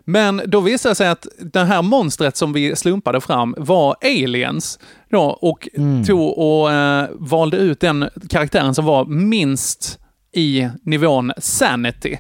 Men 0.05 0.43
då 0.47 0.61
visade 0.61 0.91
det 0.91 0.97
sig 0.97 1.09
att 1.09 1.27
det 1.39 1.65
här 1.65 1.83
monstret 1.83 2.37
som 2.37 2.53
vi 2.53 2.77
slumpade 2.77 3.21
fram 3.21 3.55
var 3.59 3.97
aliens. 4.03 4.79
Då, 5.11 5.21
och 5.21 5.69
tog 6.07 6.39
och 6.39 6.73
eh, 6.73 7.09
valde 7.15 7.57
ut 7.57 7.81
den 7.81 8.09
karaktären 8.29 8.75
som 8.75 8.85
var 8.85 9.05
minst 9.05 9.99
i 10.33 10.69
nivån 10.83 11.33
sanity. 11.39 12.19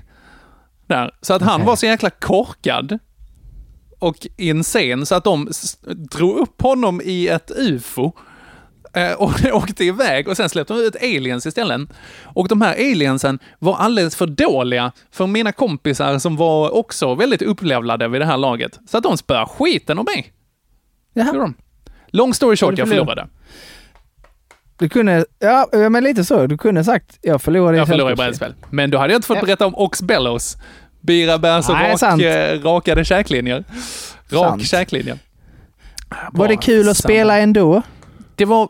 Där. 0.87 1.11
Så 1.21 1.35
att 1.35 1.43
han 1.43 1.55
Okej. 1.55 1.67
var 1.67 1.77
så 1.77 1.87
jäkla 1.87 2.11
korkad 2.11 2.99
och 3.99 4.27
insane 4.37 5.07
så 5.07 5.15
att 5.15 5.25
de 5.25 5.49
drog 6.11 6.37
upp 6.37 6.63
honom 6.63 7.01
i 7.05 7.29
ett 7.29 7.51
ufo 7.57 8.13
och 9.19 9.33
åkte 9.53 9.85
iväg 9.85 10.29
och 10.29 10.37
sen 10.37 10.49
släppte 10.49 10.75
de 10.75 10.81
ut 10.81 10.97
aliens 10.97 11.47
istället. 11.47 11.81
Och 12.25 12.49
de 12.49 12.63
här 12.63 12.73
aliensen 12.75 13.39
var 13.59 13.77
alldeles 13.77 14.17
för 14.17 14.27
dåliga 14.27 14.93
för 15.11 15.27
mina 15.27 15.53
kompisar 15.53 16.19
som 16.19 16.37
var 16.37 16.75
också 16.75 17.15
väldigt 17.15 17.43
upplevlade 17.43 18.09
vid 18.09 18.21
det 18.21 18.27
här 18.27 18.37
laget. 18.37 18.79
Så 18.89 18.97
att 18.99 19.03
de 19.03 19.17
spöade 19.19 19.47
skiten 19.47 19.99
om 19.99 20.05
mig. 20.15 20.33
Jaha. 21.15 21.53
Long 22.09 22.35
story 22.35 22.57
short, 22.57 22.79
jag 22.79 22.89
förlorade. 22.89 23.29
Du 24.79 24.89
kunde, 24.89 25.25
ja 25.39 25.69
men 25.91 26.05
lite 26.05 26.25
så. 26.25 26.47
Du 26.47 26.59
kunde 26.59 26.85
sagt 26.85 27.19
jag 27.23 27.43
förlorade 27.43 27.79
Jag 27.79 27.89
förlorade 27.89 28.13
i 28.13 28.17
brädspel. 28.17 28.55
Men 28.71 28.91
då 28.91 28.99
hade 28.99 29.13
jag 29.13 29.19
inte 29.19 29.27
fått 29.29 29.41
berätta 29.41 29.67
om 29.67 29.75
Ox 29.75 30.03
Bellows. 30.03 30.57
Bira, 31.01 31.39
bärs 31.39 31.69
och 31.69 31.75
Nej, 31.75 31.91
rak, 31.91 31.99
sant. 31.99 32.23
eh, 32.23 32.63
rakade 32.63 33.05
käklinjer. 33.05 33.65
Rak 34.29 34.49
Sant. 34.51 34.67
käklinje. 34.67 35.19
Var 36.33 36.49
det 36.49 36.57
kul 36.57 36.89
att 36.89 36.97
samma. 36.97 37.13
spela 37.13 37.39
ändå? 37.39 37.83
Det 38.37 38.45
var 38.45 38.69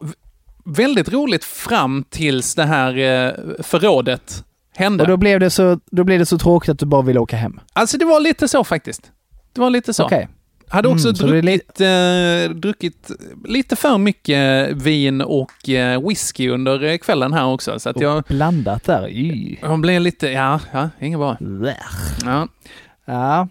väldigt 0.64 1.12
roligt 1.12 1.44
fram 1.44 2.04
tills 2.10 2.54
det 2.54 2.64
här 2.64 2.98
eh, 2.98 3.32
förrådet 3.62 4.44
hände. 4.76 5.02
Och 5.04 5.08
då 5.08 5.16
blev, 5.16 5.40
det 5.40 5.50
så, 5.50 5.80
då 5.90 6.04
blev 6.04 6.18
det 6.18 6.26
så 6.26 6.38
tråkigt 6.38 6.68
att 6.70 6.78
du 6.78 6.86
bara 6.86 7.02
ville 7.02 7.20
åka 7.20 7.36
hem? 7.36 7.60
Alltså 7.72 7.98
det 7.98 8.04
var 8.04 8.20
lite 8.20 8.48
så 8.48 8.64
faktiskt. 8.64 9.10
Det 9.52 9.60
var 9.60 9.70
lite 9.70 9.94
så. 9.94 10.04
Okej. 10.04 10.28
Hade 10.68 10.88
också 10.88 11.08
Mm, 11.08 11.42
druckit, 11.42 11.80
eh, 11.80 12.50
druckit 12.56 13.10
lite 13.44 13.76
för 13.76 13.98
mycket 13.98 14.72
vin 14.72 15.20
och 15.20 15.68
eh, 15.68 16.08
whisky 16.08 16.48
under 16.48 16.84
eh, 16.84 16.98
kvällen 16.98 17.32
här 17.32 17.46
också. 17.46 17.78
Så 17.78 17.88
att 17.90 18.00
jag, 18.00 18.22
Blandat 18.28 18.84
där. 18.84 19.08
Y. 19.08 19.56
jag 19.62 19.80
blev 19.80 20.00
lite, 20.02 20.28
ja, 20.28 20.60
ja, 20.72 20.90
inget 21.00 21.18
bra. 21.18 21.36
Ja. 22.24 22.48
Ja. 23.04 23.48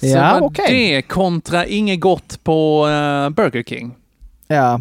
Så 0.00 0.06
Ja, 0.06 0.38
var 0.40 0.42
okej. 0.48 0.66
det 0.94 1.02
kontra 1.02 1.66
inget 1.66 2.00
gott 2.00 2.44
på 2.44 2.88
eh, 2.88 3.30
Burger 3.30 3.62
King. 3.62 3.94
Ja. 4.46 4.80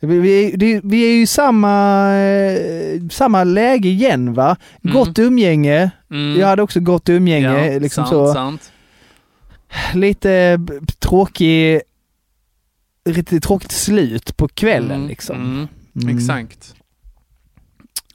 Vi, 0.00 0.18
vi, 0.18 0.80
vi 0.84 1.04
är 1.10 1.12
ju 1.14 1.22
i 1.22 1.26
samma, 1.26 2.12
eh, 2.16 3.00
samma 3.10 3.44
läge 3.44 3.88
igen 3.88 4.34
va? 4.34 4.56
Gott 4.82 5.18
umgänge. 5.18 5.90
Mm. 6.10 6.40
Jag 6.40 6.46
hade 6.46 6.62
också 6.62 6.80
gott 6.80 7.08
umgänge. 7.08 7.72
Ja, 7.72 7.78
liksom 7.78 8.04
sant, 8.04 8.10
så. 8.10 8.32
sant. 8.32 8.72
Lite 9.94 10.56
b- 10.58 10.72
tråkig, 10.98 11.80
lite 13.04 13.40
tråkigt 13.40 13.72
slut 13.72 14.36
på 14.36 14.48
kvällen 14.48 14.96
Mm, 14.96 15.08
liksom. 15.08 15.36
mm, 15.36 15.68
Mm. 16.02 16.16
Exakt. 16.16 16.74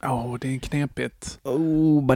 Åh, 0.03 0.35
det 0.41 0.55
är 0.55 0.59
knepigt. 0.59 1.39
Oh. 1.43 2.15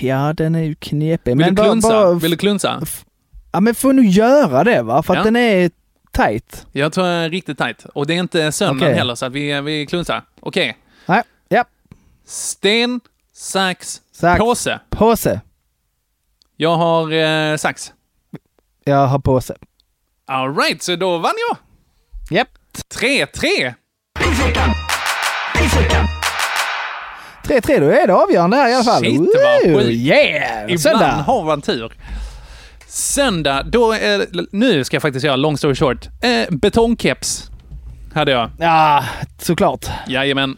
Ja, 0.00 0.32
den 0.32 0.54
är 0.54 0.62
ju 0.62 0.74
knepig. 0.74 1.36
Vill 1.36 1.46
du 1.46 1.52
bara- 1.52 1.66
klunsa? 1.66 1.88
bara- 1.88 2.14
Vill 2.14 2.30
du 2.30 2.36
klunsa? 2.36 2.82
Ja, 3.52 3.60
men 3.60 3.74
får 3.74 3.92
nog 3.92 4.04
göra 4.04 4.64
det 4.64 4.82
va? 4.82 5.02
För 5.02 5.12
att 5.14 5.18
Ja. 5.18 5.24
den 5.24 5.36
är 5.36 5.70
tight. 6.16 6.66
Jag 6.72 6.92
tror 6.92 7.06
jag 7.06 7.24
är 7.24 7.30
riktigt 7.30 7.58
tajt. 7.58 7.84
Och 7.94 8.06
det 8.06 8.14
är 8.14 8.18
inte 8.18 8.52
söndagen 8.52 8.88
Okej. 8.88 8.98
heller, 8.98 9.14
så 9.14 9.26
att 9.26 9.32
vi, 9.32 9.60
vi 9.60 9.86
klunsar. 9.86 10.22
Okej. 10.40 10.76
Nej, 11.06 11.22
ja. 11.48 11.64
Sten, 12.26 13.00
sax, 13.32 14.00
Sax. 14.12 14.38
påse. 14.40 14.80
Påse. 14.90 15.40
Jag 16.56 16.76
har 16.76 17.12
eh, 17.12 17.56
sax. 17.56 17.92
Jag 18.84 19.06
har 19.06 19.18
påse. 19.18 19.54
All 20.26 20.56
right, 20.56 20.82
så 20.82 20.96
då 20.96 21.18
vann 21.18 21.32
jag. 21.48 21.56
Japp. 22.38 22.48
3-3. 22.94 23.74
3-3, 27.44 27.80
då 27.80 27.86
är 27.88 28.06
det 28.06 28.14
avgörande 28.14 28.56
här 28.56 28.68
i 28.68 28.74
alla 28.74 28.84
fall. 28.84 29.02
Shit, 29.04 29.20
vad 29.20 29.76
sjukt. 29.76 29.90
Yeah! 29.90 30.62
Ibland 30.64 30.80
Söndag. 30.80 31.06
har 31.06 31.44
man 31.44 31.62
tur. 31.62 31.92
Söndag, 32.88 33.62
då 33.62 33.92
är 33.92 34.26
Nu 34.56 34.84
ska 34.84 34.94
jag 34.94 35.02
faktiskt 35.02 35.24
göra 35.24 35.36
long 35.36 35.56
story 35.58 35.74
short. 35.74 36.08
Eh, 36.22 36.56
betongkeps 36.56 37.50
hade 38.14 38.30
jag. 38.30 38.50
Ja, 38.58 39.04
såklart. 39.38 39.86
Jajamän. 40.08 40.56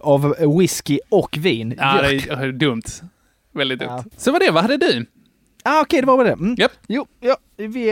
Av 0.00 0.34
whisky 0.58 0.98
och 1.08 1.36
vin. 1.40 1.74
Ja, 1.78 2.02
det 2.02 2.28
är 2.30 2.52
dumt. 2.52 2.82
Väldigt 3.54 3.78
dumt. 3.78 4.04
Så 4.16 4.32
vad 4.32 4.40
det, 4.40 4.50
vad 4.50 4.62
hade 4.62 4.76
du? 4.76 5.06
Ah, 5.64 5.80
Okej, 5.80 6.00
det 6.00 6.06
var 6.06 6.16
väl 6.16 6.26
det. 6.26 6.32
Mm. 6.32 6.54
Japp. 6.58 6.72
Jo, 6.86 7.06
ja, 7.20 7.36
vi 7.56 7.90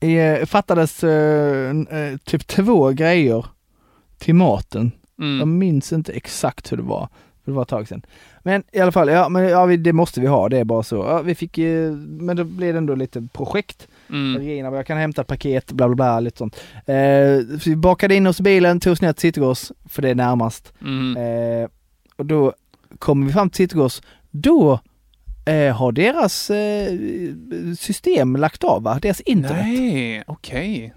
eh, 0.00 0.10
eh, 0.10 0.46
fattades 0.46 1.04
eh, 1.04 1.70
eh, 1.90 2.16
typ 2.24 2.46
två 2.46 2.90
grejer 2.90 3.46
till 4.18 4.34
maten. 4.34 4.92
Mm. 5.18 5.38
Jag 5.38 5.48
minns 5.48 5.92
inte 5.92 6.12
exakt 6.12 6.72
hur 6.72 6.76
det 6.76 6.82
var. 6.82 7.08
för 7.44 7.50
Det 7.50 7.54
var 7.56 7.62
ett 7.62 7.68
tag 7.68 7.88
sedan. 7.88 8.02
Men 8.46 8.62
i 8.72 8.80
alla 8.80 8.92
fall, 8.92 9.08
ja, 9.08 9.28
men, 9.28 9.48
ja 9.48 9.64
vi, 9.64 9.76
det 9.76 9.92
måste 9.92 10.20
vi 10.20 10.26
ha. 10.26 10.48
Det 10.48 10.58
är 10.58 10.64
bara 10.64 10.82
så. 10.82 10.96
Ja, 10.96 11.22
vi 11.22 11.34
fick, 11.34 11.58
eh, 11.58 11.92
men 11.92 12.36
då 12.36 12.44
blev 12.44 12.74
det 12.74 12.78
ändå 12.78 12.94
lite 12.94 13.28
projekt. 13.32 13.88
Mm. 14.10 14.64
Jag 14.74 14.86
kan 14.86 14.98
hämta 14.98 15.24
paket, 15.24 15.72
bla 15.72 15.88
bla 15.88 15.94
bla, 15.94 16.20
lite 16.20 16.38
sånt. 16.38 16.56
Eh, 16.86 17.58
så 17.60 17.70
vi 17.70 17.76
bakade 17.76 18.14
in 18.14 18.26
oss 18.26 18.40
i 18.40 18.42
bilen, 18.42 18.80
tog 18.80 18.92
oss 18.92 19.00
ner 19.00 19.12
till 19.12 19.20
Citygross, 19.20 19.72
för 19.88 20.02
det 20.02 20.10
är 20.10 20.14
närmast. 20.14 20.72
Mm. 20.80 21.16
Eh, 21.16 21.68
och 22.16 22.26
då 22.26 22.52
kommer 22.98 23.26
vi 23.26 23.32
fram 23.32 23.50
till 23.50 23.56
Citygross, 23.56 24.02
då 24.30 24.80
eh, 25.46 25.76
har 25.76 25.92
deras 25.92 26.50
eh, 26.50 26.98
system 27.78 28.36
lagt 28.36 28.64
av 28.64 28.82
va? 28.82 28.98
Deras 29.02 29.20
internet. 29.20 29.66
Nej, 29.66 30.24
okej. 30.26 30.94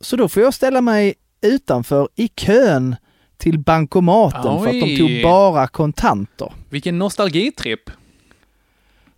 Så 0.00 0.16
då 0.16 0.28
får 0.28 0.42
jag 0.42 0.54
ställa 0.54 0.80
mig 0.80 1.14
utanför 1.42 2.08
i 2.14 2.28
kön 2.28 2.96
till 3.44 3.58
bankomaten 3.58 4.42
för 4.42 4.66
att 4.66 4.80
de 4.80 4.82
Oj. 4.82 4.98
tog 4.98 5.22
bara 5.22 5.66
kontanter. 5.66 6.52
Vilken 6.70 6.98
nostalgitripp. 6.98 7.90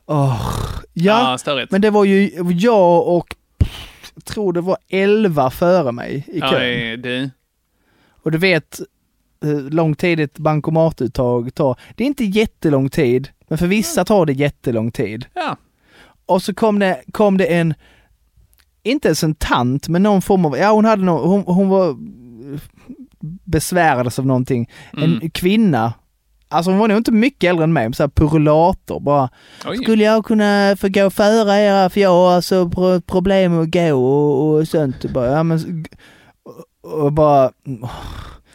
Åh, 0.06 0.52
ja, 0.92 1.38
störigt. 1.38 1.72
men 1.72 1.80
det 1.80 1.90
var 1.90 2.04
ju 2.04 2.30
jag 2.60 3.08
och 3.08 3.34
pff, 3.58 4.12
tror 4.24 4.52
det 4.52 4.60
var 4.60 4.76
11 4.88 5.50
före 5.50 5.92
mig 5.92 6.24
i 6.28 6.40
kön. 6.40 6.54
Oj, 6.54 6.96
du. 6.96 7.30
Och 8.22 8.30
du 8.30 8.38
vet 8.38 8.80
hur 9.40 9.70
lång 9.70 9.94
tid 9.94 10.20
ett 10.20 10.38
bankomatuttag 10.38 11.54
tar. 11.54 11.78
Det 11.94 12.04
är 12.04 12.06
inte 12.06 12.24
jättelång 12.24 12.88
tid, 12.88 13.28
men 13.48 13.58
för 13.58 13.66
vissa 13.66 14.04
tar 14.04 14.26
det 14.26 14.32
jättelång 14.32 14.90
tid. 14.92 15.26
Ja. 15.34 15.56
Och 16.26 16.42
så 16.42 16.54
kom 16.54 16.78
det, 16.78 17.02
kom 17.12 17.38
det 17.38 17.46
en, 17.46 17.74
inte 18.82 19.08
ens 19.08 19.24
en 19.24 19.34
tant, 19.34 19.88
men 19.88 20.02
någon 20.02 20.22
form 20.22 20.44
av, 20.44 20.58
ja 20.58 20.70
hon 20.70 20.84
hade 20.84 21.02
någon, 21.04 21.28
hon, 21.28 21.54
hon 21.54 21.68
var 21.68 21.96
besvärades 23.44 24.18
av 24.18 24.26
någonting. 24.26 24.70
En 24.92 25.02
Mm. 25.02 25.30
kvinna, 25.30 25.92
alltså 26.48 26.70
hon 26.70 26.78
var 26.80 26.88
nog 26.88 26.96
inte 26.96 27.12
mycket 27.12 27.50
äldre 27.50 27.64
än 27.64 27.72
mig, 27.72 27.94
så 27.94 28.02
här 28.02 28.08
purulator 28.10 29.00
bara. 29.00 29.28
Oj. 29.66 29.76
Skulle 29.76 30.04
jag 30.04 30.24
kunna 30.24 30.76
få 30.80 30.88
gå 30.88 31.10
före 31.10 31.54
er 31.60 31.88
för 31.88 32.00
jag 32.00 32.10
har 32.10 32.32
alltså 32.32 32.68
pro- 32.68 33.00
problem 33.00 33.52
med 33.54 33.62
att 33.62 33.70
gå 33.70 33.94
och, 34.06 34.54
och 34.58 34.68
sånt. 34.68 35.04
Och 35.04 35.10
bara, 35.10 35.26
ja, 35.26 35.42
men, 35.42 35.84
och, 36.82 37.12
bara, 37.12 37.50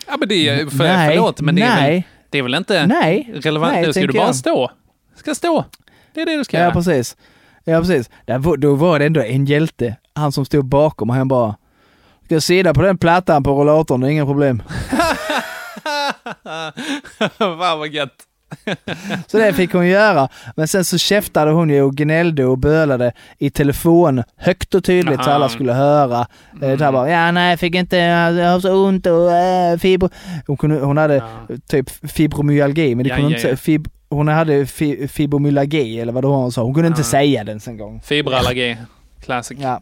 Ja, 0.08 0.18
men 0.20 0.30
det 0.30 0.50
är, 0.50 0.66
för, 0.68 0.78
Nej, 0.78 1.10
förlåt, 1.16 1.42
men 1.42 1.56
det 1.56 1.62
är, 1.62 1.92
väl, 1.92 2.04
det 2.30 2.38
är 2.38 2.44
väl 2.44 2.56
inte 2.56 2.86
Nej, 2.88 3.32
relevant? 3.34 3.74
nej, 3.74 3.82
nu 3.86 3.94
ska 3.94 4.02
du 4.08 4.14
bara 4.14 4.26
jag. 4.26 4.36
stå. 4.36 4.72
Ska 5.16 5.36
stå. 5.36 5.66
Det 6.14 6.22
är 6.22 6.26
det 6.26 6.38
du 6.38 6.44
ska 6.44 6.58
Ja, 6.58 6.64
göra. 6.64 6.74
precis. 6.74 7.18
Ja, 7.64 7.80
precis. 7.80 8.10
Där, 8.26 8.38
var- 8.38 8.58
då 8.58 8.76
var 8.76 9.00
det 9.00 9.06
ändå 9.06 9.22
en 9.22 9.46
hjälte, 9.46 9.96
han 10.14 10.32
som 10.32 10.46
stod 10.46 10.66
bakom 10.66 11.10
och 11.10 11.16
han 11.16 11.28
bara 11.28 11.56
Ska 12.32 12.36
jag 12.36 12.44
sida 12.44 12.74
på 12.74 12.82
den 12.82 12.98
plattan 12.98 13.44
på 13.44 13.64
det 14.02 14.08
är 14.08 14.12
inga 14.12 14.26
problem. 14.26 14.64
Fan 17.38 17.80
vad 17.80 17.88
gött. 17.88 18.14
Så 19.28 19.38
det 19.38 19.54
fick 19.54 19.74
hon 19.74 19.88
göra. 19.88 20.30
Men 20.56 20.68
sen 20.68 20.86
så 20.86 20.98
käftade 20.98 21.52
hon 21.52 21.70
ju 21.70 21.82
och 21.82 21.96
gnällde 21.96 22.46
och 22.46 22.58
bölade 22.58 23.12
i 23.38 23.50
telefon 23.50 24.24
högt 24.38 24.76
och 24.76 24.84
tydligt 24.84 25.24
så 25.24 25.30
Aha. 25.30 25.32
alla 25.32 25.50
skulle 25.50 25.74
höra. 25.74 26.28
Mm. 26.62 26.78
Det 26.78 26.86
här 26.86 26.92
bara, 26.92 27.10
ja 27.10 27.32
nej 27.32 27.50
jag 27.50 27.60
fick 27.60 27.76
inte, 27.76 27.98
jag 27.98 28.52
har 28.52 28.60
så 28.60 28.86
ont 28.86 29.06
och 29.06 29.32
äh, 29.32 29.78
fibro... 29.78 30.10
Hon, 30.48 30.58
kunde, 30.58 30.80
hon 30.80 30.98
hade 30.98 31.24
typ 31.68 31.90
fibromyalgi, 32.12 32.96
men 32.96 33.04
det 33.04 33.10
Ja, 33.10 33.16
kunde 33.16 33.32
ja, 33.32 33.38
inte 33.38 33.50
ja. 33.50 33.56
Fib, 33.56 33.88
hon 34.10 34.28
hade 34.28 34.66
fi, 34.66 35.08
fibromyalgi 35.08 36.00
eller 36.00 36.14
vad 36.14 36.24
det 36.24 36.28
var 36.28 36.38
hon 36.38 36.52
sa. 36.52 36.64
Hon 36.64 36.74
kunde 36.74 36.88
inte 36.88 37.04
säga 37.04 37.44
den 37.44 37.60
en 37.68 37.78
gång. 37.78 38.02
Fiberallergi. 38.02 38.78
Classic. 39.22 39.58
Ja, 39.62 39.82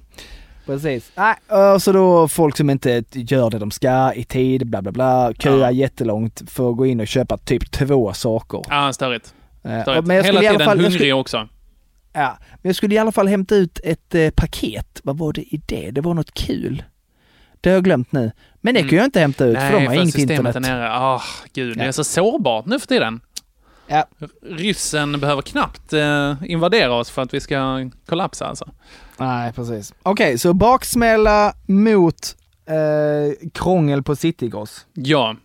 precis. 0.74 1.12
Nej, 1.16 1.36
och 1.74 1.82
så 1.82 1.92
då 1.92 2.28
folk 2.28 2.58
som 2.58 2.70
inte 2.70 3.04
gör 3.12 3.50
det 3.50 3.60
de 3.60 3.72
ska 3.72 4.14
i 4.14 4.24
tid, 4.24 4.68
bla 4.68 4.82
bla 4.82 4.92
bla, 4.92 5.34
köar 5.40 5.72
jättelångt 5.72 6.42
för 6.52 6.70
att 6.72 6.78
gå 6.78 6.86
in 6.86 7.00
och 7.00 7.08
köpa 7.08 7.38
typ 7.38 7.72
två 7.72 8.14
saker. 8.14 8.62
Ja, 8.70 8.94
störigt. 8.94 9.34
Eh, 9.64 9.82
störigt. 9.82 10.08
men 10.08 10.16
jag 10.16 10.26
skulle 10.26 10.40
Hela 10.40 10.44
i 10.44 10.48
alla 10.48 10.58
tiden 10.58 10.66
fall- 10.68 10.78
jag 10.78 10.84
hungrig 10.84 11.00
skulle- 11.00 11.14
också. 11.14 11.48
Ja, 12.14 12.38
men 12.62 12.70
jag 12.70 12.76
skulle 12.76 12.96
i 12.96 12.98
alla 12.98 13.12
fall 13.12 13.28
hämta 13.28 13.56
ut 13.56 13.80
ett 13.84 14.16
eh, 14.16 14.30
paket. 14.30 15.00
Vad 15.04 15.18
var 15.18 15.34
det 15.34 15.42
i 15.42 15.62
det? 15.66 15.92
Det 15.92 16.02
var 16.02 16.14
något 16.14 16.34
kul. 16.34 16.84
Det 17.62 17.70
har 17.70 17.74
jag 17.76 17.84
glömt 17.84 18.12
nu. 18.12 18.32
Men 18.62 18.74
det 18.76 18.82
kan 18.84 18.98
jag 18.98 19.06
inte 19.06 19.20
hämta 19.20 19.46
ut 19.46 19.58
för 19.58 19.72
de 19.72 19.88
har 19.88 19.94
inget 19.94 20.06
systemet 20.14 20.32
internet. 20.32 20.56
är 20.56 20.60
nere. 20.60 20.92
Ah, 20.92 21.22
gud, 21.54 21.78
det 21.78 21.84
Ja. 21.84 21.88
är 21.88 21.92
så 21.92 22.04
sårbart 22.04 22.66
nu 22.66 22.80
för 22.80 22.88
tiden. 22.88 23.22
Ja. 23.92 24.06
Ryssen 24.42 25.20
behöver 25.20 25.42
knappt 25.42 25.94
eh, 25.94 26.34
invadera 26.46 26.94
oss 26.94 27.10
för 27.10 27.22
att 27.22 27.34
vi 27.34 27.40
ska 27.40 27.90
kollapsa 28.10 28.46
alltså. 28.46 28.66
Nej, 29.18 29.54
precis. 29.54 29.94
Okej, 30.04 30.38
så 30.40 30.54
baksmälla 30.54 31.54
mot 31.68 32.36
eh, 32.68 33.48
krångel 33.54 34.04
på 34.04 34.16
Citygross. 34.16 34.86
Ja. 34.94 35.36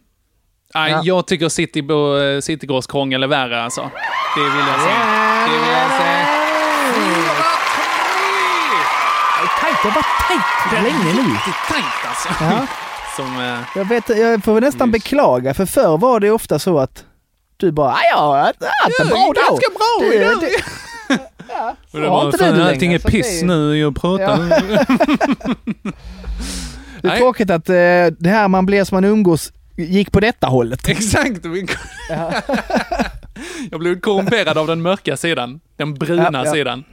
Nej, 0.75 0.91
Ja. 0.93 1.01
Jag 1.05 1.27
tycker 1.27 1.49
City, 1.49 1.83
uh, 1.83 2.41
Citygross 2.41 2.87
krångel 2.87 3.23
är 3.23 3.27
värre 3.27 3.63
alltså. 3.63 3.91
Det 4.37 4.41
vill 4.43 4.67
jag 4.69 4.81
säga. 4.81 4.99
Det 5.47 5.53
vill 5.53 5.71
jag 5.73 5.91
säga. 6.01 6.27
Tajt, 9.61 9.77
det 9.83 9.89
har 9.89 9.95
varit 9.95 10.29
tajt 10.29 10.83
länge 10.85 11.15
nu. 11.23 11.33
Riktigt 11.33 11.55
tajt 11.69 12.07
alltså. 12.09 12.45
Ja. 12.45 12.67
Som, 13.17 13.41
eh, 13.41 13.61
Jag, 13.77 13.85
vet, 13.85 14.09
jag 14.09 14.45
får 14.45 14.61
nästan 14.61 14.91
beklaga, 14.91 15.55
för 15.55 15.67
förr 15.67 15.99
var 15.99 16.21
det 16.21 16.31
ofta 16.31 16.59
så 16.59 16.79
att 16.79 17.05
du 17.57 17.73
bara, 17.73 17.91
"Ah, 17.93 17.99
ja, 18.13 18.53
haft 18.85 19.01
en 19.01 19.09
bra 19.09 19.17
dag. 19.19 19.35
ganska 19.49 19.71
bra 19.71 20.09
Det- 20.11 20.15
idag." 20.17 20.41
det- 20.41 20.65
och 21.93 22.01
det 22.01 22.07
har 22.09 22.17
var, 22.17 22.27
inte 22.27 22.39
fan, 22.39 22.49
det 22.53 22.57
nu 22.59 22.63
allting 22.69 22.93
är 22.93 22.99
så 22.99 23.09
piss 23.09 23.41
det 23.41 23.45
är- 23.45 23.47
nu, 23.47 23.77
jag 23.79 23.97
pratar. 23.97 24.25
Ja. 24.25 24.37
Det 27.03 27.09
är 27.09 27.13
Nej. 27.13 27.19
tråkigt 27.19 27.51
att 27.51 27.69
eh, 27.69 27.75
det 28.19 28.29
här 28.31 28.49
man 28.49 28.67
blir 28.67 28.85
som 28.85 28.97
man 28.97 29.05
umgås 29.05 29.53
gick 29.77 30.13
på 30.13 30.21
detta 30.21 30.47
hållet. 30.47 30.89
Exakt. 30.89 31.41
Jag 33.71 33.81
blev 33.81 34.01
korrumperad 34.01 34.59
av 34.59 34.67
den 34.67 34.83
mörka 34.83 35.17
sidan. 35.17 35.61
Den 35.77 35.95
bruna 35.95 36.31
Ja, 36.33 36.45
ja. 36.45 36.53
sidan. 36.53 36.85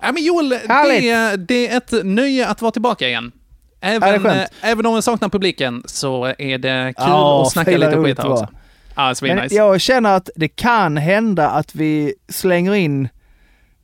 Ja, 0.00 0.12
men 0.12 0.22
Joel, 0.24 0.48
det, 0.48 1.36
det 1.36 1.68
är 1.68 1.76
ett 1.76 1.92
nöje 2.04 2.48
att 2.48 2.62
vara 2.62 2.72
tillbaka 2.72 3.08
igen. 3.08 3.32
Ja, 3.80 3.88
det 3.88 4.06
är 4.06 4.14
Även, 4.14 4.38
eh, 4.38 4.46
även 4.62 4.86
om 4.86 4.94
jag 4.94 5.04
saknar 5.04 5.28
publiken 5.28 5.82
så 5.86 6.24
är 6.38 6.58
det 6.58 6.94
kul 6.96 7.04
Ja, 7.08 7.42
att 7.42 7.52
snacka 7.52 7.70
lite 7.70 7.96
skit 8.02 8.18
här 8.18 8.24
det 8.24 8.30
var. 8.30 8.48
Ja, 8.96 9.06
Men 9.06 9.16
svinnice. 9.16 9.54
jag 9.54 9.80
känner 9.80 10.16
att 10.16 10.30
det 10.36 10.48
kan 10.48 10.96
hända 10.96 11.50
att 11.50 11.74
vi 11.74 12.14
slänger 12.28 12.74
in 12.74 13.08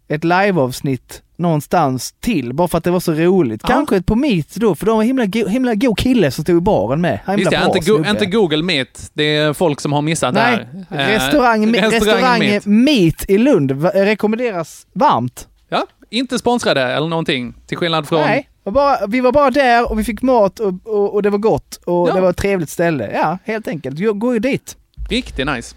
ett 0.08 0.24
liveavsnitt 0.24 1.22
någonstans 1.36 2.14
till, 2.20 2.54
bara 2.54 2.68
för 2.68 2.78
att 2.78 2.84
det 2.84 2.90
var 2.90 3.00
så 3.00 3.12
roligt. 3.12 3.60
Ja. 3.62 3.68
Kanske 3.68 3.96
ett 3.96 4.06
på 4.06 4.14
Meet 4.14 4.54
då, 4.54 4.74
för 4.74 4.86
de 4.86 4.96
var 4.96 5.04
himla, 5.04 5.26
go- 5.26 5.46
himla 5.48 5.74
god 5.74 5.98
kille 5.98 6.30
som 6.30 6.44
stod 6.44 6.56
i 6.58 6.60
baren 6.60 7.00
med. 7.00 7.18
Himla 7.26 7.50
bra 7.50 7.64
inte, 7.76 7.90
go- 7.90 8.04
inte 8.10 8.26
Google 8.26 8.62
Meet. 8.62 9.10
Det 9.14 9.36
är 9.36 9.52
folk 9.52 9.80
som 9.80 9.92
har 9.92 10.02
missat 10.02 10.34
Nej, 10.34 10.66
det 10.88 10.96
här. 10.96 11.08
Eh, 11.08 11.12
restaurang, 11.12 11.72
restaurang, 11.74 12.38
Meet. 12.38 12.66
Meet 12.66 13.30
i 13.30 13.38
Lund 13.38 13.84
rekommenderas 13.94 14.86
varmt. 14.92 15.48
Ja, 15.68 15.86
inte 16.10 16.38
sponsrade 16.38 16.82
eller 16.82 17.08
någonting. 17.08 17.54
Till 17.66 17.76
skillnad 17.76 18.08
från... 18.08 18.20
Nej, 18.20 18.48
bara, 18.64 19.06
vi 19.06 19.20
var 19.20 19.32
bara 19.32 19.50
där 19.50 19.90
och 19.90 19.98
vi 19.98 20.04
fick 20.04 20.22
mat 20.22 20.60
och, 20.60 20.74
och, 20.84 21.14
och 21.14 21.22
det 21.22 21.30
var 21.30 21.38
gott 21.38 21.80
och 21.84 22.08
Ja. 22.08 22.14
det 22.14 22.20
var 22.20 22.30
ett 22.30 22.36
trevligt 22.36 22.70
ställe. 22.70 23.10
Ja, 23.14 23.38
helt 23.44 23.68
enkelt. 23.68 23.98
Gå, 24.00 24.12
gå 24.12 24.32
ju 24.34 24.38
dit. 24.38 24.76
Riktigt 25.08 25.46
nice. 25.46 25.74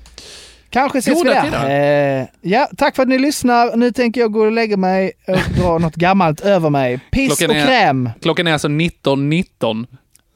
Kanske 0.69 0.97
ses 0.99 1.13
Goda 1.23 1.43
vi 1.43 1.49
där. 1.49 2.19
Eh, 2.21 2.27
ja, 2.41 2.69
tack 2.77 2.95
för 2.95 3.03
att 3.03 3.09
ni 3.09 3.19
lyssnar. 3.19 3.75
Nu 3.75 3.91
tänker 3.91 4.21
jag 4.21 4.31
gå 4.31 4.39
och 4.45 4.51
lägga 4.51 4.77
mig 4.77 5.11
och 5.27 5.37
dra 5.61 5.77
något 5.77 5.95
gammalt 5.95 6.41
över 6.41 6.69
mig. 6.69 6.99
Piss 7.11 7.37
Klockan 7.37 7.49
och 7.49 7.61
är- 7.61 7.65
kräm. 7.65 8.09
Klockan 8.21 8.47
är 8.47 8.53
alltså 8.53 8.67
19.19. 8.67 9.85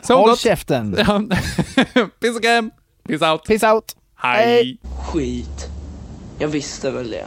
Så 0.02 0.16
Håll 0.18 0.30
gott. 0.30 0.40
käften. 0.40 0.94
Piss 2.22 2.36
och 2.36 2.42
kräm. 2.44 2.72
Peace 3.08 3.32
out. 3.32 3.44
Peace 3.48 3.68
out. 3.72 3.86
Hej. 4.18 4.78
Skit. 5.08 5.68
Jag 6.40 6.48
visste 6.48 6.92
väl 6.92 7.12
det. 7.12 7.26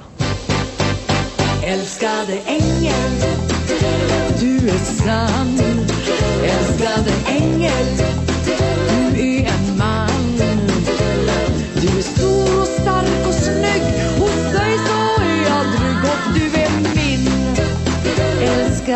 Älskade 1.64 2.38
ängel, 2.46 3.10
du 4.40 4.68
är 4.68 4.78
sann. 4.78 5.58
Älskade 6.44 7.12
ängel, 7.26 7.86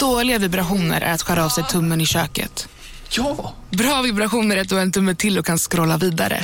Dåliga 0.00 0.38
vibrationer 0.38 1.00
är 1.00 1.12
att 1.14 1.22
skära 1.22 1.44
av 1.44 1.48
sig 1.48 1.64
tummen 1.64 2.00
i 2.00 2.06
köket. 2.06 2.68
Ja! 3.10 3.54
Bra 3.70 4.02
vibrationer 4.02 4.56
är 4.56 4.60
att 4.60 4.68
du 4.68 4.74
har 4.74 4.82
en 4.82 4.92
tumme 4.92 5.14
till 5.14 5.38
och 5.38 5.46
kan 5.46 5.58
scrolla 5.58 5.96
vidare. 5.96 6.40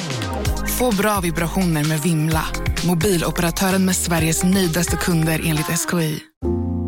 Få 0.79 0.93
bra 0.93 1.21
vibrationer 1.21 1.85
med 1.85 2.01
Vimla. 2.01 2.45
Mobiloperatören 2.87 3.85
med 3.85 3.97
Sveriges 3.97 4.45
nöjdaste 4.45 4.97
kunder 4.97 5.41
enligt 5.45 5.67
SKI. 5.67 6.21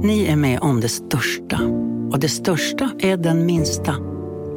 Ni 0.02 0.26
är 0.26 0.36
med 0.36 0.60
om 0.60 0.80
det 0.80 0.88
största. 0.88 1.60
Och 2.12 2.20
det 2.20 2.28
största 2.28 2.90
är 2.98 3.16
den 3.16 3.46
minsta. 3.46 3.96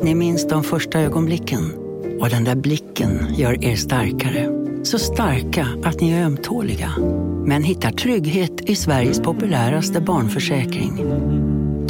Ni 0.04 0.16
minns 0.16 0.48
de 0.48 0.64
första 0.64 1.00
ögonblicken. 1.00 1.74
Och 2.20 2.30
den 2.30 2.44
där 2.44 2.56
blicken 2.56 3.36
gör 3.36 3.64
er 3.64 3.76
starkare. 3.76 4.50
Så 4.84 5.00
starka 5.00 5.68
att 5.84 6.02
ni 6.02 6.12
är 6.12 6.26
ömtåliga. 6.26 6.92
Men 7.46 7.64
hittar 7.64 7.92
trygghet 7.92 8.62
i 8.62 8.76
Sveriges 8.76 9.20
populäraste 9.20 10.02
barnförsäkring. 10.02 10.98